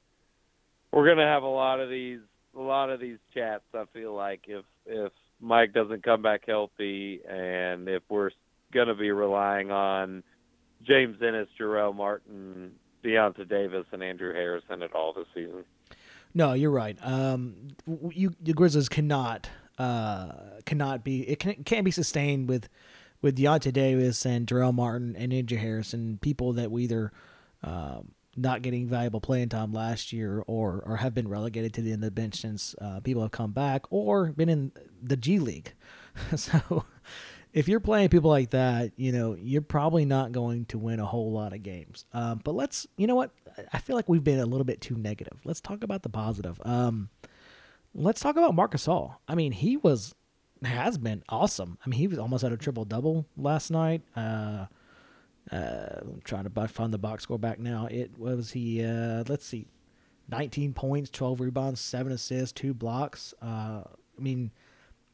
we're 0.93 1.09
gonna 1.09 1.27
have 1.27 1.43
a 1.43 1.47
lot 1.47 1.81
of 1.81 1.89
these 1.89 2.21
a 2.57 2.61
lot 2.61 2.91
of 2.91 3.01
these 3.01 3.19
chats. 3.35 3.65
I 3.75 3.85
feel 3.93 4.15
like 4.15 4.43
if 4.47 4.65
if 4.87 5.13
Mike 5.41 5.73
doesn't 5.73 6.03
come 6.03 6.23
back 6.23 6.43
healthy, 6.47 7.21
and 7.29 7.89
if 7.89 8.03
we're 8.09 8.31
to 8.85 8.95
be 8.95 9.11
relying 9.11 9.71
on 9.71 10.23
James 10.87 11.17
Ennis, 11.27 11.49
Jarell 11.59 11.95
Martin, 11.95 12.73
Deyonta 13.05 13.49
Davis, 13.49 13.87
and 13.93 14.03
Andrew 14.03 14.35
Harrison 14.35 14.83
at 14.83 14.93
all 14.93 15.15
this 15.15 15.27
season. 15.35 15.65
No, 16.37 16.53
you're 16.53 16.71
right. 16.71 16.99
Um, 17.01 17.69
you 18.11 18.35
the 18.39 18.53
Grizzlies 18.53 18.91
cannot 18.91 19.49
uh, 19.79 20.33
cannot 20.67 21.03
be 21.03 21.27
it 21.27 21.39
can, 21.39 21.65
can't 21.65 21.83
be 21.83 21.91
sustained 21.91 22.47
with 22.47 22.69
with 23.23 23.39
Deyonta 23.39 23.73
Davis 23.73 24.27
and 24.27 24.47
Jarell 24.47 24.75
Martin 24.75 25.17
and 25.17 25.33
Andrew 25.33 25.57
Harrison, 25.57 26.19
people 26.21 26.53
that 26.53 26.71
we 26.71 26.85
either 26.85 27.11
um, 27.63 28.13
not 28.37 28.61
getting 28.61 28.87
valuable 28.87 29.19
playing 29.19 29.49
time 29.49 29.73
last 29.73 30.13
year 30.13 30.45
or 30.47 30.83
or 30.85 30.97
have 30.97 31.15
been 31.15 31.27
relegated 31.27 31.73
to 31.73 31.81
the 31.81 31.93
end 31.93 32.05
of 32.05 32.09
the 32.09 32.21
bench 32.21 32.35
since 32.35 32.75
uh, 32.83 33.01
people 33.01 33.23
have 33.23 33.31
come 33.31 33.53
back 33.53 33.87
or 33.89 34.27
been 34.33 34.51
in 34.51 34.73
the 35.03 35.17
G 35.17 35.39
League. 35.39 35.73
so 36.37 36.85
if 37.55 37.67
you're 37.67 37.81
playing 37.81 38.11
people 38.11 38.29
like 38.29 38.51
that, 38.51 38.93
you 38.97 39.11
know, 39.11 39.35
you're 39.41 39.63
probably 39.63 40.05
not 40.05 40.33
going 40.33 40.67
to 40.67 40.77
win 40.77 41.01
a 41.01 41.07
whole 41.07 41.33
lot 41.33 41.55
of 41.55 41.63
games. 41.63 42.05
Um, 42.13 42.43
but 42.45 42.55
let's, 42.55 42.87
you 42.99 43.07
know 43.07 43.15
what? 43.15 43.31
I 43.73 43.79
feel 43.79 43.97
like 43.97 44.09
we've 44.09 44.25
been 44.25 44.41
a 44.41 44.47
little 44.47 44.65
bit 44.65 44.81
too 44.81 44.97
negative. 44.97 45.41
Let's 45.45 45.61
talk 45.61 45.83
about 45.83 46.03
the 46.03 46.09
positive. 46.09 46.61
Um, 46.65 47.09
let's 47.95 48.21
talk 48.21 48.37
about 48.37 48.55
Marc 48.55 48.73
Gasol. 48.73 49.17
I 49.29 49.35
mean, 49.35 49.53
he 49.53 49.77
was, 49.77 50.15
has 50.63 50.99
been 50.99 51.23
awesome. 51.29 51.79
I 51.85 51.89
mean, 51.89 51.99
he 51.99 52.09
was 52.09 52.19
almost 52.19 52.45
at 52.45 52.53
a 52.53 52.57
triple 52.57 52.85
double 52.85 53.27
last 53.37 53.71
night. 53.71 54.03
Uh, 54.15 54.67
uh, 55.51 56.01
I'm 56.01 56.21
trying 56.25 56.45
to 56.45 56.69
find 56.69 56.93
the 56.93 56.99
box 56.99 57.23
score 57.23 57.39
back 57.39 57.59
now. 57.59 57.87
It 57.91 58.19
was 58.19 58.51
he. 58.51 58.85
Uh, 58.85 59.25
let's 59.29 59.47
see, 59.47 59.67
19 60.29 60.73
points, 60.73 61.11
12 61.11 61.41
rebounds, 61.41 61.81
seven 61.81 62.13
assists, 62.13 62.53
two 62.53 62.75
blocks. 62.75 63.33
Uh, 63.41 63.83
I 63.85 64.21
mean, 64.21 64.51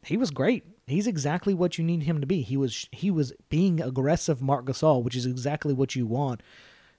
he 0.04 0.16
was 0.16 0.30
great. 0.30 0.64
He's 0.86 1.06
exactly 1.06 1.54
what 1.54 1.78
you 1.78 1.84
need 1.84 2.04
him 2.04 2.20
to 2.20 2.26
be. 2.26 2.42
He 2.42 2.56
was 2.56 2.88
he 2.92 3.10
was 3.10 3.32
being 3.48 3.80
aggressive, 3.80 4.42
Marc 4.42 4.64
Gasol, 4.64 5.02
which 5.02 5.16
is 5.16 5.26
exactly 5.26 5.72
what 5.74 5.94
you 5.94 6.06
want. 6.06 6.42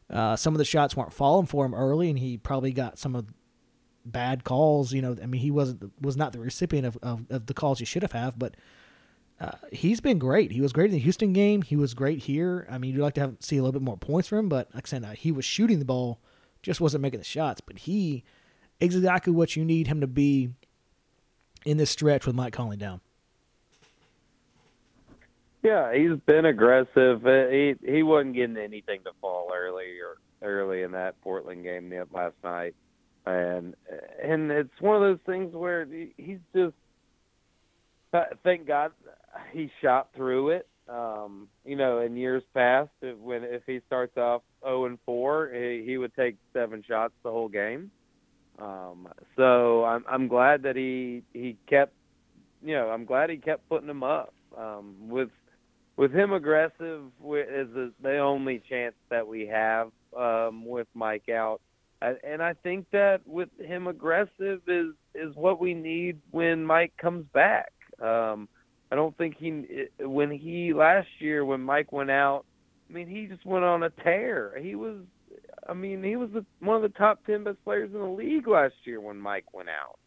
Uh, 0.10 0.36
some 0.36 0.54
of 0.54 0.58
the 0.58 0.66
shots 0.66 0.96
weren't 0.96 1.14
falling 1.14 1.46
for 1.46 1.66
him 1.66 1.74
early, 1.74 2.10
and 2.10 2.20
he 2.20 2.38
probably 2.38 2.72
got 2.72 3.00
some 3.00 3.16
of 3.16 3.28
bad 4.06 4.44
calls. 4.44 4.94
You 4.94 5.02
know, 5.02 5.16
I 5.22 5.26
mean, 5.26 5.42
he 5.42 5.52
wasn't 5.52 5.92
was 6.02 6.18
not 6.18 6.34
the 6.34 6.40
recipient 6.40 6.86
of, 6.86 6.98
of, 7.02 7.26
of 7.30 7.46
the 7.46 7.54
calls 7.54 7.80
he 7.80 7.86
should 7.86 8.02
have 8.04 8.12
have, 8.12 8.38
but 8.38 8.56
uh, 9.40 9.52
he's 9.72 10.00
been 10.00 10.20
great. 10.20 10.52
He 10.52 10.62
was 10.62 10.74
great 10.74 10.86
in 10.86 10.92
the 10.92 11.00
Houston 11.00 11.34
game. 11.34 11.62
He 11.62 11.76
was 11.76 11.94
great 11.94 12.20
here. 12.20 12.68
I 12.70 12.78
mean, 12.78 12.94
you'd 12.94 13.02
like 13.02 13.16
to 13.16 13.22
have, 13.22 13.36
see 13.40 13.58
a 13.58 13.62
little 13.62 13.74
bit 13.74 13.82
more 13.82 13.98
points 13.98 14.28
from 14.28 14.40
him, 14.40 14.50
but 14.50 14.74
like 14.74 14.88
I 14.88 14.90
said, 14.90 15.04
uh, 15.04 15.12
he 15.12 15.32
was 15.32 15.46
shooting 15.46 15.80
the 15.80 15.86
ball, 15.86 16.20
just 16.62 16.80
wasn't 16.80 17.02
making 17.02 17.20
the 17.20 17.26
shots. 17.26 17.62
But 17.62 17.80
he 17.80 18.24
exactly 18.80 19.34
what 19.34 19.56
you 19.56 19.66
need 19.66 19.88
him 19.88 20.02
to 20.02 20.08
be 20.08 20.50
in 21.66 21.78
this 21.78 21.90
stretch 21.90 22.26
with 22.26 22.36
Mike 22.36 22.54
Conley 22.54 22.78
down. 22.78 23.02
Yeah, 25.64 25.94
he's 25.96 26.20
been 26.26 26.46
aggressive. 26.46 27.26
Uh, 27.26 27.48
he 27.48 27.76
he 27.86 28.04
wasn't 28.04 28.36
getting 28.36 28.58
anything 28.58 29.00
to 29.06 29.12
fall 29.22 29.50
early 29.56 29.98
or 30.00 30.18
early 30.42 30.84
in 30.84 30.92
that 30.92 31.20
Portland 31.22 31.64
game 31.64 31.94
last 32.14 32.36
night, 32.44 32.76
and 33.26 33.74
and 34.22 34.52
it's 34.52 34.82
one 34.82 34.98
of 34.98 35.02
those 35.02 35.26
things 35.26 35.54
where 35.56 35.88
he's 36.18 36.40
just. 36.54 36.74
Uh, 38.14 38.26
thank 38.44 38.68
God 38.68 38.92
he 39.54 39.72
shot 39.82 40.10
through 40.16 40.50
it. 40.50 40.68
Um, 40.88 41.48
you 41.66 41.76
know, 41.76 42.00
in 42.00 42.16
years 42.16 42.44
past, 42.54 42.92
when 43.02 43.44
if 43.44 43.64
he 43.66 43.80
starts 43.88 44.18
off 44.18 44.44
0 44.64 44.86
and 44.86 45.00
4, 45.06 45.52
he, 45.52 45.84
he 45.86 45.98
would 45.98 46.14
take 46.14 46.36
seven 46.52 46.84
shots 46.88 47.14
the 47.24 47.32
whole 47.32 47.48
game. 47.48 47.90
Um, 48.60 49.08
so 49.36 49.86
I'm 49.86 50.04
I'm 50.08 50.28
glad 50.28 50.64
that 50.64 50.76
he 50.76 51.24
he 51.34 51.58
kept, 51.68 51.94
you 52.64 52.76
know, 52.76 52.90
I'm 52.90 53.06
glad 53.06 53.30
he 53.30 53.38
kept 53.38 53.68
putting 53.70 53.88
them 53.88 54.04
up. 54.04 54.34
Um, 54.56 54.96
with 55.08 55.30
with 55.96 56.12
him 56.12 56.34
aggressive 56.34 57.04
is 57.24 57.92
the 58.02 58.18
only 58.18 58.62
chance 58.68 58.96
that 59.10 59.28
we 59.28 59.48
have 59.48 59.92
um, 60.18 60.66
with 60.66 60.88
Mike 60.94 61.30
out, 61.30 61.62
and 62.02 62.42
I 62.42 62.54
think 62.54 62.88
that 62.92 63.22
with 63.26 63.50
him 63.60 63.88
aggressive 63.88 64.62
is 64.68 64.94
is 65.16 65.36
what 65.36 65.60
we 65.60 65.74
need 65.74 66.20
when 66.32 66.66
Mike 66.66 66.94
comes 66.98 67.26
back. 67.34 67.72
Um, 68.02 68.50
I 68.92 68.96
don't 68.96 69.16
think 69.18 69.36
he 69.38 69.88
when 70.00 70.32
he 70.32 70.74
last 70.74 71.08
year 71.20 71.46
when 71.46 71.62
Mike 71.62 71.92
went 71.92 72.12
out. 72.12 72.46
I 72.90 72.94
mean, 72.94 73.08
he 73.08 73.28
just 73.28 73.46
went 73.46 73.64
on 73.64 73.84
a 73.84 73.90
tear. 73.90 74.60
He 74.62 74.76
was, 74.76 74.98
I 75.68 75.74
mean, 75.74 76.04
he 76.04 76.16
was 76.16 76.30
the, 76.32 76.46
one 76.60 76.76
of 76.76 76.82
the 76.84 76.98
top 76.98 77.26
ten 77.26 77.44
best 77.44 77.64
players 77.64 77.92
in 77.94 78.00
the 78.00 78.06
league 78.06 78.48
last 78.48 78.76
year 78.84 79.00
when 79.00 79.18
Mike 79.18 79.54
went 79.54 79.70
out 79.70 80.00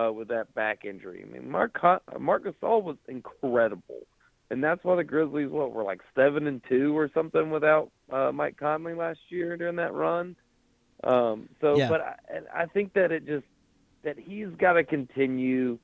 uh, 0.00 0.12
with 0.12 0.28
that 0.28 0.52
back 0.54 0.84
injury. 0.84 1.24
I 1.26 1.32
mean, 1.32 1.50
Mark 1.50 1.80
Marc 2.18 2.44
Gasol 2.44 2.82
was 2.82 2.96
incredible 3.08 4.06
and 4.50 4.62
that's 4.62 4.82
why 4.84 4.96
the 4.96 5.04
Grizzlies 5.04 5.50
what 5.50 5.72
were 5.72 5.82
like 5.82 6.00
seven 6.14 6.46
and 6.46 6.62
two 6.68 6.96
or 6.96 7.10
something 7.12 7.50
without 7.50 7.90
uh, 8.10 8.32
Mike 8.32 8.56
Conley 8.56 8.94
last 8.94 9.20
year 9.28 9.56
during 9.56 9.76
that 9.76 9.92
run. 9.92 10.36
Um, 11.04 11.48
so, 11.60 11.76
yeah. 11.76 11.88
but 11.88 12.00
I, 12.00 12.62
I 12.62 12.66
think 12.66 12.94
that 12.94 13.12
it 13.12 13.26
just 13.26 13.44
that 14.02 14.18
he's 14.18 14.48
got 14.58 14.74
to 14.74 14.84
continue 14.84 15.78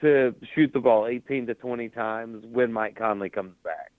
to 0.00 0.34
shoot 0.54 0.72
the 0.72 0.80
ball 0.80 1.06
18 1.06 1.46
to 1.46 1.54
20 1.54 1.88
times 1.90 2.44
when 2.50 2.72
Mike 2.72 2.96
Conley 2.96 3.30
comes 3.30 3.54
back. 3.62 3.92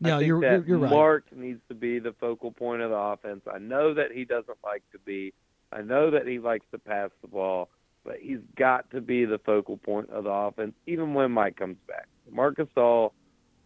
No, 0.00 0.18
you're, 0.18 0.42
you're, 0.42 0.64
you're 0.66 0.78
right. 0.78 0.90
Marc 0.90 1.24
needs 1.34 1.60
to 1.68 1.74
be 1.74 1.98
the 1.98 2.12
focal 2.20 2.50
point 2.50 2.82
of 2.82 2.90
the 2.90 2.96
offense. 2.96 3.42
I 3.50 3.58
know 3.58 3.94
that 3.94 4.12
he 4.12 4.24
doesn't 4.24 4.58
like 4.62 4.82
to 4.92 4.98
be. 4.98 5.32
I 5.72 5.82
know 5.82 6.10
that 6.10 6.26
he 6.26 6.38
likes 6.38 6.66
to 6.72 6.78
pass 6.78 7.10
the 7.22 7.28
ball, 7.28 7.68
but 8.04 8.16
he's 8.20 8.38
got 8.56 8.90
to 8.90 9.00
be 9.00 9.24
the 9.24 9.38
focal 9.38 9.76
point 9.78 10.10
of 10.10 10.24
the 10.24 10.30
offense, 10.30 10.74
even 10.86 11.14
when 11.14 11.32
Mike 11.32 11.56
comes 11.56 11.76
back. 11.88 12.06
Marc 12.30 12.56
Gasol 12.58 13.10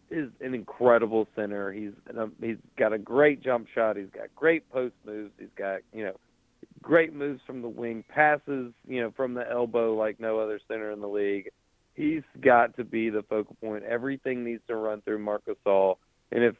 is 0.09 0.29
an 0.41 0.53
incredible 0.53 1.27
center. 1.35 1.71
He's 1.71 1.91
he's 2.41 2.57
got 2.77 2.93
a 2.93 2.97
great 2.97 3.43
jump 3.43 3.67
shot. 3.73 3.97
He's 3.97 4.09
got 4.13 4.33
great 4.35 4.69
post 4.71 4.95
moves. 5.05 5.31
He's 5.37 5.49
got 5.57 5.81
you 5.93 6.05
know 6.05 6.15
great 6.81 7.13
moves 7.13 7.41
from 7.45 7.61
the 7.61 7.69
wing, 7.69 8.03
passes 8.09 8.73
you 8.87 9.01
know 9.01 9.11
from 9.15 9.33
the 9.33 9.49
elbow 9.49 9.95
like 9.95 10.19
no 10.19 10.39
other 10.39 10.59
center 10.67 10.91
in 10.91 11.01
the 11.01 11.07
league. 11.07 11.49
He's 11.93 12.23
got 12.41 12.75
to 12.77 12.83
be 12.83 13.09
the 13.09 13.23
focal 13.23 13.55
point. 13.61 13.83
Everything 13.83 14.43
needs 14.43 14.61
to 14.67 14.75
run 14.75 15.01
through 15.01 15.19
Marc 15.19 15.43
Gasol. 15.45 15.95
And 16.31 16.43
if 16.43 16.55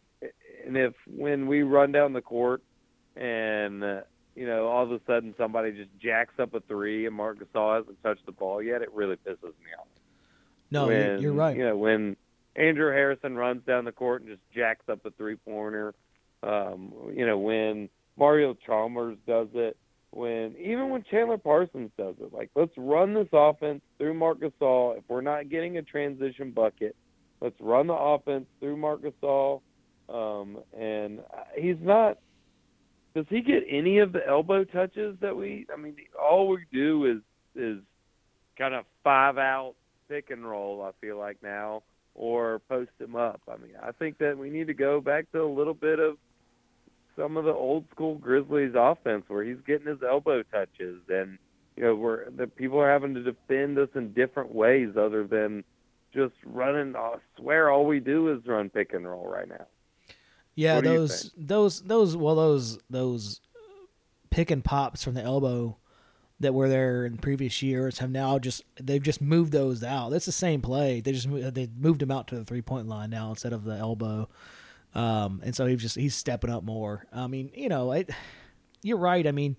and 0.65 0.77
if 0.77 0.93
when 1.07 1.47
we 1.47 1.63
run 1.63 1.91
down 1.91 2.13
the 2.13 2.21
court 2.21 2.61
and 3.15 3.83
uh, 3.83 4.01
you 4.39 4.47
know 4.47 4.67
all 4.67 4.83
of 4.83 4.91
a 4.91 5.01
sudden 5.05 5.35
somebody 5.37 5.73
just 5.73 5.89
jacks 6.01 6.33
up 6.39 6.53
a 6.53 6.61
three 6.61 7.05
and 7.05 7.13
Marc 7.13 7.39
Gasol 7.39 7.77
hasn't 7.77 8.01
touched 8.01 8.25
the 8.25 8.31
ball 8.31 8.61
yet, 8.61 8.81
it 8.81 8.93
really 8.93 9.17
pisses 9.17 9.43
me 9.43 9.71
off. 9.77 9.87
No, 10.71 10.87
when, 10.87 11.21
you're 11.21 11.33
right. 11.33 11.57
You 11.57 11.65
know, 11.65 11.75
when 11.75 12.15
Andrew 12.55 12.89
Harrison 12.91 13.35
runs 13.35 13.65
down 13.65 13.83
the 13.83 13.91
court 13.91 14.21
and 14.21 14.29
just 14.29 14.41
jacks 14.55 14.87
up 14.87 15.05
a 15.05 15.11
three 15.11 15.35
pointer, 15.35 15.93
um, 16.41 16.93
you 17.13 17.25
know, 17.25 17.37
when 17.37 17.89
Mario 18.17 18.55
Chalmers 18.65 19.17
does 19.27 19.49
it, 19.53 19.75
when 20.11 20.55
even 20.57 20.89
when 20.89 21.03
Chandler 21.03 21.37
Parsons 21.37 21.91
does 21.97 22.15
it, 22.21 22.33
like 22.33 22.49
let's 22.55 22.71
run 22.77 23.13
this 23.13 23.27
offense 23.33 23.81
through 23.97 24.13
Marc 24.13 24.39
Gasol. 24.39 24.97
If 24.97 25.03
we're 25.09 25.21
not 25.21 25.49
getting 25.49 25.77
a 25.77 25.81
transition 25.81 26.51
bucket, 26.51 26.95
let's 27.41 27.59
run 27.59 27.87
the 27.87 27.93
offense 27.93 28.45
through 28.61 28.77
Marc 28.77 29.01
Gasol. 29.01 29.61
Um, 30.07 30.59
and 30.77 31.19
he's 31.57 31.77
not. 31.81 32.19
Does 33.15 33.25
he 33.29 33.41
get 33.41 33.63
any 33.67 33.99
of 33.99 34.11
the 34.11 34.25
elbow 34.27 34.63
touches 34.63 35.17
that 35.21 35.35
we? 35.35 35.65
I 35.73 35.77
mean, 35.77 35.95
all 36.21 36.47
we 36.47 36.59
do 36.71 37.05
is 37.05 37.21
is 37.55 37.79
kind 38.57 38.73
of 38.73 38.85
five 39.03 39.37
out 39.37 39.73
pick 40.07 40.29
and 40.29 40.47
roll. 40.47 40.81
I 40.83 40.91
feel 41.01 41.17
like 41.17 41.37
now, 41.41 41.83
or 42.15 42.59
post 42.69 42.91
him 42.99 43.15
up. 43.15 43.41
I 43.47 43.57
mean, 43.57 43.73
I 43.81 43.91
think 43.91 44.17
that 44.19 44.37
we 44.37 44.49
need 44.49 44.67
to 44.67 44.73
go 44.73 45.01
back 45.01 45.31
to 45.31 45.41
a 45.41 45.51
little 45.51 45.73
bit 45.73 45.99
of 45.99 46.17
some 47.15 47.35
of 47.37 47.45
the 47.45 47.53
old 47.53 47.85
school 47.91 48.15
Grizzlies 48.15 48.73
offense 48.77 49.25
where 49.27 49.43
he's 49.43 49.57
getting 49.65 49.87
his 49.87 49.99
elbow 50.07 50.43
touches 50.43 51.01
and 51.09 51.37
you 51.75 51.83
know 51.83 51.95
where 51.95 52.27
the 52.35 52.47
people 52.47 52.79
are 52.79 52.91
having 52.91 53.13
to 53.13 53.23
defend 53.23 53.77
us 53.77 53.89
in 53.95 54.13
different 54.13 54.53
ways 54.53 54.89
other 54.97 55.25
than 55.25 55.63
just 56.13 56.33
running. 56.45 56.95
I 56.95 57.15
swear, 57.37 57.69
all 57.69 57.85
we 57.85 57.99
do 57.99 58.31
is 58.33 58.45
run 58.45 58.69
pick 58.69 58.93
and 58.93 59.07
roll 59.07 59.27
right 59.27 59.47
now. 59.47 59.65
Yeah, 60.59 60.81
those 60.81 61.31
those 61.37 61.81
those 61.81 62.17
well 62.17 62.35
those 62.35 62.79
those 62.89 63.39
pick 64.29 64.51
and 64.51 64.63
pops 64.63 65.03
from 65.03 65.13
the 65.13 65.23
elbow 65.23 65.77
that 66.41 66.53
were 66.53 66.67
there 66.67 67.05
in 67.05 67.17
previous 67.17 67.61
years 67.61 67.99
have 67.99 68.11
now 68.11 68.39
just 68.39 68.63
they've 68.77 69.01
just 69.01 69.21
moved 69.21 69.53
those 69.53 69.85
out. 69.85 70.11
It's 70.11 70.25
the 70.25 70.33
same 70.33 70.61
play. 70.61 70.99
They 70.99 71.13
just 71.13 71.29
they 71.29 71.69
moved 71.77 72.01
him 72.01 72.11
out 72.11 72.27
to 72.27 72.35
the 72.35 72.43
three 72.43 72.61
point 72.61 72.89
line 72.89 73.09
now 73.09 73.29
instead 73.29 73.53
of 73.53 73.63
the 73.63 73.75
elbow. 73.75 74.27
Um, 74.93 75.41
and 75.45 75.55
so 75.55 75.65
he's 75.65 75.81
just 75.81 75.95
he's 75.95 76.15
stepping 76.15 76.49
up 76.49 76.65
more. 76.65 77.05
I 77.13 77.27
mean, 77.27 77.51
you 77.53 77.69
know, 77.69 77.93
it, 77.93 78.09
you're 78.81 78.97
right. 78.97 79.25
I 79.25 79.31
mean, 79.31 79.55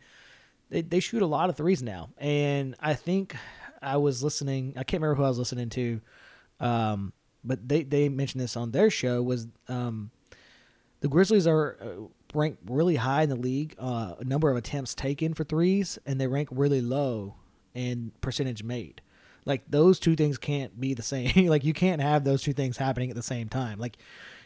they 0.68 0.82
they 0.82 1.00
shoot 1.00 1.22
a 1.22 1.26
lot 1.26 1.48
of 1.48 1.56
threes 1.56 1.82
now, 1.82 2.10
and 2.18 2.76
I 2.78 2.92
think 2.92 3.36
I 3.80 3.96
was 3.96 4.22
listening. 4.22 4.74
I 4.76 4.84
can't 4.84 5.02
remember 5.02 5.14
who 5.16 5.24
I 5.24 5.28
was 5.28 5.38
listening 5.38 5.70
to, 5.70 6.00
um, 6.60 7.14
but 7.42 7.66
they 7.66 7.84
they 7.84 8.10
mentioned 8.10 8.42
this 8.42 8.54
on 8.54 8.70
their 8.70 8.90
show 8.90 9.22
was 9.22 9.46
um, 9.66 10.10
the 11.00 11.08
Grizzlies 11.08 11.46
are 11.46 11.76
ranked 12.34 12.58
really 12.68 12.96
high 12.96 13.22
in 13.22 13.28
the 13.28 13.36
league, 13.36 13.74
uh, 13.78 14.14
a 14.18 14.24
number 14.24 14.50
of 14.50 14.56
attempts 14.56 14.94
taken 14.94 15.34
for 15.34 15.44
threes, 15.44 15.98
and 16.06 16.20
they 16.20 16.26
rank 16.26 16.48
really 16.52 16.80
low 16.80 17.34
in 17.74 18.12
percentage 18.20 18.62
made. 18.62 19.00
Like 19.46 19.62
those 19.68 19.98
two 19.98 20.16
things 20.16 20.38
can't 20.38 20.78
be 20.78 20.94
the 20.94 21.02
same. 21.02 21.46
like 21.48 21.64
you 21.64 21.72
can't 21.72 22.00
have 22.00 22.24
those 22.24 22.42
two 22.42 22.52
things 22.52 22.76
happening 22.76 23.10
at 23.10 23.16
the 23.16 23.22
same 23.22 23.48
time. 23.48 23.78
Like 23.78 23.96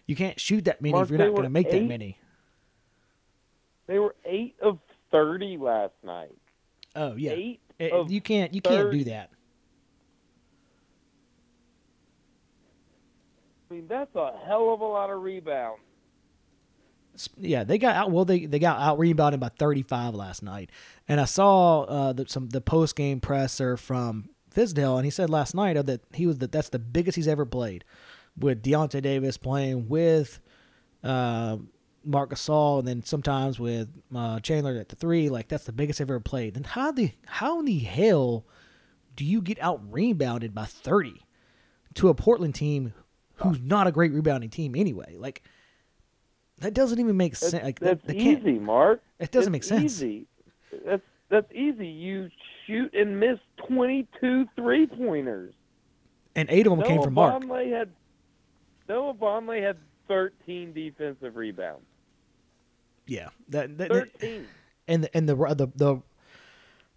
you 0.07 0.17
can't 0.17 0.39
shoot 0.39 0.65
that 0.67 0.81
many 0.81 0.93
Mark, 0.93 1.05
if 1.05 1.11
you're 1.11 1.19
not 1.19 1.31
going 1.31 1.43
to 1.43 1.51
make 1.51 1.67
eight, 1.67 1.81
that 1.81 1.85
many. 1.85 2.19
They 3.87 3.99
were 3.99 4.15
eight 4.25 4.57
of 4.63 4.79
thirty 5.11 5.57
last 5.57 5.95
night. 6.03 6.35
Oh 6.95 7.17
yeah, 7.17 7.33
eight. 7.33 7.61
It, 7.79 8.09
you 8.09 8.21
can't 8.21 8.55
you 8.55 8.61
30. 8.61 8.77
can't 8.77 8.91
do 8.93 9.05
that. 9.05 9.31
I 13.71 13.75
mean 13.75 13.87
that's 13.89 14.15
a 14.15 14.33
hell 14.47 14.73
of 14.73 14.81
a 14.81 14.85
lot 14.85 15.11
of 15.11 15.21
rebounds 15.21 15.81
yeah, 17.39 17.65
they 17.65 17.79
got 17.79 17.97
out. 17.97 18.11
Well, 18.11 18.25
they 18.25 18.47
they 18.47 18.59
got 18.59 18.81
out 18.81 18.99
rebounded 18.99 19.41
by 19.41 19.51
35 19.51 20.15
last 20.15 20.43
night, 20.43 20.71
and 21.09 21.21
I 21.21 21.25
saw 21.25 21.83
uh, 21.83 22.13
the, 22.13 22.27
some 22.29 22.49
the 22.49 22.61
post 22.61 22.97
game 22.97 23.21
presser 23.21 23.77
from 23.77 24.31
Fizdale, 24.55 24.97
and 24.97 25.05
he 25.05 25.11
said 25.11 25.31
last 25.31 25.55
night 25.55 25.75
that 25.87 26.01
he 26.13 26.27
was 26.27 26.39
that 26.39 26.53
that's 26.53 26.69
the 26.69 26.79
biggest 26.79 27.17
he's 27.17 27.29
ever 27.29 27.45
played, 27.45 27.85
with 28.39 28.63
Deyonta 28.63 29.03
Davis 29.03 29.37
playing 29.37 29.89
with 29.89 30.41
uh, 31.03 31.59
Marc 32.05 32.31
Gasol, 32.31 32.81
and 32.81 32.89
then 32.89 33.03
sometimes 33.05 33.59
with 33.59 33.89
uh, 34.15 34.41
Chandler 34.41 34.77
at 34.77 34.89
the 34.89 34.97
three. 34.97 35.29
Like 35.29 35.49
that's 35.49 35.65
the 35.65 35.73
biggest 35.73 36.01
I've 36.01 36.11
ever 36.11 36.21
played. 36.21 36.57
And 36.57 36.67
how 36.67 36.93
the 36.93 37.13
how 37.27 37.59
in 37.61 37.65
the 37.65 37.79
hell 37.79 38.47
do 39.17 39.25
you 39.25 39.41
get 39.41 39.61
out 39.61 39.81
rebounded 39.93 40.55
by 40.55 40.65
30 40.65 41.23
to 41.95 42.09
a 42.09 42.15
Portland 42.15 42.55
team 42.55 42.93
who's 43.37 43.61
not 43.61 43.87
a 43.87 43.93
great 43.93 44.13
rebounding 44.13 44.51
team 44.51 44.75
anyway? 44.75 45.17
Like 45.17 45.43
that 46.65 46.73
doesn't 46.73 46.99
even 46.99 47.19
make 47.19 47.37
sense. 47.37 47.63
Like, 47.63 47.79
that's 47.79 48.03
that, 48.07 48.17
easy, 48.17 48.59
Mark. 48.59 49.03
It 49.19 49.31
doesn't 49.31 49.53
that's 49.53 49.71
make 49.71 49.81
sense. 49.81 49.85
Easy. 49.85 50.27
That's 50.87 51.03
that's 51.29 51.53
easy. 51.53 51.87
You 51.87 52.31
shoot 52.67 52.95
and 52.95 53.21
miss 53.21 53.39
22 53.69 54.47
three 54.57 54.87
pointers, 54.87 55.53
and 56.35 56.49
eight 56.51 56.67
of 56.67 56.71
them 56.71 56.81
Noah 56.81 56.89
came 56.89 57.03
from 57.03 57.15
Mark. 57.15 57.43
Vonleh 57.43 57.71
had 57.71 57.91
Noah 58.89 59.13
Vonleh 59.13 59.63
had 59.63 59.77
13 60.09 60.73
defensive 60.73 61.37
rebounds. 61.37 61.85
Yeah, 63.07 63.29
that, 63.49 63.77
that 63.77 63.91
13. 63.91 64.47
And 64.89 65.05
the, 65.05 65.15
and 65.15 65.29
the 65.29 65.35
the 65.35 65.69
the 65.75 66.03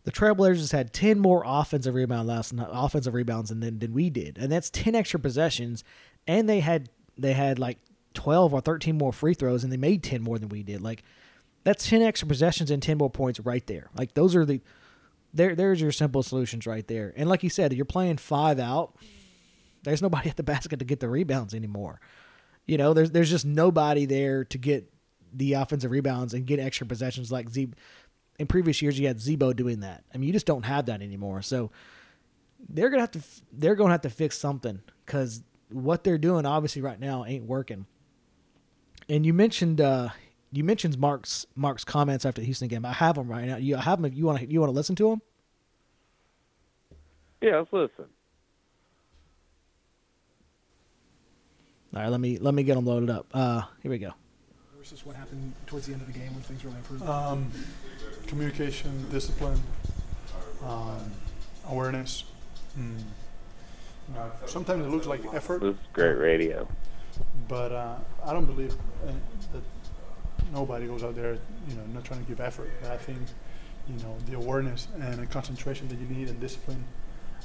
the 0.05 0.11
Trailblazers 0.13 0.71
had 0.71 0.93
ten 0.93 1.19
more 1.19 1.43
offensive 1.45 1.93
rebound 1.93 2.29
last 2.29 2.53
night, 2.53 2.69
offensive 2.71 3.13
rebounds 3.13 3.49
than 3.49 3.79
than 3.79 3.93
we 3.93 4.09
did, 4.09 4.37
and 4.37 4.49
that's 4.49 4.69
ten 4.69 4.95
extra 4.95 5.19
possessions. 5.19 5.83
And 6.25 6.47
they 6.47 6.61
had 6.61 6.89
they 7.17 7.33
had 7.33 7.59
like 7.59 7.79
12 8.17 8.53
or 8.53 8.61
13 8.61 8.97
more 8.97 9.13
free 9.13 9.35
throws 9.35 9.63
and 9.63 9.71
they 9.71 9.77
made 9.77 10.01
10 10.01 10.23
more 10.23 10.39
than 10.39 10.49
we 10.49 10.63
did. 10.63 10.81
Like 10.81 11.03
that's 11.63 11.87
10 11.87 12.01
extra 12.01 12.27
possessions 12.27 12.71
and 12.71 12.81
10 12.81 12.97
more 12.97 13.11
points 13.11 13.39
right 13.39 13.65
there. 13.67 13.89
Like 13.95 14.15
those 14.15 14.35
are 14.35 14.43
the 14.43 14.59
there 15.33 15.55
there's 15.55 15.79
your 15.79 15.91
simple 15.91 16.23
solutions 16.23 16.65
right 16.65 16.87
there. 16.87 17.13
And 17.15 17.29
like 17.29 17.43
you 17.43 17.49
said, 17.49 17.73
you're 17.73 17.85
playing 17.85 18.17
five 18.17 18.59
out. 18.59 18.95
There's 19.83 20.01
nobody 20.01 20.29
at 20.31 20.35
the 20.35 20.43
basket 20.43 20.79
to 20.79 20.85
get 20.85 20.99
the 20.99 21.09
rebounds 21.09 21.53
anymore. 21.53 22.01
You 22.65 22.77
know, 22.77 22.93
there's 22.93 23.11
there's 23.11 23.29
just 23.29 23.45
nobody 23.45 24.05
there 24.05 24.43
to 24.45 24.57
get 24.57 24.91
the 25.31 25.53
offensive 25.53 25.91
rebounds 25.91 26.33
and 26.33 26.45
get 26.45 26.59
extra 26.59 26.87
possessions 26.87 27.31
like 27.31 27.49
Z. 27.49 27.69
In 28.39 28.47
previous 28.47 28.81
years, 28.81 28.99
you 28.99 29.07
had 29.07 29.19
Z-Bo 29.19 29.53
doing 29.53 29.81
that. 29.81 30.03
I 30.13 30.17
mean, 30.17 30.27
you 30.27 30.33
just 30.33 30.45
don't 30.45 30.65
have 30.65 30.87
that 30.87 31.01
anymore. 31.01 31.41
So 31.41 31.71
they're 32.67 32.89
gonna 32.89 33.01
have 33.01 33.11
to 33.11 33.21
they're 33.51 33.75
gonna 33.75 33.91
have 33.91 34.01
to 34.01 34.09
fix 34.09 34.37
something 34.37 34.81
because 35.05 35.43
what 35.69 36.03
they're 36.03 36.17
doing 36.17 36.45
obviously 36.45 36.81
right 36.81 36.99
now 36.99 37.25
ain't 37.25 37.45
working. 37.45 37.85
And 39.09 39.25
you 39.25 39.33
mentioned 39.33 39.79
uh, 39.79 40.09
you 40.51 40.63
mentioned 40.63 40.97
Marc's 40.97 41.45
Marc's 41.55 41.83
comments 41.83 42.25
after 42.25 42.41
the 42.41 42.45
Houston 42.45 42.67
game. 42.67 42.85
I 42.85 42.93
have 42.93 43.15
them 43.15 43.27
right 43.27 43.45
now. 43.45 43.57
You 43.57 43.77
I 43.77 43.81
have 43.81 44.01
them. 44.01 44.11
You 44.13 44.25
want 44.25 44.39
to 44.39 44.51
you 44.51 44.59
want 44.59 44.69
to 44.69 44.75
listen 44.75 44.95
to 44.97 45.09
them? 45.09 45.21
Yeah, 47.41 47.57
let's 47.57 47.71
listen. 47.71 48.05
All 51.95 52.01
right, 52.01 52.09
let 52.09 52.19
me 52.19 52.37
let 52.37 52.53
me 52.53 52.63
get 52.63 52.75
them 52.75 52.85
loaded 52.85 53.09
up. 53.09 53.27
Uh, 53.33 53.61
here 53.81 53.91
we 53.91 53.97
go. 53.97 54.11
Versus 54.77 55.05
what 55.05 55.15
happened 55.15 55.53
towards 55.67 55.87
the 55.87 55.93
end 55.93 56.01
of 56.01 56.07
the 56.07 56.17
game 56.17 56.33
when 56.33 56.41
things 56.43 56.63
really 56.65 56.77
improved. 56.77 57.03
Um, 57.03 57.51
communication, 58.27 59.09
discipline, 59.09 59.61
um, 60.65 61.11
awareness. 61.69 62.25
Mm. 62.77 62.99
You 64.09 64.15
know, 64.15 64.31
sometimes 64.45 64.85
it 64.85 64.89
looks 64.89 65.07
like 65.07 65.21
effort. 65.33 65.61
This 65.61 65.75
is 65.75 65.81
great 65.93 66.17
radio. 66.17 66.67
But 67.47 67.71
uh, 67.71 67.95
I 68.25 68.33
don't 68.33 68.45
believe 68.45 68.73
uh, 68.73 69.11
that 69.53 69.63
nobody 70.51 70.87
goes 70.87 71.03
out 71.03 71.15
there, 71.15 71.37
you 71.67 71.75
know, 71.75 71.83
not 71.93 72.03
trying 72.03 72.23
to 72.23 72.27
give 72.27 72.41
effort. 72.41 72.69
But 72.81 72.91
I 72.91 72.97
think, 72.97 73.19
you 73.87 73.95
know, 74.03 74.15
the 74.25 74.35
awareness 74.35 74.87
and 74.99 75.15
the 75.15 75.25
concentration 75.27 75.87
that 75.87 75.97
you 75.99 76.07
need 76.07 76.29
and 76.29 76.39
discipline 76.39 76.83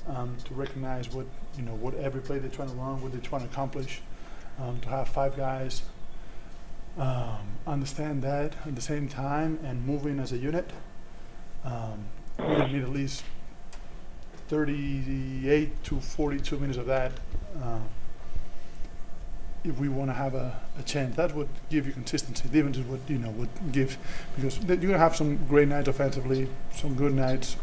um, 0.08 0.36
to 0.44 0.54
recognize 0.54 1.10
what, 1.10 1.26
you 1.56 1.62
know, 1.62 1.74
what 1.74 1.94
every 1.94 2.20
play 2.20 2.38
they're 2.38 2.50
trying 2.50 2.70
to 2.70 2.74
run, 2.74 3.00
what 3.00 3.12
they're 3.12 3.20
trying 3.20 3.42
to 3.42 3.48
accomplish. 3.48 4.00
Um, 4.60 4.78
to 4.80 4.88
have 4.90 5.08
five 5.08 5.34
guys 5.34 5.82
um, 6.98 7.56
understand 7.66 8.22
that 8.22 8.54
at 8.66 8.74
the 8.74 8.82
same 8.82 9.08
time 9.08 9.58
and 9.64 9.86
moving 9.86 10.18
as 10.18 10.32
a 10.32 10.36
unit. 10.36 10.70
Um, 11.64 12.04
we 12.38 12.72
need 12.72 12.82
at 12.82 12.90
least 12.90 13.24
38 14.48 15.84
to 15.84 16.00
42 16.00 16.58
minutes 16.58 16.78
of 16.78 16.86
that 16.86 17.12
uh, 17.62 17.78
if 19.64 19.78
we 19.78 19.88
want 19.88 20.10
to 20.10 20.14
have 20.14 20.34
a, 20.34 20.60
a 20.78 20.82
chance. 20.82 21.16
That 21.16 21.34
would 21.34 21.48
give 21.70 21.86
you 21.86 21.92
consistency. 21.92 22.48
The 22.48 22.62
Defense 22.62 22.78
would 22.86 23.00
you 23.08 23.18
know 23.18 23.30
would 23.30 23.50
give 23.72 23.96
because 24.36 24.58
you're 24.64 24.76
gonna 24.76 24.98
have 24.98 25.16
some 25.16 25.36
great 25.46 25.68
nights 25.68 25.88
offensively, 25.88 26.48
some 26.72 26.94
good 26.94 27.14
nights, 27.14 27.56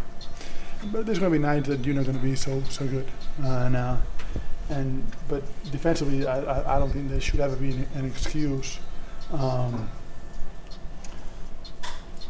but 0.92 1.06
there's 1.06 1.20
gonna 1.20 1.32
be 1.32 1.40
nights 1.40 1.68
that 1.68 1.86
you're 1.86 1.96
not 1.96 2.06
gonna 2.06 2.20
be 2.20 2.36
so 2.36 2.62
so 2.70 2.88
good. 2.88 3.08
and 3.40 3.76
uh, 3.76 3.98
and 4.70 5.04
but 5.28 5.44
defensively, 5.72 6.28
I, 6.28 6.40
I, 6.42 6.76
I 6.76 6.80
don't 6.80 6.92
think 6.92 7.10
there 7.10 7.20
should 7.22 7.40
ever 7.40 7.56
be 7.56 7.72
an, 7.72 7.88
an 7.96 8.06
excuse 8.06 8.80
um, 9.32 9.90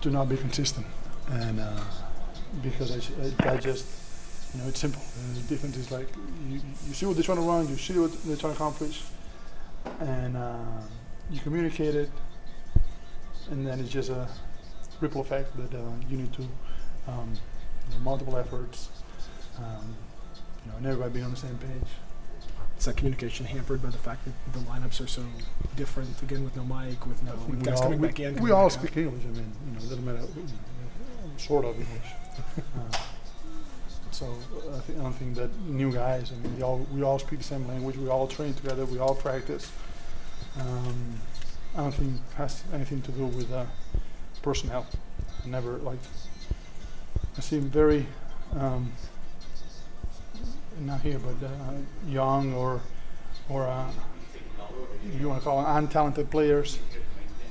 to 0.01 0.09
not 0.09 0.29
be 0.29 0.37
consistent. 0.37 0.87
And 1.29 1.59
uh, 1.59 1.79
because 2.63 2.91
I, 2.91 3.49
I, 3.49 3.53
I 3.53 3.57
just 3.57 3.85
you 4.53 4.61
know, 4.61 4.67
it's 4.67 4.79
simple. 4.79 5.01
The 5.35 5.41
difference 5.41 5.77
is 5.77 5.91
like 5.91 6.07
you, 6.47 6.59
you 6.87 6.93
see 6.93 7.05
what 7.05 7.15
they're 7.15 7.23
trying 7.23 7.37
to 7.37 7.43
run, 7.43 7.67
you 7.67 7.75
see 7.75 7.99
what 7.99 8.11
they're 8.23 8.35
trying 8.35 8.53
to 8.53 8.57
accomplish, 8.57 9.03
and 9.99 10.37
uh, 10.37 10.57
you 11.29 11.39
communicate 11.39 11.95
it, 11.95 12.09
and 13.51 13.65
then 13.65 13.79
it's 13.79 13.89
just 13.89 14.09
a 14.09 14.27
ripple 15.01 15.21
effect 15.21 15.55
that 15.57 15.77
uh, 15.77 15.83
you 16.09 16.17
need 16.17 16.33
to 16.33 16.41
um, 17.07 17.33
you 17.87 17.95
know, 17.95 18.01
multiple 18.01 18.37
efforts, 18.37 18.89
um, 19.57 19.95
you 20.65 20.71
know, 20.71 20.77
and 20.77 20.85
everybody 20.85 21.11
being 21.13 21.25
on 21.25 21.31
the 21.31 21.37
same 21.37 21.57
page. 21.57 21.89
Is 22.77 22.85
that 22.85 22.95
communication 22.95 23.45
hampered 23.45 23.81
by 23.83 23.89
the 23.89 23.97
fact 23.97 24.23
that 24.23 24.33
the 24.53 24.59
lineups 24.59 25.03
are 25.03 25.07
so 25.07 25.23
different? 25.75 26.21
Again, 26.21 26.45
with 26.45 26.55
no 26.55 26.63
Mike, 26.63 27.05
with 27.05 27.21
no 27.23 27.33
with 27.33 27.57
we 27.57 27.65
guys 27.65 27.77
all, 27.77 27.83
coming 27.83 27.99
we, 27.99 28.07
back 28.07 28.19
in. 28.21 28.35
we 28.35 28.51
all 28.51 28.69
back 28.69 28.77
out. 28.77 28.81
speak 28.81 28.97
English. 28.97 29.23
I 29.23 29.27
mean, 29.27 29.51
you 29.65 29.71
know, 29.73 29.77
it 29.79 29.89
doesn't 29.89 30.05
matter, 30.05 30.19
you 30.19 30.43
know, 30.43 31.37
sort 31.37 31.65
of 31.65 31.75
English. 31.75 32.07
uh, 32.57 32.97
so 34.11 34.25
uh, 34.25 34.77
I, 34.77 34.79
think, 34.79 34.99
I 34.99 35.03
don't 35.03 35.13
think 35.13 35.35
that 35.35 35.49
new 35.61 35.91
guys. 35.91 36.31
I 36.31 36.35
mean, 36.41 36.55
we 36.55 36.63
all 36.63 36.85
we 36.93 37.03
all 37.03 37.19
speak 37.19 37.39
the 37.39 37.45
same 37.45 37.67
language. 37.67 37.97
We 37.97 38.09
all 38.09 38.27
train 38.27 38.53
together. 38.53 38.85
We 38.85 38.99
all 38.99 39.15
practice. 39.15 39.71
Um, 40.59 41.19
I 41.75 41.81
don't 41.81 41.93
think 41.93 42.15
it 42.15 42.35
has 42.35 42.63
anything 42.73 43.01
to 43.03 43.11
do 43.11 43.25
with 43.25 43.51
uh, 43.51 43.65
personnel. 44.41 44.85
I 45.43 45.47
never 45.47 45.77
like. 45.77 45.99
I 47.37 47.41
seem 47.41 47.69
very, 47.69 48.05
um, 48.57 48.91
not 50.79 51.01
here, 51.01 51.19
but 51.19 51.45
uh, 51.45 51.51
young 52.07 52.53
or 52.53 52.81
or 53.47 53.67
uh, 53.67 53.91
you 55.19 55.29
want 55.29 55.41
to 55.41 55.43
call 55.43 55.61
them 55.63 55.87
untalented 55.87 56.29
players 56.29 56.79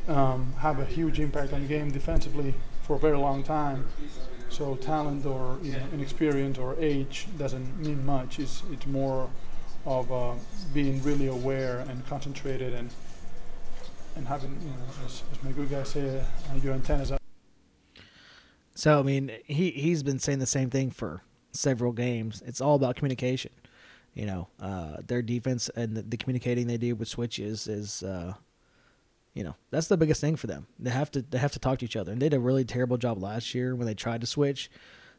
um, 0.08 0.54
have 0.58 0.78
a 0.78 0.84
huge 0.84 1.20
impact 1.20 1.52
on 1.52 1.62
the 1.62 1.68
game 1.68 1.90
defensively 1.90 2.54
for 2.82 2.96
a 2.96 2.98
very 2.98 3.16
long 3.16 3.42
time. 3.42 3.86
So 4.50 4.76
talent 4.76 5.26
or 5.26 5.58
you 5.62 5.72
know, 5.72 5.82
inexperience 5.92 6.58
or 6.58 6.76
age 6.78 7.26
doesn't 7.38 7.78
mean 7.78 8.04
much. 8.04 8.38
It's 8.38 8.62
it's 8.72 8.86
more 8.86 9.30
of 9.86 10.10
uh, 10.10 10.34
being 10.74 11.02
really 11.02 11.26
aware 11.26 11.80
and 11.80 12.04
concentrated 12.06 12.74
and 12.74 12.90
and 14.16 14.26
having 14.26 14.58
you 14.60 14.68
know 14.68 15.06
as, 15.06 15.22
as 15.32 15.42
my 15.44 15.52
good 15.52 15.70
guy 15.70 15.82
say, 15.84 16.18
uh, 16.18 16.56
your 16.62 16.74
antennas 16.74 17.12
up. 17.12 17.20
So 18.74 19.00
I 19.00 19.02
mean, 19.02 19.32
he 19.44 19.70
he's 19.70 20.02
been 20.02 20.18
saying 20.18 20.38
the 20.38 20.46
same 20.46 20.70
thing 20.70 20.90
for 20.90 21.22
several 21.52 21.92
games. 21.92 22.42
It's 22.46 22.60
all 22.60 22.76
about 22.76 22.96
communication. 22.96 23.52
You 24.14 24.26
know, 24.26 24.48
uh, 24.60 24.96
their 25.06 25.22
defense 25.22 25.68
and 25.76 25.96
the, 25.96 26.02
the 26.02 26.16
communicating 26.16 26.66
they 26.66 26.76
do 26.76 26.96
with 26.96 27.06
switches 27.06 27.68
is, 27.68 28.02
uh, 28.02 28.34
you 29.38 29.44
know, 29.44 29.54
that's 29.70 29.86
the 29.86 29.96
biggest 29.96 30.20
thing 30.20 30.34
for 30.34 30.48
them. 30.48 30.66
They 30.80 30.90
have 30.90 31.12
to 31.12 31.22
they 31.22 31.38
have 31.38 31.52
to 31.52 31.60
talk 31.60 31.78
to 31.78 31.84
each 31.84 31.94
other, 31.94 32.10
and 32.10 32.20
they 32.20 32.28
did 32.28 32.36
a 32.36 32.40
really 32.40 32.64
terrible 32.64 32.96
job 32.96 33.22
last 33.22 33.54
year 33.54 33.76
when 33.76 33.86
they 33.86 33.94
tried 33.94 34.20
to 34.22 34.26
switch. 34.26 34.68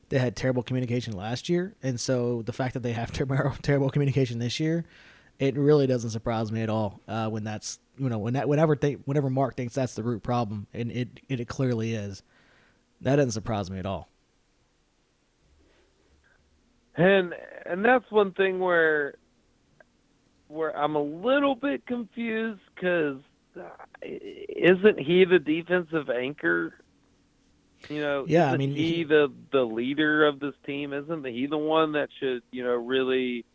They 0.09 0.19
had 0.19 0.35
terrible 0.35 0.61
communication 0.61 1.13
last 1.15 1.47
year, 1.47 1.73
and 1.81 1.97
so 1.97 2.41
the 2.41 2.51
fact 2.51 2.73
that 2.73 2.83
they 2.83 2.91
have 2.91 3.11
terrible 3.13 3.55
terrible 3.61 3.89
communication 3.89 4.39
this 4.39 4.59
year, 4.59 4.83
it 5.39 5.55
really 5.55 5.87
doesn't 5.87 6.09
surprise 6.09 6.51
me 6.51 6.61
at 6.61 6.69
all. 6.69 6.99
Uh, 7.07 7.29
when 7.29 7.45
that's 7.45 7.79
you 7.97 8.09
know 8.09 8.17
when 8.17 8.33
that 8.33 8.49
whenever 8.49 8.75
they 8.75 8.95
whenever 9.05 9.29
Marc 9.29 9.55
thinks 9.55 9.73
that's 9.73 9.93
the 9.95 10.03
root 10.03 10.21
problem, 10.21 10.67
and 10.73 10.91
it 10.91 11.21
it, 11.29 11.39
it 11.39 11.47
clearly 11.47 11.93
is. 11.93 12.21
That 12.99 13.15
doesn't 13.15 13.31
surprise 13.31 13.71
me 13.71 13.79
at 13.79 13.85
all. 13.85 14.09
And 16.97 17.33
and 17.65 17.85
that's 17.85 18.11
one 18.11 18.33
thing 18.33 18.59
where 18.59 19.15
where 20.49 20.77
I'm 20.77 20.97
a 20.97 21.01
little 21.01 21.55
bit 21.55 21.85
confused 21.85 22.59
because 22.75 23.19
isn't 24.61 24.99
he 24.99 25.25
the 25.25 25.39
defensive 25.39 26.09
anchor? 26.09 26.73
You 27.89 28.01
know, 28.01 28.25
Yeah, 28.27 28.45
I 28.45 28.47
isn't 28.49 28.59
mean, 28.59 28.75
he, 28.75 28.93
he- 28.97 29.03
the 29.03 29.31
the 29.51 29.63
leader 29.63 30.25
of 30.27 30.39
this 30.39 30.53
team? 30.65 30.93
Isn't 30.93 31.25
he 31.25 31.47
the 31.47 31.57
one 31.57 31.93
that 31.93 32.09
should 32.19 32.43
you 32.51 32.63
know 32.63 32.75
really 32.75 33.45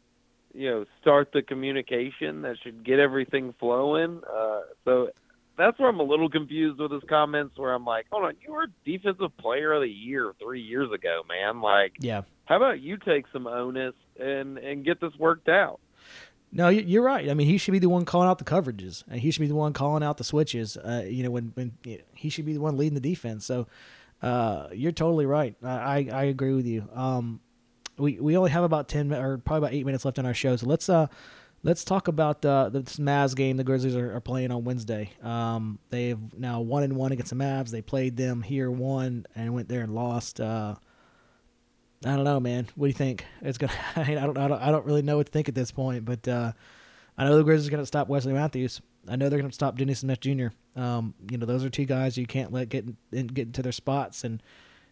you 0.54 0.70
know 0.70 0.84
start 1.00 1.30
the 1.32 1.42
communication 1.42 2.42
that 2.42 2.56
should 2.62 2.84
get 2.84 2.98
everything 3.00 3.54
flowing? 3.60 4.22
Uh, 4.24 4.60
so 4.84 5.10
that's 5.56 5.78
where 5.78 5.88
I'm 5.88 6.00
a 6.00 6.04
little 6.04 6.30
confused 6.30 6.80
with 6.80 6.90
his 6.90 7.02
comments. 7.08 7.58
Where 7.58 7.74
I'm 7.74 7.84
like, 7.84 8.06
hold 8.10 8.24
on, 8.24 8.34
you 8.46 8.52
were 8.52 8.66
defensive 8.84 9.36
player 9.36 9.72
of 9.72 9.82
the 9.82 9.88
year 9.90 10.32
three 10.42 10.62
years 10.62 10.90
ago, 10.90 11.22
man. 11.28 11.60
Like, 11.60 11.92
Yeah. 12.00 12.22
how 12.46 12.56
about 12.56 12.80
you 12.80 12.96
take 12.96 13.26
some 13.32 13.46
onus 13.46 13.94
and 14.18 14.56
and 14.58 14.84
get 14.84 15.00
this 15.00 15.12
worked 15.18 15.48
out? 15.50 15.80
No, 16.56 16.68
you- 16.68 16.82
you're 16.86 17.02
right. 17.02 17.28
I 17.28 17.34
mean, 17.34 17.48
he 17.48 17.58
should 17.58 17.72
be 17.72 17.80
the 17.80 17.88
one 17.88 18.04
calling 18.04 18.28
out 18.28 18.38
the 18.38 18.44
coverages, 18.44 19.02
and 19.10 19.20
he 19.20 19.30
should 19.30 19.40
be 19.40 19.48
the 19.48 19.54
one 19.56 19.72
calling 19.72 20.02
out 20.04 20.16
the 20.18 20.24
switches. 20.24 20.76
Uh, 20.76 21.04
you 21.06 21.22
know, 21.24 21.30
when 21.30 21.50
when 21.54 21.72
you 21.84 21.98
know, 21.98 22.04
he 22.14 22.28
should 22.30 22.46
be 22.46 22.52
the 22.54 22.60
one 22.60 22.76
leading 22.76 22.94
the 22.94 23.00
defense. 23.00 23.44
So, 23.44 23.66
uh, 24.22 24.68
you're 24.72 24.92
totally 24.92 25.26
right. 25.26 25.56
I, 25.62 26.08
I 26.12 26.24
agree 26.24 26.54
with 26.54 26.66
you. 26.66 26.88
Um, 26.94 27.40
we 27.98 28.18
we 28.20 28.36
only 28.36 28.50
have 28.52 28.62
about 28.64 28.88
ten 28.88 29.12
or 29.12 29.38
probably 29.38 29.66
about 29.66 29.74
eight 29.74 29.84
minutes 29.84 30.04
left 30.04 30.18
in 30.18 30.26
our 30.26 30.34
show, 30.34 30.54
so 30.56 30.66
let's 30.66 30.88
uh 30.88 31.08
let's 31.64 31.82
talk 31.84 32.08
about 32.08 32.44
uh, 32.44 32.68
this 32.68 32.96
Mavs 32.98 33.34
game 33.34 33.56
the 33.56 33.64
Grizzlies 33.64 33.96
are, 33.96 34.14
are 34.16 34.20
playing 34.20 34.50
on 34.50 34.64
Wednesday. 34.64 35.10
Um, 35.22 35.78
they've 35.90 36.18
now 36.38 36.60
one 36.60 36.82
and 36.82 36.94
one 36.94 37.10
against 37.12 37.30
the 37.30 37.36
Mavs. 37.36 37.70
They 37.70 37.82
played 37.82 38.16
them 38.16 38.42
here 38.42 38.70
one 38.70 39.26
and 39.34 39.54
went 39.54 39.68
there 39.68 39.80
and 39.82 39.94
lost. 39.94 40.40
Uh, 40.40 40.74
I 42.04 42.16
don't 42.16 42.24
know, 42.24 42.38
man. 42.38 42.68
What 42.74 42.86
do 42.86 42.88
you 42.88 42.94
think? 42.94 43.24
It's 43.40 43.58
gonna. 43.58 43.72
I, 43.96 44.04
mean, 44.04 44.18
I 44.18 44.26
don't. 44.26 44.36
I 44.36 44.48
don't. 44.48 44.60
I 44.60 44.70
don't 44.70 44.84
really 44.84 45.02
know 45.02 45.16
what 45.16 45.26
to 45.26 45.32
think 45.32 45.48
at 45.48 45.54
this 45.54 45.70
point. 45.70 46.04
But 46.04 46.26
uh, 46.28 46.52
I 47.16 47.24
know 47.24 47.36
the 47.36 47.44
Grizzlies 47.44 47.68
are 47.68 47.70
gonna 47.70 47.86
stop 47.86 48.08
Wesley 48.08 48.32
Matthews. 48.32 48.80
I 49.08 49.16
know 49.16 49.28
they're 49.28 49.38
gonna 49.38 49.52
stop 49.52 49.76
Dennis 49.76 50.00
Smith 50.00 50.20
Jr. 50.20 50.48
Um, 50.76 51.14
you 51.30 51.38
know, 51.38 51.46
those 51.46 51.64
are 51.64 51.70
two 51.70 51.84
guys 51.84 52.18
you 52.18 52.26
can't 52.26 52.52
let 52.52 52.68
get 52.68 52.86
in, 53.12 53.26
get 53.28 53.46
into 53.46 53.62
their 53.62 53.72
spots, 53.72 54.24
and 54.24 54.42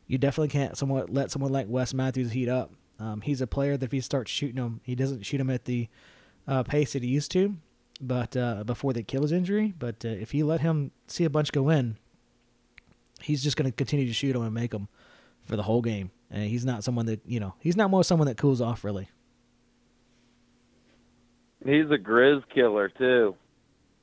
you 0.07 0.19
definitely 0.19 0.49
can't 0.49 0.77
somewhat 0.77 1.11
let 1.11 1.31
someone 1.31 1.53
like 1.53 1.67
Wes 1.69 1.93
Matthews 1.93 2.33
heat 2.33 2.49
up. 2.49 2.73
Um, 2.99 3.21
he's 3.21 3.41
a 3.41 3.47
player 3.47 3.77
that 3.77 3.87
if 3.87 3.93
he 3.93 4.01
starts 4.01 4.31
shooting 4.31 4.57
them, 4.57 4.81
he 4.85 4.95
doesn't 4.95 5.25
shoot 5.27 5.39
them 5.39 5.51
at 5.51 5.65
the 5.65 5.89
uh, 6.47 6.63
pace 6.63 6.93
that 6.93 7.03
he 7.03 7.09
used 7.09 7.31
to, 7.33 7.57
but 8.01 8.37
uh, 8.37 8.65
before 8.65 8.93
kill 9.03 9.23
his 9.23 9.33
injury. 9.33 9.75
But 9.79 10.05
uh, 10.05 10.09
if 10.09 10.35
you 10.35 10.47
let 10.47 10.61
him 10.61 10.93
see 11.09 11.25
a 11.25 11.31
bunch 11.31 11.53
go 11.53 11.69
in, 11.69 11.97
he's 13.21 13.43
just 13.43 13.57
to 13.57 13.73
continue 13.73 14.07
to 14.07 14.13
shoot 14.13 14.33
them 14.35 14.43
and 14.43 14.55
make 14.55 14.71
them 14.71 14.89
for 15.53 15.57
the 15.57 15.63
whole 15.63 15.83
game. 15.83 16.11
And 16.31 16.45
he's 16.45 16.65
not 16.65 16.83
someone 16.83 17.05
that 17.07 17.21
you 17.27 17.39
know 17.39 17.55
he's 17.61 17.77
not 17.77 17.91
more 17.91 18.03
someone 18.03 18.27
that 18.27 18.39
cools 18.39 18.63
off 18.63 18.85
really. 18.85 19.07
He's 21.63 21.91
a 21.91 21.99
Grizz 21.99 22.43
killer 22.55 22.89
too. 22.89 23.35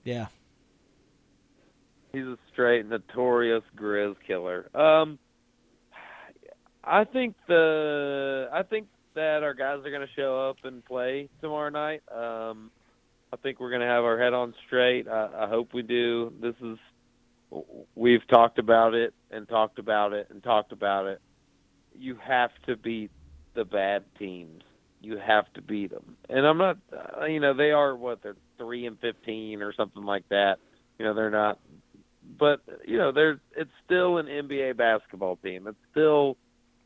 Yeah. 0.04 0.28
He's 2.14 2.26
a 2.26 2.38
straight 2.54 2.86
notorious 2.86 3.64
Grizz 3.76 4.16
killer. 4.28 4.70
Um, 4.76 5.18
I 6.84 7.04
think 7.04 7.36
the 7.48 8.48
I 8.54 8.62
think 8.62 8.86
that 9.16 9.42
our 9.42 9.56
guys 9.56 9.80
are 9.84 9.90
going 9.90 10.06
to 10.06 10.14
show 10.16 10.50
up 10.50 10.58
and 10.66 10.86
play 10.86 11.30
tomorrow 11.42 11.72
night. 11.72 12.04
Um, 12.16 12.70
I 13.34 13.38
think 13.38 13.60
we're 13.60 13.72
going 13.72 13.82
to 13.82 13.88
have 13.88 14.04
our 14.04 14.20
head 14.20 14.36
on 14.36 14.54
straight. 14.68 15.08
I, 15.08 15.46
I 15.46 15.50
hope 15.50 15.74
we 15.74 15.82
do. 15.82 16.32
This 16.40 16.54
is 16.62 16.78
we've 17.96 18.28
talked 18.28 18.60
about 18.60 18.94
it 18.94 19.16
and 19.32 19.50
talked 19.50 19.80
about 19.80 20.14
it 20.14 20.28
and 20.30 20.44
talked 20.44 20.72
about 20.72 21.08
it. 21.08 21.20
You 21.98 22.18
have 22.26 22.52
to 22.68 22.76
beat 22.76 23.12
the 23.56 23.66
bad 23.66 24.04
teams. 24.18 24.64
You 25.02 25.18
have 25.18 25.52
to 25.54 25.62
beat 25.62 25.92
them. 25.92 26.18
And 26.30 26.46
I'm 26.46 26.58
not, 26.58 26.78
uh, 26.92 27.26
you 27.26 27.40
know, 27.40 27.54
they 27.54 27.72
are 27.72 27.96
what 27.96 28.22
they're 28.22 28.36
three 28.58 28.86
and 28.86 29.00
fifteen 29.00 29.62
or 29.62 29.74
something 29.74 30.04
like 30.04 30.28
that. 30.30 30.58
You 30.98 31.06
know, 31.06 31.14
they're 31.14 31.30
not, 31.30 31.60
but 32.38 32.62
you 32.86 32.98
know, 32.98 33.12
they're 33.12 33.40
it's 33.56 33.72
still 33.86 34.18
an 34.18 34.26
NBA 34.26 34.78
basketball 34.78 35.38
team. 35.38 35.68
It's 35.68 35.78
still, 35.92 36.36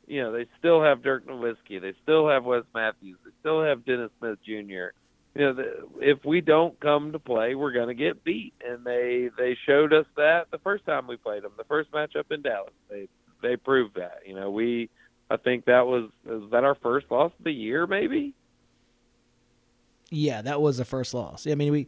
you 0.05 0.21
know, 0.21 0.31
they 0.31 0.45
still 0.59 0.83
have 0.83 1.01
Dirk 1.01 1.27
Nowitzki. 1.27 1.81
They 1.81 1.93
still 2.03 2.29
have 2.29 2.43
Wes 2.43 2.63
Matthews. 2.75 3.17
They 3.25 3.31
still 3.39 3.63
have 3.63 3.85
Dennis 3.85 4.11
Smith 4.19 4.37
Jr 4.45 4.93
you 5.35 5.41
know, 5.41 5.53
the, 5.53 5.87
if 5.99 6.23
we 6.25 6.41
don't 6.41 6.79
come 6.79 7.11
to 7.11 7.19
play, 7.19 7.55
we're 7.55 7.71
going 7.71 7.87
to 7.87 7.95
get 7.95 8.23
beat, 8.23 8.53
and 8.65 8.85
they 8.85 9.29
they 9.37 9.57
showed 9.65 9.91
us 9.91 10.05
that 10.15 10.51
the 10.51 10.59
first 10.59 10.85
time 10.85 11.07
we 11.07 11.17
played 11.17 11.43
them, 11.43 11.53
the 11.57 11.63
first 11.63 11.91
matchup 11.91 12.31
in 12.31 12.43
Dallas. 12.43 12.73
They 12.89 13.07
they 13.43 13.55
proved 13.55 13.95
that. 13.95 14.21
You 14.25 14.33
know, 14.33 14.49
we 14.49 14.89
I 15.29 15.37
think 15.37 15.65
that 15.65 15.85
was 15.85 16.09
was 16.25 16.49
that 16.51 16.63
our 16.63 16.75
first 16.75 17.05
loss 17.11 17.31
of 17.37 17.43
the 17.43 17.51
year, 17.51 17.85
maybe. 17.85 18.33
Yeah, 20.09 20.41
that 20.41 20.61
was 20.61 20.77
the 20.77 20.85
first 20.85 21.13
loss. 21.13 21.47
I 21.47 21.55
mean, 21.55 21.71
we, 21.71 21.87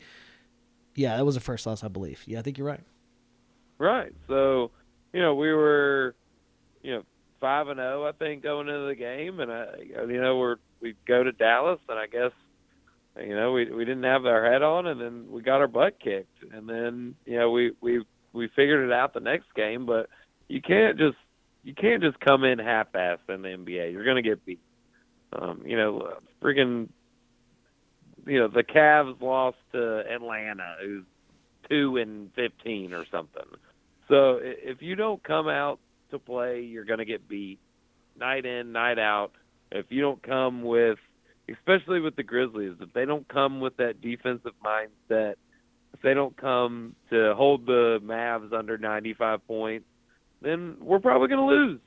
yeah, 0.95 1.17
that 1.17 1.25
was 1.25 1.35
the 1.35 1.41
first 1.41 1.65
loss, 1.65 1.83
I 1.83 1.89
believe. 1.89 2.23
Yeah, 2.25 2.39
I 2.39 2.41
think 2.41 2.57
you're 2.57 2.67
right. 2.67 2.81
Right. 3.77 4.13
So, 4.27 4.71
you 5.13 5.21
know, 5.21 5.35
we 5.35 5.53
were, 5.53 6.15
you 6.81 6.95
know, 6.95 7.03
five 7.39 7.67
and 7.67 7.77
zero, 7.77 8.03
oh, 8.03 8.07
I 8.07 8.13
think, 8.13 8.41
going 8.41 8.67
into 8.67 8.87
the 8.87 8.95
game, 8.95 9.39
and 9.39 9.51
I, 9.51 9.67
you 9.79 10.21
know, 10.21 10.37
we're 10.37 10.55
we 10.81 10.95
go 11.07 11.23
to 11.23 11.31
Dallas, 11.31 11.79
and 11.87 11.99
I 11.99 12.07
guess 12.07 12.31
you 13.19 13.35
know, 13.35 13.53
we 13.53 13.71
we 13.71 13.85
didn't 13.85 14.03
have 14.03 14.25
our 14.25 14.51
head 14.51 14.61
on, 14.61 14.87
and 14.87 14.99
then 14.99 15.25
we 15.31 15.41
got 15.41 15.61
our 15.61 15.67
butt 15.67 15.99
kicked, 15.99 16.43
and 16.51 16.67
then 16.67 17.15
you 17.25 17.37
know 17.37 17.49
we 17.49 17.71
we 17.81 18.03
we 18.33 18.49
figured 18.55 18.85
it 18.85 18.93
out 18.93 19.13
the 19.13 19.19
next 19.19 19.53
game. 19.55 19.85
But 19.85 20.09
you 20.49 20.61
can't 20.61 20.97
just 20.97 21.17
you 21.65 21.73
can't 21.73 22.01
just 22.01 22.19
come 22.19 22.43
in 22.43 22.59
half-assed 22.59 23.27
in 23.27 23.41
the 23.41 23.49
NBA. 23.49 23.91
You're 23.91 24.05
going 24.05 24.21
to 24.23 24.29
get 24.29 24.45
beat. 24.45 24.61
Um, 25.33 25.63
you 25.65 25.75
know, 25.75 26.13
freaking, 26.41 26.87
you 28.25 28.39
know, 28.39 28.47
the 28.47 28.63
Cavs 28.63 29.19
lost 29.19 29.57
to 29.73 30.03
Atlanta, 30.09 30.75
who's 30.81 31.03
two 31.69 31.97
and 31.97 32.29
fifteen 32.35 32.93
or 32.93 33.03
something. 33.11 33.43
So 34.07 34.39
if 34.41 34.81
you 34.81 34.95
don't 34.95 35.21
come 35.23 35.47
out 35.49 35.79
to 36.11 36.19
play, 36.19 36.61
you're 36.61 36.85
going 36.85 36.99
to 36.99 37.05
get 37.05 37.27
beat 37.27 37.59
night 38.17 38.45
in, 38.45 38.71
night 38.71 38.99
out. 38.99 39.31
If 39.71 39.87
you 39.89 40.01
don't 40.01 40.21
come 40.21 40.63
with 40.63 40.99
especially 41.49 41.99
with 41.99 42.15
the 42.15 42.23
Grizzlies, 42.23 42.75
if 42.79 42.93
they 42.93 43.05
don't 43.05 43.27
come 43.27 43.59
with 43.59 43.77
that 43.77 44.01
defensive 44.01 44.53
mindset, 44.63 45.35
if 45.93 46.01
they 46.01 46.13
don't 46.13 46.35
come 46.37 46.95
to 47.09 47.33
hold 47.35 47.65
the 47.65 47.99
Mavs 48.03 48.53
under 48.53 48.77
95 48.77 49.45
points, 49.47 49.85
then 50.45 50.77
we're 50.79 50.99
probably 50.99 51.27
going 51.27 51.41
to 51.41 51.45
lose. 51.45 51.79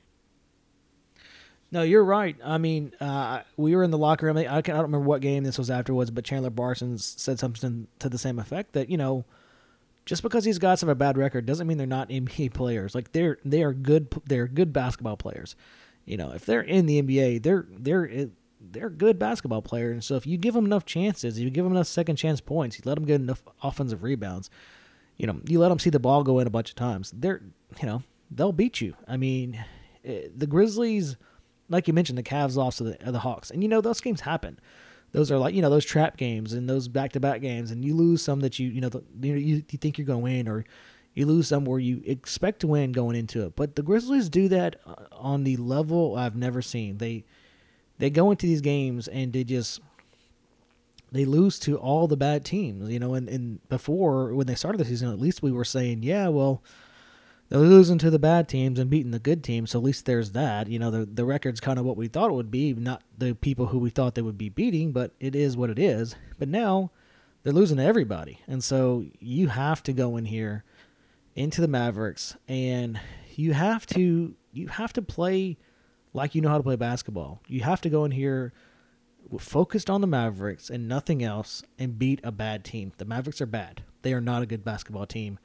No, 1.71 1.83
you're 1.83 2.03
right. 2.03 2.35
I 2.43 2.57
mean, 2.57 2.93
uh, 2.99 3.41
we 3.55 3.75
were 3.75 3.83
in 3.83 3.91
the 3.91 3.97
locker 3.97 4.25
room. 4.25 4.37
I, 4.37 4.61
can, 4.61 4.73
I, 4.73 4.77
don't 4.77 4.87
remember 4.87 5.07
what 5.07 5.21
game 5.21 5.43
this 5.43 5.57
was 5.57 5.69
afterwards, 5.69 6.09
but 6.09 6.25
Chandler 6.25 6.49
Parsons 6.49 7.05
said 7.05 7.39
something 7.39 7.87
to 7.99 8.09
the 8.09 8.17
same 8.17 8.39
effect 8.39 8.73
that 8.73 8.89
you 8.89 8.97
know, 8.97 9.23
just 10.05 10.23
because 10.23 10.43
these 10.43 10.57
guys 10.57 10.81
have 10.81 10.89
a 10.89 10.95
bad 10.95 11.17
record 11.17 11.45
doesn't 11.45 11.67
mean 11.67 11.77
they're 11.77 11.85
not 11.85 12.09
NBA 12.09 12.53
players. 12.53 12.95
Like 12.95 13.11
they're 13.11 13.37
they 13.45 13.61
are 13.63 13.73
good. 13.73 14.07
They're 14.25 14.47
good 14.47 14.73
basketball 14.73 15.17
players. 15.17 15.55
You 16.05 16.17
know, 16.17 16.31
if 16.31 16.45
they're 16.45 16.61
in 16.61 16.87
the 16.87 17.01
NBA, 17.03 17.43
they're 17.43 17.67
they're 17.69 18.29
they're 18.59 18.89
good 18.89 19.19
basketball 19.19 19.61
players. 19.61 19.93
And 19.93 20.03
so 20.03 20.15
if 20.15 20.25
you 20.25 20.37
give 20.37 20.53
them 20.53 20.65
enough 20.65 20.85
chances, 20.85 21.37
if 21.37 21.43
you 21.43 21.49
give 21.49 21.63
them 21.63 21.73
enough 21.73 21.87
second 21.87 22.15
chance 22.15 22.41
points, 22.41 22.77
you 22.77 22.83
let 22.85 22.95
them 22.95 23.05
get 23.05 23.21
enough 23.21 23.43
offensive 23.63 24.03
rebounds, 24.03 24.49
you 25.17 25.27
know, 25.27 25.39
you 25.45 25.59
let 25.59 25.69
them 25.69 25.79
see 25.79 25.89
the 25.89 25.99
ball 25.99 26.23
go 26.23 26.39
in 26.39 26.47
a 26.47 26.49
bunch 26.49 26.69
of 26.69 26.75
times, 26.75 27.11
they're, 27.15 27.41
you 27.79 27.87
know, 27.87 28.03
they'll 28.31 28.51
beat 28.51 28.81
you. 28.81 28.95
I 29.07 29.17
mean, 29.17 29.63
eh, 30.05 30.27
the 30.35 30.47
Grizzlies, 30.47 31.15
like 31.69 31.87
you 31.87 31.93
mentioned, 31.93 32.17
the 32.17 32.23
Cavs 32.23 32.55
lost 32.55 32.79
to 32.79 32.83
the, 32.85 33.11
the 33.11 33.19
Hawks. 33.19 33.51
And, 33.51 33.63
you 33.63 33.69
know, 33.69 33.81
those 33.81 34.01
games 34.01 34.21
happen. 34.21 34.59
Those 35.11 35.31
are 35.31 35.37
like, 35.37 35.55
you 35.55 35.61
know, 35.61 35.69
those 35.69 35.85
trap 35.85 36.17
games 36.17 36.53
and 36.53 36.69
those 36.69 36.87
back 36.87 37.13
to 37.13 37.19
back 37.19 37.41
games. 37.41 37.71
And 37.71 37.83
you 37.83 37.95
lose 37.95 38.21
some 38.21 38.41
that 38.41 38.59
you, 38.59 38.69
you 38.69 38.81
know, 38.81 38.89
the, 38.89 39.03
you, 39.19 39.63
you 39.67 39.77
think 39.79 39.97
you're 39.97 40.05
going 40.05 40.19
to 40.19 40.23
win 40.23 40.47
or 40.47 40.65
you 41.13 41.25
lose 41.25 41.47
some 41.47 41.65
where 41.65 41.79
you 41.79 42.01
expect 42.05 42.59
to 42.61 42.67
win 42.67 42.91
going 42.91 43.15
into 43.15 43.45
it. 43.45 43.55
But 43.55 43.75
the 43.75 43.81
Grizzlies 43.81 44.29
do 44.29 44.47
that 44.49 44.79
uh, 44.85 45.05
on 45.11 45.43
the 45.43 45.57
level 45.57 46.15
I've 46.15 46.35
never 46.35 46.61
seen. 46.61 46.99
They, 46.99 47.25
they 47.97 48.09
go 48.09 48.31
into 48.31 48.45
these 48.45 48.61
games 48.61 49.07
and 49.07 49.33
they 49.33 49.43
just 49.43 49.81
they 51.11 51.25
lose 51.25 51.57
to 51.59 51.77
all 51.77 52.07
the 52.07 52.15
bad 52.15 52.45
teams, 52.45 52.89
you 52.89 52.99
know. 52.99 53.13
And, 53.15 53.27
and 53.27 53.67
before 53.67 54.33
when 54.33 54.47
they 54.47 54.55
started 54.55 54.77
the 54.77 54.85
season, 54.85 55.11
at 55.11 55.19
least 55.19 55.41
we 55.41 55.51
were 55.51 55.65
saying, 55.65 56.03
yeah, 56.03 56.27
well, 56.27 56.63
they're 57.49 57.59
losing 57.59 57.97
to 57.97 58.09
the 58.11 58.19
bad 58.19 58.47
teams 58.47 58.79
and 58.79 58.89
beating 58.89 59.11
the 59.11 59.19
good 59.19 59.43
teams, 59.43 59.71
so 59.71 59.79
at 59.79 59.85
least 59.85 60.05
there's 60.05 60.31
that. 60.31 60.67
You 60.67 60.79
know, 60.79 60.91
the 60.91 61.05
the 61.05 61.25
record's 61.25 61.59
kind 61.59 61.79
of 61.79 61.85
what 61.85 61.97
we 61.97 62.07
thought 62.07 62.29
it 62.29 62.35
would 62.35 62.51
be, 62.51 62.73
not 62.73 63.03
the 63.17 63.33
people 63.33 63.67
who 63.67 63.79
we 63.79 63.89
thought 63.89 64.15
they 64.15 64.21
would 64.21 64.37
be 64.37 64.49
beating, 64.49 64.91
but 64.91 65.11
it 65.19 65.35
is 65.35 65.57
what 65.57 65.69
it 65.69 65.79
is. 65.79 66.15
But 66.37 66.47
now 66.47 66.91
they're 67.43 67.53
losing 67.53 67.77
to 67.77 67.83
everybody, 67.83 68.39
and 68.47 68.63
so 68.63 69.05
you 69.19 69.47
have 69.47 69.81
to 69.83 69.93
go 69.93 70.15
in 70.15 70.25
here 70.25 70.63
into 71.35 71.61
the 71.61 71.67
Mavericks, 71.67 72.37
and 72.47 72.99
you 73.35 73.53
have 73.53 73.85
to 73.87 74.35
you 74.53 74.67
have 74.67 74.93
to 74.93 75.01
play 75.01 75.57
like 76.13 76.35
you 76.35 76.41
know 76.41 76.49
how 76.49 76.57
to 76.57 76.63
play 76.63 76.75
basketball. 76.75 77.41
You 77.47 77.61
have 77.61 77.81
to 77.81 77.89
go 77.89 78.05
in 78.05 78.11
here 78.11 78.53
focused 79.39 79.89
on 79.89 80.01
the 80.01 80.07
Mavericks 80.07 80.69
and 80.69 80.87
nothing 80.87 81.23
else 81.23 81.63
and 81.77 81.99
beat 81.99 82.19
a 82.23 82.31
bad 82.31 82.63
team. 82.63 82.93
The 82.97 83.05
Mavericks 83.05 83.41
are 83.41 83.45
bad. 83.45 83.83
They 84.01 84.13
are 84.13 84.21
not 84.21 84.41
a 84.41 84.47
good 84.47 84.63
basketball 84.63 85.05
team. 85.05 85.39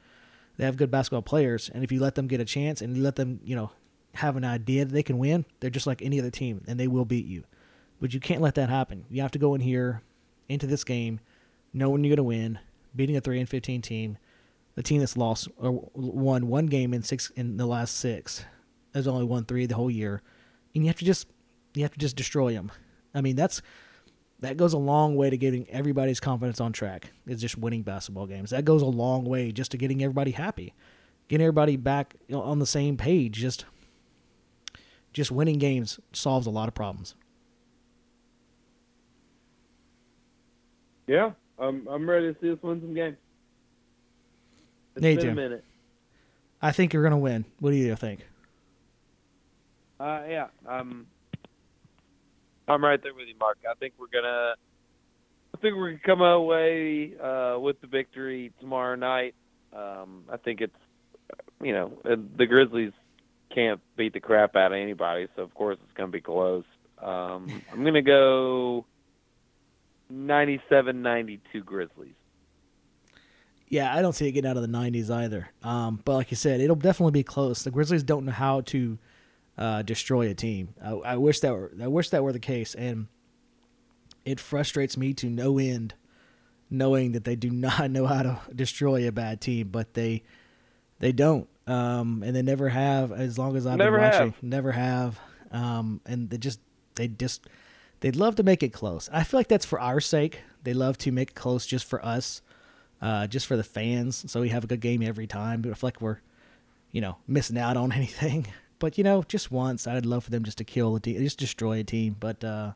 They 0.57 0.65
have 0.65 0.77
good 0.77 0.91
basketball 0.91 1.21
players, 1.21 1.69
and 1.73 1.83
if 1.83 1.91
you 1.91 1.99
let 1.99 2.15
them 2.15 2.27
get 2.27 2.39
a 2.39 2.45
chance 2.45 2.81
and 2.81 2.95
you 2.95 3.03
let 3.03 3.15
them, 3.15 3.39
you 3.43 3.55
know, 3.55 3.71
have 4.13 4.37
an 4.37 4.45
idea 4.45 4.85
that 4.85 4.93
they 4.93 5.03
can 5.03 5.17
win, 5.17 5.45
they're 5.59 5.69
just 5.69 5.87
like 5.87 6.01
any 6.01 6.19
other 6.19 6.31
team, 6.31 6.63
and 6.67 6.79
they 6.79 6.87
will 6.87 7.05
beat 7.05 7.25
you. 7.25 7.43
But 7.99 8.13
you 8.13 8.19
can't 8.19 8.41
let 8.41 8.55
that 8.55 8.69
happen. 8.69 9.05
You 9.09 9.21
have 9.21 9.31
to 9.31 9.39
go 9.39 9.55
in 9.55 9.61
here 9.61 10.01
into 10.47 10.67
this 10.67 10.83
game 10.83 11.19
knowing 11.73 12.03
you're 12.03 12.15
going 12.15 12.17
to 12.17 12.23
win, 12.23 12.59
beating 12.95 13.17
a 13.17 13.21
three 13.21 13.39
and 13.39 13.49
fifteen 13.49 13.81
team, 13.81 14.17
the 14.75 14.83
team 14.83 14.99
that's 14.99 15.17
lost 15.17 15.49
or 15.57 15.89
won 15.93 16.47
one 16.47 16.67
game 16.67 16.93
in 16.93 17.03
six 17.03 17.29
in 17.31 17.57
the 17.57 17.65
last 17.65 17.97
six, 17.97 18.45
has 18.93 19.07
only 19.07 19.25
won 19.25 19.43
three 19.43 19.65
the 19.65 19.75
whole 19.75 19.91
year 19.91 20.21
and 20.75 20.83
you 20.83 20.89
have 20.89 20.97
to 20.97 21.05
just 21.05 21.27
you 21.73 21.81
have 21.83 21.93
to 21.93 21.99
just 21.99 22.15
destroy 22.15 22.53
them. 22.53 22.71
I 23.13 23.21
mean, 23.21 23.35
that's 23.35 23.61
that 24.39 24.57
goes 24.57 24.73
a 24.73 24.77
long 24.77 25.15
way 25.15 25.29
to 25.29 25.37
getting 25.37 25.67
everybody's 25.69 26.19
confidence 26.19 26.59
on 26.59 26.73
track. 26.73 27.11
It's 27.25 27.41
just 27.41 27.57
winning 27.57 27.83
basketball 27.83 28.27
games. 28.27 28.49
That 28.49 28.65
goes 28.65 28.81
a 28.81 28.85
long 28.85 29.25
way 29.25 29.51
just 29.51 29.71
to 29.71 29.77
getting 29.77 30.03
everybody 30.03 30.31
happy, 30.31 30.73
getting 31.27 31.45
everybody 31.45 31.77
back 31.77 32.15
on 32.31 32.59
the 32.59 32.65
same 32.65 32.97
page. 32.97 33.33
Just 33.37 33.65
just 35.13 35.31
winning 35.31 35.57
games 35.57 35.99
solves 36.11 36.45
a 36.45 36.49
lot 36.49 36.67
of 36.67 36.73
problems. 36.73 37.15
Yeah, 41.07 41.31
I'm 41.57 41.87
I'm 41.87 42.09
ready 42.09 42.33
to 42.33 42.39
see 42.39 42.51
us 42.51 42.57
win 42.61 42.81
some 42.81 42.93
games. 42.93 43.17
It's 44.95 45.03
Me 45.03 45.15
been 45.15 45.29
a 45.29 45.35
minute. 45.35 45.63
I 46.61 46.71
think 46.71 46.93
you're 46.93 47.03
gonna 47.03 47.17
win. 47.17 47.45
What 47.59 47.71
do 47.71 47.75
you 47.75 47.95
think? 47.95 48.25
Uh, 49.99 50.23
yeah, 50.27 50.47
um, 50.67 51.05
I'm 52.67 52.83
right 52.83 53.01
there 53.01 53.13
with 53.13 53.27
you, 53.27 53.35
Mark. 53.39 53.57
I 53.69 53.73
think 53.75 53.93
we're 53.99 54.07
gonna, 54.07 54.55
I 55.53 55.57
think 55.61 55.75
we're 55.75 55.91
gonna 55.91 56.01
come 56.05 56.21
away 56.21 57.13
uh, 57.21 57.59
with 57.59 57.79
the 57.81 57.87
victory 57.87 58.51
tomorrow 58.59 58.95
night. 58.95 59.35
Um, 59.73 60.23
I 60.31 60.37
think 60.37 60.61
it's, 60.61 60.75
you 61.61 61.73
know, 61.73 61.93
the 62.03 62.45
Grizzlies 62.45 62.93
can't 63.53 63.79
beat 63.95 64.13
the 64.13 64.19
crap 64.19 64.55
out 64.55 64.71
of 64.71 64.77
anybody, 64.77 65.27
so 65.35 65.43
of 65.43 65.53
course 65.53 65.77
it's 65.83 65.93
gonna 65.93 66.11
be 66.11 66.21
close. 66.21 66.65
Um, 67.01 67.61
I'm 67.71 67.83
gonna 67.83 68.01
go 68.01 68.85
97-92 70.11 71.39
Grizzlies. 71.63 72.13
Yeah, 73.67 73.95
I 73.95 74.01
don't 74.01 74.13
see 74.13 74.27
it 74.27 74.31
getting 74.31 74.49
out 74.49 74.57
of 74.57 74.63
the 74.63 74.69
90s 74.69 75.09
either. 75.09 75.49
Um, 75.63 75.99
but 76.05 76.13
like 76.13 76.31
you 76.31 76.37
said, 76.37 76.61
it'll 76.61 76.75
definitely 76.75 77.11
be 77.11 77.23
close. 77.23 77.63
The 77.63 77.71
Grizzlies 77.71 78.03
don't 78.03 78.25
know 78.25 78.31
how 78.31 78.61
to 78.61 78.97
uh, 79.57 79.81
destroy 79.81 80.29
a 80.29 80.33
team. 80.33 80.73
I, 80.83 80.91
I, 80.91 81.17
wish 81.17 81.39
that 81.41 81.53
were 81.53 81.71
I 81.81 81.87
wish 81.87 82.09
that 82.09 82.23
were 82.23 82.33
the 82.33 82.39
case, 82.39 82.75
and 82.75 83.07
it 84.25 84.39
frustrates 84.39 84.97
me 84.97 85.13
to 85.15 85.29
no 85.29 85.57
end, 85.57 85.93
knowing 86.69 87.13
that 87.13 87.23
they 87.23 87.35
do 87.35 87.49
not 87.51 87.91
know 87.91 88.05
how 88.05 88.23
to 88.23 88.39
destroy 88.53 89.07
a 89.07 89.11
bad 89.11 89.41
team, 89.41 89.69
but 89.69 89.93
they 89.93 90.23
they 90.99 91.11
don't, 91.11 91.47
um, 91.67 92.23
and 92.25 92.35
they 92.35 92.41
never 92.41 92.69
have 92.69 93.11
as 93.11 93.37
long 93.37 93.55
as 93.55 93.65
I've 93.65 93.77
never 93.77 93.97
been 93.97 94.05
watching. 94.05 94.31
Have. 94.31 94.43
Never 94.43 94.71
have, 94.71 95.19
um, 95.51 96.01
and 96.05 96.29
they 96.29 96.37
just 96.37 96.59
they 96.95 97.07
just 97.07 97.47
they'd 97.99 98.15
love 98.15 98.35
to 98.35 98.43
make 98.43 98.63
it 98.63 98.73
close. 98.73 99.09
I 99.11 99.23
feel 99.23 99.39
like 99.39 99.47
that's 99.47 99.65
for 99.65 99.79
our 99.79 99.99
sake 99.99 100.39
They 100.63 100.73
love 100.73 100.97
to 100.99 101.11
make 101.11 101.31
it 101.31 101.35
close 101.35 101.65
just 101.65 101.85
for 101.85 102.03
us, 102.03 102.41
uh, 103.01 103.27
just 103.27 103.45
for 103.45 103.55
the 103.55 103.63
fans. 103.63 104.29
So 104.31 104.41
we 104.41 104.49
have 104.49 104.63
a 104.63 104.67
good 104.67 104.81
game 104.81 105.01
every 105.01 105.27
time. 105.27 105.61
But 105.61 105.71
I 105.71 105.73
feel 105.75 105.87
like 105.87 106.01
we're, 106.01 106.19
you 106.91 107.01
know, 107.01 107.17
missing 107.27 107.57
out 107.57 107.77
on 107.77 107.91
anything. 107.99 108.47
But 108.79 108.97
you 108.97 109.03
know, 109.03 109.23
just 109.23 109.51
once, 109.51 109.87
I'd 109.87 110.05
love 110.05 110.25
for 110.25 110.31
them 110.31 110.43
just 110.43 110.57
to 110.59 110.63
kill 110.63 110.95
a 110.95 110.99
team, 110.99 111.17
just 111.19 111.39
destroy 111.39 111.79
a 111.79 111.83
team. 111.83 112.15
But 112.19 112.43
uh, 112.43 112.73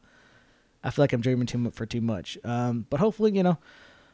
I 0.84 0.90
feel 0.90 1.04
like 1.04 1.14
I'm 1.14 1.22
dreaming 1.22 1.48
too 1.48 1.58
much 1.58 1.74
for 1.74 1.86
too 1.86 2.02
much. 2.02 2.38
Um, 2.44 2.86
but 2.90 3.00
hopefully, 3.00 3.32
you 3.36 3.44
know, 3.44 3.58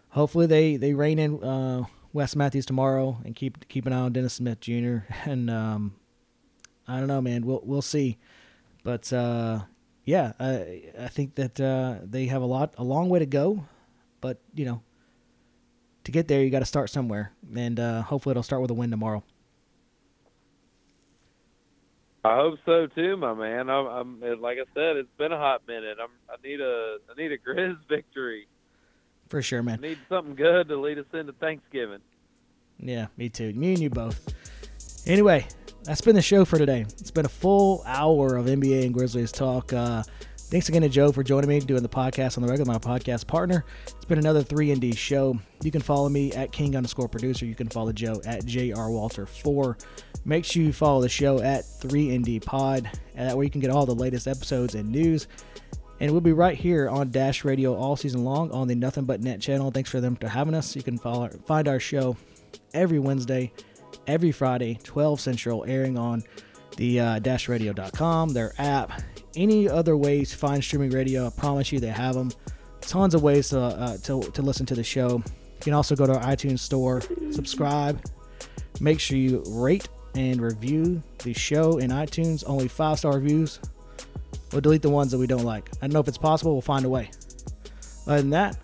hopefully 0.09 0.47
they 0.47 0.77
they 0.77 0.93
rein 0.93 1.19
in 1.19 1.43
uh, 1.43 1.83
Wes 2.13 2.35
Matthews 2.35 2.65
tomorrow 2.65 3.17
and 3.23 3.35
keep 3.35 3.67
keep 3.67 3.85
an 3.85 3.93
eye 3.93 3.99
on 3.99 4.13
Dennis 4.13 4.33
Smith 4.33 4.59
Jr. 4.59 4.97
And 5.25 5.49
um, 5.49 5.95
I 6.87 6.99
don't 6.99 7.07
know, 7.07 7.21
man. 7.21 7.45
We'll 7.45 7.61
we'll 7.63 7.81
see. 7.81 8.17
But 8.83 9.11
uh, 9.13 9.61
yeah, 10.05 10.33
I 10.39 10.83
I 10.99 11.07
think 11.07 11.35
that 11.35 11.59
uh, 11.59 11.97
they 12.03 12.25
have 12.27 12.41
a 12.41 12.45
lot 12.45 12.73
a 12.77 12.83
long 12.83 13.09
way 13.09 13.19
to 13.19 13.25
go. 13.25 13.65
But 14.21 14.39
you 14.55 14.65
know, 14.65 14.81
to 16.03 16.11
get 16.11 16.27
there, 16.27 16.41
you 16.41 16.49
got 16.49 16.59
to 16.59 16.65
start 16.65 16.89
somewhere, 16.89 17.33
and 17.55 17.79
uh, 17.79 18.01
hopefully 18.01 18.31
it'll 18.31 18.43
start 18.43 18.61
with 18.61 18.71
a 18.71 18.75
win 18.75 18.91
tomorrow. 18.91 19.23
I 22.25 22.35
hope 22.37 22.57
so 22.65 22.87
too, 22.87 23.17
my 23.17 23.35
man. 23.35 23.69
I'm, 23.69 23.85
I'm 23.85 24.41
like 24.41 24.57
I 24.57 24.65
said, 24.73 24.97
it's 24.97 25.09
been 25.17 25.31
a 25.31 25.37
hot 25.37 25.61
minute. 25.67 25.97
I'm 26.01 26.09
I 26.27 26.35
need 26.43 26.59
a 26.59 26.97
I 27.09 27.13
need 27.21 27.31
a 27.31 27.37
Grizz 27.37 27.77
victory. 27.89 28.47
For 29.29 29.41
sure, 29.41 29.61
man. 29.61 29.75
I 29.75 29.81
man. 29.81 29.89
need 29.91 29.99
something 30.09 30.35
good 30.35 30.67
to 30.69 30.77
lead 30.77 30.97
us 30.97 31.05
into 31.13 31.33
Thanksgiving. 31.33 31.99
Yeah, 32.79 33.07
me 33.15 33.29
too. 33.29 33.53
Me 33.53 33.73
and 33.73 33.79
you 33.79 33.89
both. 33.89 34.33
Anyway, 35.05 35.45
that's 35.83 36.01
been 36.01 36.15
the 36.15 36.21
show 36.21 36.45
for 36.45 36.57
today. 36.57 36.81
It's 36.81 37.11
been 37.11 37.25
a 37.25 37.29
full 37.29 37.83
hour 37.85 38.37
of 38.37 38.47
NBA 38.47 38.85
and 38.85 38.93
Grizzlies 38.93 39.31
talk. 39.31 39.71
Uh, 39.71 40.03
thanks 40.49 40.69
again 40.69 40.81
to 40.83 40.89
Joe 40.89 41.11
for 41.11 41.23
joining 41.23 41.49
me 41.49 41.59
doing 41.59 41.83
the 41.83 41.89
podcast 41.89 42.37
on 42.37 42.43
the 42.43 42.49
regular, 42.49 42.71
my 42.71 42.79
podcast 42.79 43.27
partner. 43.27 43.65
It's 43.87 44.05
been 44.05 44.19
another 44.19 44.43
3 44.43 44.71
and 44.71 44.81
D 44.81 44.93
show. 44.93 45.37
You 45.63 45.71
can 45.71 45.81
follow 45.81 46.09
me 46.09 46.31
at 46.33 46.51
King 46.51 46.75
underscore 46.75 47.07
producer. 47.07 47.45
You 47.45 47.55
can 47.55 47.67
follow 47.67 47.91
Joe 47.91 48.21
at 48.25 48.45
JR 48.45 48.89
Walter4. 48.89 49.83
Make 50.25 50.45
sure 50.45 50.63
you 50.63 50.73
follow 50.73 51.01
the 51.01 51.09
show 51.09 51.39
at 51.41 51.63
3ND 51.63 52.43
Pod. 52.43 52.89
And 53.15 53.29
that 53.29 53.37
way 53.37 53.45
you 53.45 53.51
can 53.51 53.61
get 53.61 53.69
all 53.71 53.85
the 53.85 53.95
latest 53.95 54.27
episodes 54.27 54.75
and 54.75 54.91
news. 54.91 55.27
And 55.99 56.11
we'll 56.11 56.21
be 56.21 56.33
right 56.33 56.57
here 56.57 56.89
on 56.89 57.09
Dash 57.11 57.45
Radio 57.45 57.73
all 57.75 57.95
season 57.95 58.23
long 58.23 58.51
on 58.51 58.67
the 58.67 58.75
Nothing 58.75 59.05
But 59.05 59.21
Net 59.21 59.39
channel. 59.39 59.71
Thanks 59.71 59.89
for 59.89 60.01
them 60.01 60.15
for 60.15 60.27
having 60.27 60.53
us. 60.53 60.75
You 60.75 60.83
can 60.83 60.97
follow, 60.97 61.29
find 61.29 61.67
our 61.67 61.79
show 61.79 62.17
every 62.73 62.99
Wednesday, 62.99 63.53
every 64.07 64.31
Friday, 64.31 64.79
12 64.83 65.21
Central, 65.21 65.63
airing 65.65 65.97
on 65.97 66.23
the 66.77 66.99
uh, 66.99 67.19
dashradio.com, 67.19 68.33
their 68.33 68.53
app, 68.57 69.01
any 69.35 69.69
other 69.69 69.97
ways 69.97 70.31
to 70.31 70.37
find 70.37 70.63
streaming 70.63 70.91
radio. 70.91 71.27
I 71.27 71.29
promise 71.29 71.71
you 71.71 71.79
they 71.79 71.87
have 71.87 72.15
them. 72.15 72.31
Tons 72.81 73.15
of 73.15 73.23
ways 73.23 73.49
to, 73.49 73.59
uh, 73.59 73.97
to, 74.03 74.21
to 74.21 74.41
listen 74.41 74.65
to 74.67 74.75
the 74.75 74.83
show. 74.83 75.17
You 75.17 75.61
can 75.61 75.73
also 75.73 75.95
go 75.95 76.05
to 76.05 76.13
our 76.13 76.23
iTunes 76.23 76.59
store, 76.59 77.01
subscribe, 77.31 77.99
make 78.79 78.99
sure 78.99 79.17
you 79.17 79.43
rate 79.47 79.87
and 80.15 80.41
review 80.41 81.01
the 81.23 81.33
show 81.33 81.77
in 81.77 81.89
iTunes. 81.91 82.43
Only 82.45 82.67
five 82.67 82.99
star 82.99 83.15
reviews. 83.15 83.59
We'll 84.51 84.61
delete 84.61 84.81
the 84.81 84.89
ones 84.89 85.11
that 85.11 85.17
we 85.17 85.27
don't 85.27 85.43
like. 85.43 85.69
I 85.81 85.87
don't 85.87 85.93
know 85.93 85.99
if 85.99 86.07
it's 86.07 86.17
possible. 86.17 86.53
We'll 86.53 86.61
find 86.61 86.85
a 86.85 86.89
way. 86.89 87.09
Other 88.07 88.21
than 88.21 88.29
that, 88.31 88.57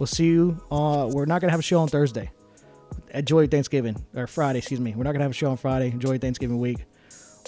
we'll 0.00 0.06
see 0.06 0.26
you. 0.26 0.60
Uh, 0.70 1.08
we're 1.12 1.26
not 1.26 1.40
gonna 1.40 1.50
have 1.50 1.60
a 1.60 1.62
show 1.62 1.80
on 1.80 1.88
Thursday. 1.88 2.30
Enjoy 3.12 3.46
Thanksgiving 3.46 4.04
or 4.14 4.26
Friday, 4.26 4.58
excuse 4.58 4.80
me. 4.80 4.94
We're 4.94 5.04
not 5.04 5.12
gonna 5.12 5.24
have 5.24 5.30
a 5.30 5.34
show 5.34 5.50
on 5.50 5.56
Friday. 5.56 5.90
Enjoy 5.90 6.18
Thanksgiving 6.18 6.58
week. 6.58 6.84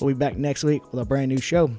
We'll 0.01 0.15
be 0.15 0.19
back 0.19 0.37
next 0.37 0.63
week 0.65 0.83
with 0.93 1.03
a 1.03 1.05
brand 1.05 1.29
new 1.29 1.41
show. 1.41 1.71